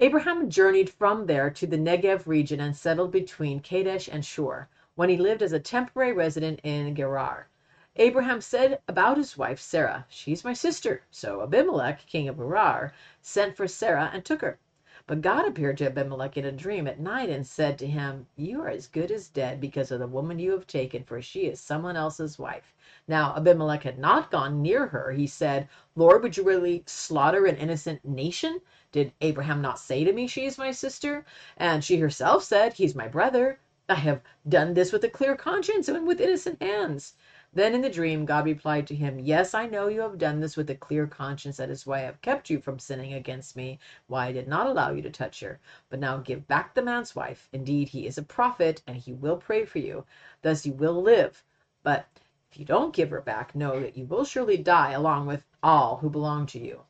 Abraham 0.00 0.50
journeyed 0.50 0.90
from 0.90 1.26
there 1.26 1.48
to 1.50 1.66
the 1.66 1.78
Negev 1.78 2.26
region 2.26 2.60
and 2.60 2.76
settled 2.76 3.12
between 3.12 3.60
Kadesh 3.60 4.08
and 4.08 4.24
Shur, 4.24 4.68
when 4.94 5.08
he 5.08 5.16
lived 5.16 5.42
as 5.42 5.52
a 5.52 5.60
temporary 5.60 6.12
resident 6.12 6.60
in 6.64 6.94
Gerar. 6.94 7.48
Abraham 7.96 8.40
said 8.40 8.80
about 8.88 9.16
his 9.16 9.36
wife 9.36 9.60
Sarah, 9.60 10.06
She's 10.08 10.44
my 10.44 10.54
sister. 10.54 11.02
So 11.10 11.42
Abimelech, 11.42 12.06
king 12.06 12.28
of 12.28 12.36
Gerar, 12.36 12.92
sent 13.20 13.56
for 13.56 13.68
Sarah 13.68 14.10
and 14.12 14.24
took 14.24 14.40
her. 14.40 14.58
But 15.12 15.20
God 15.20 15.46
appeared 15.46 15.76
to 15.76 15.84
Abimelech 15.84 16.38
in 16.38 16.46
a 16.46 16.50
dream 16.50 16.86
at 16.86 16.98
night 16.98 17.28
and 17.28 17.46
said 17.46 17.78
to 17.80 17.86
him, 17.86 18.28
You 18.34 18.62
are 18.62 18.70
as 18.70 18.86
good 18.86 19.10
as 19.10 19.28
dead 19.28 19.60
because 19.60 19.90
of 19.90 20.00
the 20.00 20.06
woman 20.06 20.38
you 20.38 20.52
have 20.52 20.66
taken, 20.66 21.04
for 21.04 21.20
she 21.20 21.40
is 21.40 21.60
someone 21.60 21.96
else's 21.96 22.38
wife. 22.38 22.72
Now 23.06 23.34
Abimelech 23.36 23.82
had 23.82 23.98
not 23.98 24.30
gone 24.30 24.62
near 24.62 24.86
her. 24.86 25.12
He 25.12 25.26
said, 25.26 25.68
Lord, 25.96 26.22
would 26.22 26.38
you 26.38 26.44
really 26.44 26.82
slaughter 26.86 27.44
an 27.44 27.56
innocent 27.58 28.02
nation? 28.06 28.62
Did 28.90 29.12
Abraham 29.20 29.60
not 29.60 29.78
say 29.78 30.02
to 30.02 30.14
me, 30.14 30.26
She 30.26 30.46
is 30.46 30.56
my 30.56 30.70
sister? 30.70 31.26
And 31.58 31.84
she 31.84 31.98
herself 31.98 32.42
said, 32.42 32.72
He's 32.72 32.94
my 32.94 33.06
brother. 33.06 33.58
I 33.90 33.96
have 33.96 34.22
done 34.48 34.72
this 34.72 34.92
with 34.92 35.04
a 35.04 35.10
clear 35.10 35.36
conscience 35.36 35.88
and 35.88 36.06
with 36.06 36.22
innocent 36.22 36.62
hands. 36.62 37.16
Then 37.54 37.74
in 37.74 37.82
the 37.82 37.90
dream 37.90 38.24
God 38.24 38.46
replied 38.46 38.86
to 38.86 38.94
him, 38.94 39.18
Yes, 39.18 39.52
I 39.52 39.66
know 39.66 39.88
you 39.88 40.00
have 40.00 40.16
done 40.16 40.40
this 40.40 40.56
with 40.56 40.70
a 40.70 40.74
clear 40.74 41.06
conscience. 41.06 41.58
That 41.58 41.68
is 41.68 41.84
why 41.84 41.98
I 41.98 42.02
have 42.02 42.22
kept 42.22 42.48
you 42.48 42.58
from 42.58 42.78
sinning 42.78 43.12
against 43.12 43.56
me, 43.56 43.78
why 44.06 44.28
I 44.28 44.32
did 44.32 44.48
not 44.48 44.66
allow 44.66 44.90
you 44.90 45.02
to 45.02 45.10
touch 45.10 45.40
her. 45.40 45.60
But 45.90 46.00
now 46.00 46.16
give 46.16 46.48
back 46.48 46.72
the 46.72 46.80
man's 46.80 47.14
wife. 47.14 47.50
Indeed, 47.52 47.88
he 47.88 48.06
is 48.06 48.16
a 48.16 48.22
prophet, 48.22 48.80
and 48.86 48.96
he 48.96 49.12
will 49.12 49.36
pray 49.36 49.66
for 49.66 49.80
you. 49.80 50.06
Thus 50.40 50.64
you 50.64 50.72
will 50.72 51.02
live. 51.02 51.44
But 51.82 52.06
if 52.50 52.58
you 52.58 52.64
don't 52.64 52.94
give 52.94 53.10
her 53.10 53.20
back, 53.20 53.54
know 53.54 53.80
that 53.80 53.98
you 53.98 54.06
will 54.06 54.24
surely 54.24 54.56
die 54.56 54.92
along 54.92 55.26
with 55.26 55.44
all 55.62 55.98
who 55.98 56.08
belong 56.08 56.46
to 56.46 56.58
you. 56.58 56.84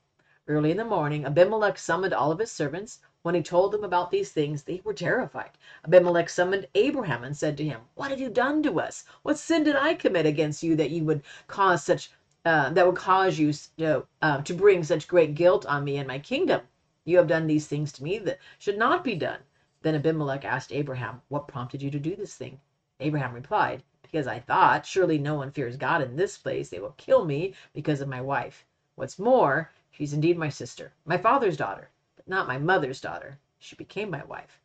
Early 0.47 0.71
in 0.71 0.77
the 0.77 0.85
morning 0.85 1.25
Abimelech 1.25 1.77
summoned 1.77 2.15
all 2.15 2.31
of 2.31 2.39
his 2.39 2.53
servants. 2.53 3.01
When 3.25 3.37
he 3.37 3.43
told 3.45 3.71
them 3.71 3.85
about 3.85 4.11
these 4.11 4.33
things, 4.33 4.65
they 4.65 4.81
were 4.83 4.93
terrified. 4.93 5.51
Abimelech 5.85 6.29
summoned 6.29 6.67
Abraham 6.75 7.23
and 7.23 7.37
said 7.37 7.57
to 7.57 7.65
him, 7.65 7.83
What 7.95 8.11
have 8.11 8.19
you 8.19 8.29
done 8.29 8.65
to 8.65 8.81
us? 8.81 9.05
What 9.23 9.39
sin 9.39 9.63
did 9.63 9.77
I 9.77 9.95
commit 9.95 10.27
against 10.27 10.65
you 10.65 10.75
that 10.75 10.91
you 10.91 11.05
would 11.05 11.23
cause 11.47 11.85
such 11.85 12.11
uh, 12.45 12.71
that 12.71 12.85
would 12.85 12.97
cause 12.97 13.39
you 13.39 13.53
uh, 13.81 14.01
uh, 14.23 14.43
to 14.43 14.53
bring 14.53 14.83
such 14.83 15.07
great 15.07 15.37
guilt 15.37 15.65
on 15.67 15.85
me 15.85 15.99
and 15.99 16.09
my 16.09 16.19
kingdom? 16.19 16.63
You 17.05 17.17
have 17.19 17.29
done 17.29 17.47
these 17.47 17.69
things 17.69 17.93
to 17.93 18.03
me 18.03 18.19
that 18.19 18.41
should 18.59 18.77
not 18.77 19.05
be 19.05 19.15
done. 19.15 19.39
Then 19.83 19.95
Abimelech 19.95 20.45
asked 20.45 20.73
Abraham, 20.73 21.23
What 21.29 21.47
prompted 21.47 21.81
you 21.81 21.93
to 21.93 22.01
do 22.01 22.17
this 22.17 22.35
thing? 22.35 22.61
Abraham 22.99 23.35
replied, 23.35 23.85
Because 24.03 24.27
I 24.27 24.41
thought, 24.41 24.85
surely 24.85 25.19
no 25.19 25.37
one 25.37 25.53
fears 25.53 25.77
God 25.77 26.03
in 26.03 26.17
this 26.17 26.37
place. 26.37 26.71
They 26.71 26.81
will 26.81 26.97
kill 26.97 27.25
me 27.25 27.55
because 27.73 28.01
of 28.01 28.09
my 28.09 28.21
wife. 28.21 28.65
What's 28.97 29.21
more, 29.21 29.71
she's 29.93 30.13
indeed 30.13 30.37
my 30.37 30.49
sister, 30.49 30.93
my 31.05 31.19
father's 31.19 31.57
daughter 31.57 31.89
not 32.27 32.49
my 32.49 32.59
mother's 32.59 33.01
daughter. 33.01 33.39
She 33.59 33.77
became 33.77 34.11
my 34.11 34.25
wife. 34.25 34.61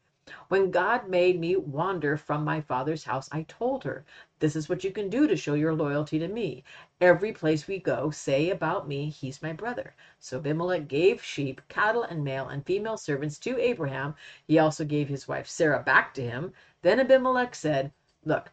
When 0.49 0.71
God 0.71 1.07
made 1.07 1.39
me 1.39 1.55
wander 1.55 2.17
from 2.17 2.43
my 2.43 2.59
father's 2.59 3.05
house, 3.05 3.29
I 3.31 3.43
told 3.43 3.85
her, 3.85 4.03
This 4.39 4.57
is 4.57 4.67
what 4.67 4.83
you 4.83 4.91
can 4.91 5.09
do 5.09 5.25
to 5.25 5.37
show 5.37 5.53
your 5.53 5.73
loyalty 5.73 6.19
to 6.19 6.27
me. 6.27 6.65
Every 6.99 7.31
place 7.31 7.65
we 7.65 7.79
go, 7.79 8.09
say 8.09 8.49
about 8.49 8.89
me, 8.89 9.09
He's 9.09 9.41
my 9.41 9.53
brother. 9.53 9.95
So 10.19 10.39
Abimelech 10.39 10.89
gave 10.89 11.23
sheep, 11.23 11.61
cattle, 11.69 12.03
and 12.03 12.25
male 12.25 12.49
and 12.49 12.65
female 12.65 12.97
servants 12.97 13.39
to 13.39 13.57
Abraham. 13.57 14.15
He 14.45 14.59
also 14.59 14.83
gave 14.83 15.07
his 15.07 15.29
wife 15.29 15.47
Sarah 15.47 15.81
back 15.81 16.13
to 16.15 16.21
him. 16.21 16.51
Then 16.81 16.99
Abimelech 16.99 17.55
said, 17.55 17.93
Look, 18.25 18.51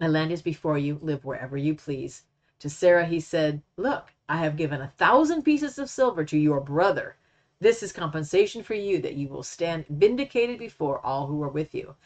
my 0.00 0.08
land 0.08 0.32
is 0.32 0.42
before 0.42 0.78
you. 0.78 0.98
Live 1.00 1.24
wherever 1.24 1.56
you 1.56 1.76
please. 1.76 2.24
To 2.58 2.68
Sarah 2.68 3.06
he 3.06 3.20
said, 3.20 3.62
Look, 3.76 4.12
I 4.28 4.38
have 4.38 4.56
given 4.56 4.80
a 4.80 4.92
thousand 4.98 5.42
pieces 5.44 5.78
of 5.78 5.88
silver 5.88 6.24
to 6.24 6.36
your 6.36 6.60
brother. 6.60 7.14
This 7.60 7.82
is 7.82 7.92
compensation 7.92 8.62
for 8.62 8.74
you 8.74 9.00
that 9.02 9.14
you 9.14 9.28
will 9.28 9.42
stand 9.42 9.84
vindicated 9.88 10.58
before 10.58 11.04
all 11.04 11.26
who 11.26 11.42
are 11.42 11.48
with 11.48 11.74
you. 11.74 11.96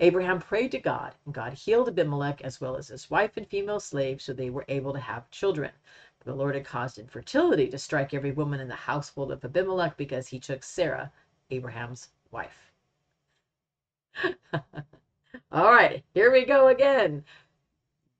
Abraham 0.00 0.38
prayed 0.38 0.70
to 0.72 0.78
God, 0.78 1.14
and 1.24 1.34
God 1.34 1.54
healed 1.54 1.88
Abimelech 1.88 2.42
as 2.42 2.60
well 2.60 2.76
as 2.76 2.88
his 2.88 3.10
wife 3.10 3.36
and 3.36 3.48
female 3.48 3.80
slaves, 3.80 4.24
so 4.24 4.32
they 4.32 4.50
were 4.50 4.66
able 4.68 4.92
to 4.92 5.00
have 5.00 5.30
children. 5.30 5.72
The 6.24 6.34
Lord 6.34 6.54
had 6.56 6.66
caused 6.66 6.98
infertility 6.98 7.68
to 7.68 7.78
strike 7.78 8.12
every 8.12 8.32
woman 8.32 8.60
in 8.60 8.68
the 8.68 8.74
household 8.74 9.32
of 9.32 9.42
Abimelech 9.44 9.96
because 9.96 10.28
he 10.28 10.38
took 10.38 10.62
Sarah, 10.62 11.10
Abraham's 11.50 12.10
wife. 12.30 12.70
All 15.50 15.72
right, 15.72 16.04
here 16.12 16.30
we 16.30 16.44
go 16.44 16.68
again. 16.68 17.24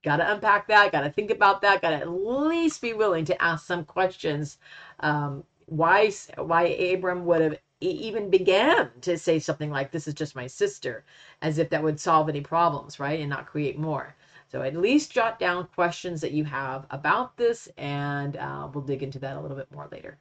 Got 0.03 0.17
to 0.17 0.33
unpack 0.33 0.69
that, 0.69 0.91
got 0.91 1.03
to 1.03 1.11
think 1.11 1.31
about 1.31 1.61
that, 1.61 1.83
got 1.83 1.91
to 1.91 1.97
at 1.97 2.09
least 2.09 2.81
be 2.81 2.95
willing 2.95 3.27
to 3.27 3.43
ask 3.43 3.67
some 3.67 3.85
questions 3.85 4.57
um, 5.01 5.45
why 5.69 6.11
why 6.37 6.65
Abram 6.67 7.25
would 7.27 7.43
have 7.43 7.59
even 7.81 8.31
began 8.31 8.91
to 9.03 9.19
say 9.19 9.39
something 9.39 9.71
like 9.71 9.93
this 9.93 10.09
is 10.09 10.15
just 10.15 10.37
my 10.37 10.47
sister 10.49 11.05
as 11.43 11.59
if 11.59 11.71
that 11.71 11.83
would 11.83 12.01
solve 12.01 12.29
any 12.29 12.41
problems 12.41 13.01
right 13.01 13.21
and 13.21 13.31
not 13.31 13.47
create 13.47 13.79
more. 13.79 14.17
So 14.49 14.63
at 14.63 14.77
least 14.77 15.13
jot 15.13 15.39
down 15.39 15.69
questions 15.75 16.21
that 16.23 16.33
you 16.33 16.45
have 16.45 16.87
about 16.91 17.37
this 17.37 17.69
and 17.77 18.37
uh, 18.37 18.69
we'll 18.73 18.85
dig 18.85 19.03
into 19.03 19.19
that 19.21 19.37
a 19.37 19.41
little 19.41 19.57
bit 19.57 19.73
more 19.73 19.89
later. 19.93 20.19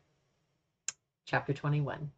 Chapter 1.26 1.54
21 1.54 2.12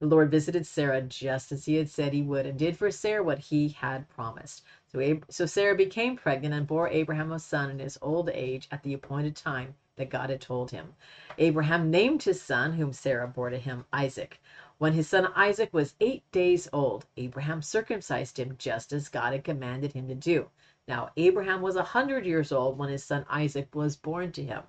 the 0.00 0.06
lord 0.06 0.30
visited 0.30 0.66
sarah 0.66 1.00
just 1.02 1.52
as 1.52 1.64
he 1.66 1.76
had 1.76 1.88
said 1.88 2.12
he 2.12 2.22
would 2.22 2.46
and 2.46 2.58
did 2.58 2.76
for 2.76 2.90
sarah 2.90 3.22
what 3.22 3.38
he 3.38 3.68
had 3.70 4.08
promised. 4.10 4.62
So, 4.92 5.00
Ab- 5.00 5.26
so 5.30 5.46
sarah 5.46 5.76
became 5.76 6.16
pregnant 6.16 6.54
and 6.54 6.66
bore 6.66 6.88
abraham 6.88 7.32
a 7.32 7.38
son 7.38 7.70
in 7.70 7.78
his 7.78 7.98
old 8.02 8.30
age 8.30 8.68
at 8.72 8.82
the 8.82 8.94
appointed 8.94 9.36
time 9.36 9.74
that 9.96 10.10
God 10.10 10.30
had 10.30 10.40
told 10.40 10.70
him. 10.70 10.94
Abraham 11.38 11.90
named 11.90 12.22
his 12.22 12.40
son, 12.40 12.72
whom 12.72 12.92
Sarah 12.92 13.28
bore 13.28 13.50
to 13.50 13.58
him, 13.58 13.84
Isaac. 13.92 14.40
When 14.78 14.92
his 14.92 15.08
son 15.08 15.32
Isaac 15.36 15.72
was 15.72 15.94
eight 16.00 16.24
days 16.32 16.68
old, 16.72 17.06
Abraham 17.16 17.62
circumcised 17.62 18.38
him 18.38 18.56
just 18.58 18.92
as 18.92 19.08
God 19.08 19.32
had 19.32 19.44
commanded 19.44 19.92
him 19.92 20.08
to 20.08 20.14
do. 20.14 20.50
Now, 20.88 21.10
Abraham 21.16 21.62
was 21.62 21.76
a 21.76 21.82
hundred 21.82 22.26
years 22.26 22.50
old 22.52 22.76
when 22.76 22.88
his 22.88 23.04
son 23.04 23.24
Isaac 23.30 23.74
was 23.74 23.96
born 23.96 24.32
to 24.32 24.44
him. 24.44 24.64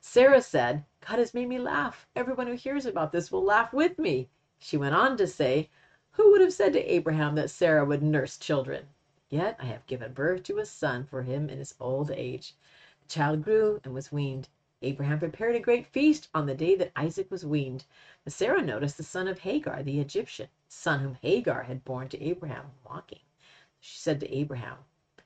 Sarah 0.00 0.42
said, 0.42 0.84
God 1.00 1.18
has 1.18 1.34
made 1.34 1.48
me 1.48 1.58
laugh. 1.58 2.06
Everyone 2.16 2.48
who 2.48 2.54
hears 2.54 2.84
about 2.84 3.12
this 3.12 3.30
will 3.30 3.44
laugh 3.44 3.72
with 3.72 3.98
me. 3.98 4.28
She 4.58 4.76
went 4.76 4.94
on 4.94 5.16
to 5.16 5.26
say, 5.26 5.70
Who 6.12 6.32
would 6.32 6.40
have 6.40 6.52
said 6.52 6.72
to 6.72 6.92
Abraham 6.92 7.34
that 7.36 7.50
Sarah 7.50 7.84
would 7.84 8.02
nurse 8.02 8.36
children? 8.36 8.86
Yet 9.30 9.56
I 9.58 9.66
have 9.66 9.86
given 9.86 10.12
birth 10.12 10.42
to 10.44 10.58
a 10.58 10.66
son 10.66 11.04
for 11.04 11.22
him 11.22 11.48
in 11.48 11.58
his 11.58 11.74
old 11.80 12.10
age. 12.10 12.54
The 13.02 13.08
child 13.08 13.42
grew 13.42 13.80
and 13.84 13.94
was 13.94 14.12
weaned. 14.12 14.48
Abraham 14.84 15.18
prepared 15.18 15.56
a 15.56 15.60
great 15.60 15.86
feast 15.86 16.28
on 16.34 16.46
the 16.46 16.54
day 16.54 16.74
that 16.76 16.92
Isaac 16.94 17.30
was 17.30 17.44
weaned. 17.44 17.84
But 18.22 18.34
Sarah 18.34 18.62
noticed 18.62 18.98
the 18.98 19.02
son 19.02 19.28
of 19.28 19.38
Hagar, 19.38 19.82
the 19.82 19.98
Egyptian, 19.98 20.48
son 20.68 21.00
whom 21.00 21.18
Hagar 21.22 21.62
had 21.62 21.84
borne 21.84 22.08
to 22.10 22.22
Abraham, 22.22 22.72
mocking. 22.84 23.20
She 23.80 23.98
said 23.98 24.20
to 24.20 24.34
Abraham, 24.34 24.76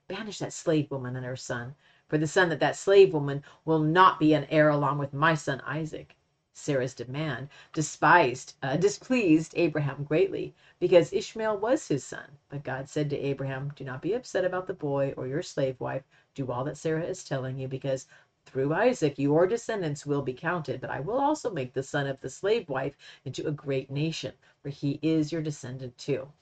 Banish 0.06 0.38
that 0.38 0.52
slave 0.52 0.90
woman 0.90 1.16
and 1.16 1.26
her 1.26 1.36
son, 1.36 1.74
for 2.08 2.18
the 2.18 2.26
son 2.26 2.48
that 2.50 2.60
that 2.60 2.76
slave 2.76 3.12
woman 3.12 3.42
will 3.64 3.80
not 3.80 4.18
be 4.18 4.32
an 4.32 4.44
heir 4.44 4.68
along 4.68 4.98
with 4.98 5.12
my 5.12 5.34
son 5.34 5.60
Isaac. 5.62 6.14
Sarah's 6.54 6.94
demand 6.94 7.48
despised, 7.72 8.54
uh, 8.62 8.76
displeased 8.76 9.54
Abraham 9.56 10.04
greatly, 10.04 10.54
because 10.80 11.12
Ishmael 11.12 11.58
was 11.58 11.86
his 11.86 12.02
son. 12.02 12.38
But 12.48 12.64
God 12.64 12.88
said 12.88 13.10
to 13.10 13.18
Abraham, 13.18 13.72
Do 13.76 13.84
not 13.84 14.02
be 14.02 14.12
upset 14.14 14.44
about 14.44 14.66
the 14.66 14.74
boy 14.74 15.14
or 15.16 15.26
your 15.26 15.42
slave 15.42 15.78
wife. 15.78 16.02
Do 16.34 16.50
all 16.50 16.64
that 16.64 16.76
Sarah 16.76 17.04
is 17.04 17.22
telling 17.22 17.58
you, 17.58 17.68
because 17.68 18.06
through 18.48 18.72
Isaac 18.72 19.18
your 19.18 19.46
descendants 19.46 20.06
will 20.06 20.22
be 20.22 20.32
counted. 20.32 20.80
But 20.80 20.90
I 20.90 21.00
will 21.00 21.18
also 21.18 21.50
make 21.50 21.74
the 21.74 21.82
son 21.82 22.06
of 22.06 22.20
the 22.20 22.30
slave 22.30 22.68
wife 22.68 22.96
into 23.24 23.46
a 23.46 23.52
great 23.52 23.90
nation, 23.90 24.32
for 24.62 24.70
he 24.70 24.98
is 25.02 25.30
your 25.30 25.42
descendant 25.42 25.96
too. 25.98 26.32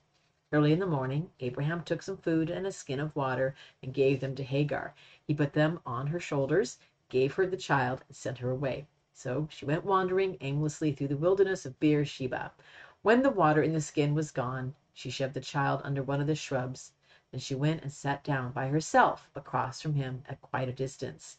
Early 0.52 0.72
in 0.72 0.78
the 0.78 0.86
morning 0.86 1.30
Abraham 1.40 1.82
took 1.82 2.02
some 2.02 2.16
food 2.16 2.50
and 2.50 2.66
a 2.66 2.72
skin 2.72 3.00
of 3.00 3.16
water 3.16 3.54
and 3.82 3.92
gave 3.92 4.20
them 4.20 4.36
to 4.36 4.44
Hagar. 4.44 4.94
He 5.26 5.34
put 5.34 5.52
them 5.52 5.80
on 5.84 6.06
her 6.06 6.20
shoulders, 6.20 6.78
gave 7.08 7.34
her 7.34 7.46
the 7.46 7.56
child, 7.56 8.04
and 8.06 8.16
sent 8.16 8.38
her 8.38 8.50
away. 8.50 8.86
So 9.12 9.48
she 9.50 9.64
went 9.64 9.84
wandering 9.84 10.36
aimlessly 10.40 10.92
through 10.92 11.08
the 11.08 11.16
wilderness 11.16 11.66
of 11.66 11.80
Beersheba. 11.80 12.52
When 13.02 13.22
the 13.22 13.30
water 13.30 13.62
in 13.62 13.72
the 13.72 13.80
skin 13.80 14.14
was 14.14 14.30
gone, 14.30 14.74
she 14.94 15.10
shoved 15.10 15.34
the 15.34 15.40
child 15.40 15.80
under 15.84 16.02
one 16.02 16.20
of 16.20 16.26
the 16.26 16.36
shrubs. 16.36 16.92
Then 17.32 17.40
she 17.40 17.54
went 17.54 17.82
and 17.82 17.92
sat 17.92 18.22
down 18.22 18.52
by 18.52 18.68
herself 18.68 19.28
across 19.34 19.80
from 19.82 19.94
him 19.94 20.22
at 20.28 20.40
quite 20.40 20.68
a 20.68 20.72
distance, 20.72 21.38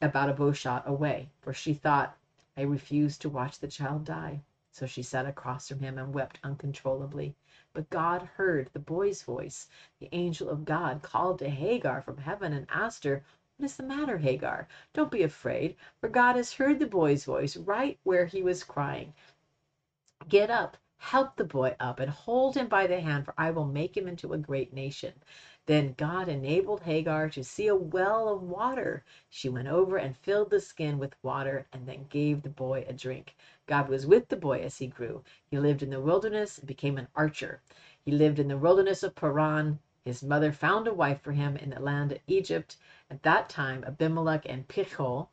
about 0.00 0.28
a 0.28 0.32
bow 0.32 0.52
shot 0.52 0.84
away, 0.86 1.28
for 1.40 1.52
she 1.52 1.74
thought, 1.74 2.16
I 2.56 2.62
refuse 2.62 3.18
to 3.18 3.28
watch 3.28 3.58
the 3.58 3.68
child 3.68 4.04
die. 4.04 4.42
So 4.70 4.86
she 4.86 5.02
sat 5.02 5.26
across 5.26 5.68
from 5.68 5.80
him 5.80 5.98
and 5.98 6.14
wept 6.14 6.38
uncontrollably. 6.44 7.34
But 7.72 7.90
God 7.90 8.22
heard 8.36 8.70
the 8.72 8.78
boy's 8.78 9.22
voice. 9.22 9.68
The 9.98 10.08
angel 10.12 10.48
of 10.48 10.64
God 10.64 11.02
called 11.02 11.38
to 11.40 11.48
Hagar 11.48 12.02
from 12.02 12.18
heaven 12.18 12.52
and 12.52 12.66
asked 12.70 13.04
her, 13.04 13.24
What 13.56 13.64
is 13.66 13.76
the 13.76 13.82
matter, 13.82 14.18
Hagar? 14.18 14.68
Don't 14.92 15.10
be 15.10 15.22
afraid, 15.22 15.76
for 16.00 16.08
God 16.08 16.36
has 16.36 16.52
heard 16.52 16.78
the 16.78 16.86
boy's 16.86 17.24
voice 17.24 17.56
right 17.56 17.98
where 18.04 18.26
he 18.26 18.42
was 18.42 18.62
crying. 18.62 19.14
Get 20.28 20.50
up, 20.50 20.76
help 20.98 21.36
the 21.36 21.44
boy 21.44 21.74
up, 21.80 21.98
and 21.98 22.10
hold 22.10 22.56
him 22.56 22.68
by 22.68 22.86
the 22.86 23.00
hand, 23.00 23.24
for 23.24 23.34
I 23.38 23.50
will 23.50 23.66
make 23.66 23.96
him 23.96 24.06
into 24.06 24.32
a 24.32 24.38
great 24.38 24.72
nation. 24.72 25.14
Then 25.68 25.92
God 25.98 26.30
enabled 26.30 26.84
Hagar 26.84 27.28
to 27.28 27.44
see 27.44 27.66
a 27.66 27.76
well 27.76 28.30
of 28.30 28.42
water. 28.42 29.04
She 29.28 29.50
went 29.50 29.68
over 29.68 29.98
and 29.98 30.16
filled 30.16 30.48
the 30.48 30.62
skin 30.62 30.98
with 30.98 31.22
water 31.22 31.66
and 31.74 31.86
then 31.86 32.06
gave 32.08 32.40
the 32.40 32.48
boy 32.48 32.86
a 32.88 32.94
drink. 32.94 33.36
God 33.66 33.90
was 33.90 34.06
with 34.06 34.30
the 34.30 34.36
boy 34.38 34.60
as 34.62 34.78
he 34.78 34.86
grew. 34.86 35.22
He 35.50 35.58
lived 35.58 35.82
in 35.82 35.90
the 35.90 36.00
wilderness 36.00 36.56
and 36.56 36.66
became 36.66 36.96
an 36.96 37.08
archer. 37.14 37.60
He 38.02 38.10
lived 38.10 38.38
in 38.38 38.48
the 38.48 38.56
wilderness 38.56 39.02
of 39.02 39.14
Paran. 39.14 39.78
His 40.06 40.22
mother 40.22 40.52
found 40.52 40.88
a 40.88 40.94
wife 40.94 41.20
for 41.20 41.32
him 41.32 41.54
in 41.58 41.68
the 41.68 41.80
land 41.80 42.12
of 42.12 42.20
Egypt. 42.26 42.78
At 43.10 43.22
that 43.24 43.50
time, 43.50 43.84
Abimelech 43.84 44.46
and 44.48 44.66
Phicol, 44.68 45.28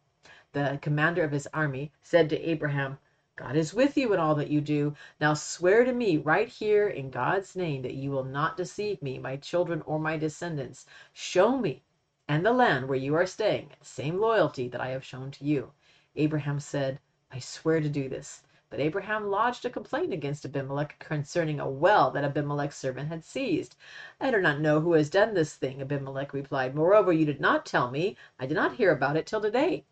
the 0.51 0.79
commander 0.81 1.23
of 1.23 1.31
his 1.31 1.47
army, 1.53 1.93
said 2.01 2.29
to 2.31 2.41
Abraham, 2.41 2.97
God 3.37 3.57
is 3.57 3.73
with 3.73 3.97
you 3.97 4.13
in 4.13 4.19
all 4.19 4.35
that 4.35 4.49
you 4.49 4.61
do. 4.61 4.95
Now 5.19 5.33
swear 5.33 5.83
to 5.83 5.91
me 5.91 6.15
right 6.15 6.47
here 6.47 6.87
in 6.87 7.09
God's 7.09 7.53
name 7.53 7.81
that 7.81 7.95
you 7.95 8.09
will 8.09 8.23
not 8.23 8.55
deceive 8.55 9.01
me, 9.01 9.19
my 9.19 9.35
children, 9.35 9.81
or 9.85 9.99
my 9.99 10.15
descendants. 10.15 10.85
Show 11.11 11.57
me 11.57 11.83
and 12.29 12.45
the 12.45 12.53
land 12.53 12.87
where 12.87 12.97
you 12.97 13.13
are 13.13 13.25
staying 13.25 13.71
the 13.77 13.85
same 13.85 14.21
loyalty 14.21 14.69
that 14.69 14.79
I 14.79 14.91
have 14.91 15.03
shown 15.03 15.31
to 15.31 15.43
you. 15.43 15.73
Abraham 16.15 16.61
said, 16.61 16.99
I 17.29 17.39
swear 17.39 17.81
to 17.81 17.89
do 17.89 18.07
this. 18.07 18.43
But 18.69 18.79
Abraham 18.79 19.29
lodged 19.29 19.65
a 19.65 19.69
complaint 19.69 20.13
against 20.13 20.45
Abimelech 20.45 20.97
concerning 20.99 21.59
a 21.59 21.69
well 21.69 22.11
that 22.11 22.23
Abimelech's 22.23 22.77
servant 22.77 23.09
had 23.09 23.25
seized. 23.25 23.75
I 24.19 24.31
do 24.31 24.39
not 24.39 24.61
know 24.61 24.79
who 24.79 24.93
has 24.93 25.09
done 25.09 25.33
this 25.33 25.55
thing, 25.55 25.81
Abimelech 25.81 26.33
replied. 26.33 26.73
Moreover, 26.73 27.11
you 27.11 27.25
did 27.25 27.41
not 27.41 27.65
tell 27.65 27.91
me. 27.91 28.15
I 28.39 28.45
did 28.45 28.55
not 28.55 28.75
hear 28.75 28.91
about 28.91 29.17
it 29.17 29.25
till 29.25 29.41
today. 29.41 29.83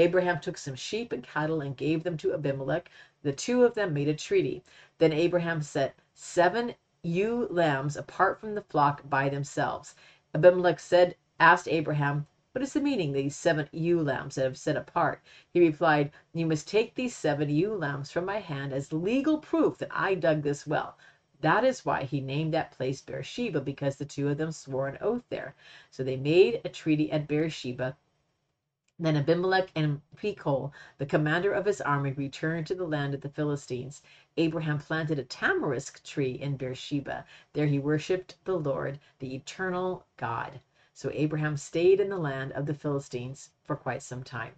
Abraham 0.00 0.40
took 0.40 0.56
some 0.56 0.76
sheep 0.76 1.12
and 1.12 1.22
cattle 1.22 1.60
and 1.60 1.76
gave 1.76 2.04
them 2.04 2.16
to 2.16 2.32
Abimelech. 2.32 2.90
The 3.22 3.34
two 3.34 3.64
of 3.64 3.74
them 3.74 3.92
made 3.92 4.08
a 4.08 4.14
treaty. 4.14 4.64
Then 4.96 5.12
Abraham 5.12 5.60
set 5.60 5.94
seven 6.14 6.74
ewe 7.02 7.46
lambs 7.50 7.98
apart 7.98 8.40
from 8.40 8.54
the 8.54 8.62
flock 8.62 9.06
by 9.10 9.28
themselves. 9.28 9.94
Abimelech 10.34 10.80
said, 10.80 11.16
asked 11.38 11.68
Abraham, 11.68 12.26
What 12.52 12.62
is 12.62 12.72
the 12.72 12.80
meaning 12.80 13.10
of 13.10 13.16
these 13.16 13.36
seven 13.36 13.68
ewe 13.72 14.00
lambs 14.00 14.36
that 14.36 14.44
have 14.44 14.56
set 14.56 14.74
apart? 14.74 15.20
He 15.52 15.60
replied, 15.60 16.12
You 16.32 16.46
must 16.46 16.66
take 16.66 16.94
these 16.94 17.14
seven 17.14 17.50
ewe 17.50 17.74
lambs 17.74 18.10
from 18.10 18.24
my 18.24 18.38
hand 18.38 18.72
as 18.72 18.94
legal 18.94 19.36
proof 19.36 19.76
that 19.76 19.90
I 19.90 20.14
dug 20.14 20.40
this 20.40 20.66
well. 20.66 20.96
That 21.42 21.62
is 21.62 21.84
why 21.84 22.04
he 22.04 22.22
named 22.22 22.54
that 22.54 22.70
place 22.72 23.02
Beersheba, 23.02 23.60
because 23.60 23.96
the 23.96 24.06
two 24.06 24.30
of 24.30 24.38
them 24.38 24.52
swore 24.52 24.88
an 24.88 24.96
oath 25.02 25.24
there. 25.28 25.54
So 25.90 26.02
they 26.02 26.16
made 26.16 26.62
a 26.64 26.70
treaty 26.70 27.12
at 27.12 27.28
Beersheba 27.28 27.98
then 29.00 29.16
Abimelech 29.16 29.70
and 29.74 30.02
Phicol, 30.14 30.72
the 30.98 31.06
commander 31.06 31.52
of 31.52 31.64
his 31.64 31.80
army, 31.80 32.12
returned 32.12 32.66
to 32.66 32.74
the 32.74 32.86
land 32.86 33.14
of 33.14 33.22
the 33.22 33.30
Philistines. 33.30 34.02
Abraham 34.36 34.78
planted 34.78 35.18
a 35.18 35.24
tamarisk 35.24 36.02
tree 36.04 36.32
in 36.32 36.56
Beersheba. 36.56 37.24
There 37.54 37.66
he 37.66 37.78
worshipped 37.78 38.36
the 38.44 38.58
Lord, 38.58 38.98
the 39.18 39.34
eternal 39.34 40.04
God. 40.18 40.60
So 40.92 41.10
Abraham 41.14 41.56
stayed 41.56 41.98
in 41.98 42.10
the 42.10 42.18
land 42.18 42.52
of 42.52 42.66
the 42.66 42.74
Philistines 42.74 43.50
for 43.64 43.74
quite 43.74 44.02
some 44.02 44.22
time. 44.22 44.52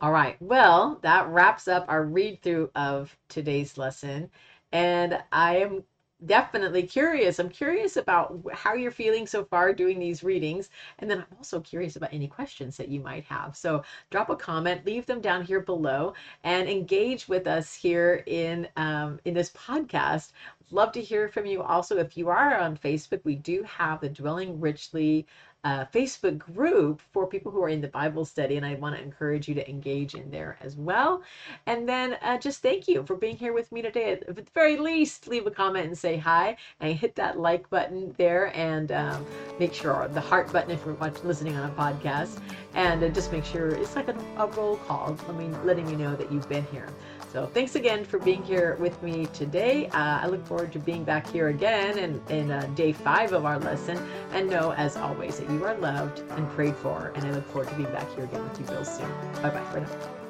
All 0.00 0.10
right, 0.10 0.36
well, 0.42 0.98
that 1.02 1.28
wraps 1.28 1.68
up 1.68 1.84
our 1.88 2.04
read 2.04 2.42
through 2.42 2.70
of 2.74 3.16
today's 3.28 3.78
lesson. 3.78 4.30
And 4.72 5.22
I 5.30 5.58
am 5.58 5.84
definitely 6.26 6.82
curious. 6.82 7.38
I'm 7.38 7.48
curious 7.48 7.96
about 7.96 8.40
how 8.52 8.74
you're 8.74 8.90
feeling 8.90 9.26
so 9.26 9.44
far 9.44 9.72
doing 9.72 9.98
these 9.98 10.24
readings. 10.24 10.70
And 10.98 11.10
then 11.10 11.18
I'm 11.18 11.36
also 11.38 11.60
curious 11.60 11.96
about 11.96 12.12
any 12.12 12.28
questions 12.28 12.76
that 12.76 12.88
you 12.88 13.00
might 13.00 13.24
have. 13.24 13.56
So 13.56 13.82
drop 14.10 14.30
a 14.30 14.36
comment, 14.36 14.86
leave 14.86 15.06
them 15.06 15.20
down 15.20 15.44
here 15.44 15.60
below, 15.60 16.14
and 16.42 16.68
engage 16.68 17.28
with 17.28 17.46
us 17.46 17.74
here 17.74 18.22
in, 18.26 18.68
um, 18.76 19.20
in 19.24 19.34
this 19.34 19.50
podcast. 19.50 20.32
Love 20.70 20.92
to 20.92 21.02
hear 21.02 21.28
from 21.28 21.46
you. 21.46 21.62
Also, 21.62 21.98
if 21.98 22.16
you 22.16 22.28
are 22.28 22.58
on 22.58 22.76
Facebook, 22.76 23.20
we 23.24 23.36
do 23.36 23.62
have 23.64 24.00
the 24.00 24.08
Dwelling 24.08 24.58
Richly 24.60 25.26
uh, 25.64 25.86
Facebook 25.86 26.38
group 26.38 27.00
for 27.12 27.26
people 27.26 27.50
who 27.50 27.62
are 27.62 27.68
in 27.68 27.80
the 27.80 27.88
Bible 27.88 28.24
study, 28.24 28.56
and 28.56 28.66
I 28.66 28.74
want 28.74 28.96
to 28.96 29.02
encourage 29.02 29.48
you 29.48 29.54
to 29.54 29.68
engage 29.68 30.14
in 30.14 30.30
there 30.30 30.56
as 30.60 30.76
well. 30.76 31.22
And 31.66 31.88
then 31.88 32.18
uh, 32.22 32.38
just 32.38 32.62
thank 32.62 32.86
you 32.86 33.02
for 33.04 33.16
being 33.16 33.36
here 33.36 33.52
with 33.52 33.72
me 33.72 33.82
today. 33.82 34.12
At 34.12 34.36
the 34.36 34.44
very 34.54 34.76
least, 34.76 35.26
leave 35.26 35.46
a 35.46 35.50
comment 35.50 35.86
and 35.86 35.96
say 35.96 36.16
hi, 36.16 36.56
and 36.80 36.94
hit 36.94 37.14
that 37.16 37.38
like 37.38 37.68
button 37.70 38.14
there, 38.18 38.54
and 38.54 38.92
um, 38.92 39.26
make 39.58 39.72
sure 39.72 40.08
the 40.12 40.20
heart 40.20 40.52
button 40.52 40.70
if 40.70 40.84
you're 40.84 40.94
watching, 40.94 41.26
listening 41.26 41.56
on 41.56 41.70
a 41.70 41.74
podcast, 41.74 42.40
and 42.74 43.02
uh, 43.02 43.08
just 43.08 43.32
make 43.32 43.44
sure 43.44 43.68
it's 43.68 43.96
like 43.96 44.08
a, 44.08 44.16
a 44.36 44.46
roll 44.48 44.76
call. 44.76 45.16
I 45.28 45.32
mean, 45.32 45.56
letting 45.64 45.88
you 45.88 45.96
know 45.96 46.14
that 46.16 46.30
you've 46.30 46.48
been 46.48 46.66
here. 46.66 46.88
So 47.34 47.46
thanks 47.46 47.74
again 47.74 48.04
for 48.04 48.20
being 48.20 48.44
here 48.44 48.76
with 48.78 49.02
me 49.02 49.26
today. 49.32 49.88
Uh, 49.88 50.20
I 50.22 50.28
look 50.28 50.46
forward 50.46 50.72
to 50.72 50.78
being 50.78 51.02
back 51.02 51.28
here 51.28 51.48
again 51.48 51.98
in, 51.98 52.22
in 52.28 52.52
uh, 52.52 52.70
day 52.76 52.92
five 52.92 53.32
of 53.32 53.44
our 53.44 53.58
lesson. 53.58 53.98
And 54.30 54.48
know, 54.48 54.70
as 54.70 54.96
always, 54.96 55.40
that 55.40 55.50
you 55.50 55.64
are 55.64 55.74
loved 55.78 56.20
and 56.20 56.48
prayed 56.50 56.76
for. 56.76 57.10
And 57.16 57.24
I 57.24 57.32
look 57.32 57.46
forward 57.48 57.70
to 57.70 57.74
being 57.74 57.90
back 57.90 58.08
here 58.14 58.22
again 58.22 58.48
with 58.48 58.60
you 58.60 58.66
real 58.66 58.84
soon. 58.84 59.10
Bye 59.42 59.50
bye 59.50 59.64
for 59.72 59.80
now. 59.80 60.23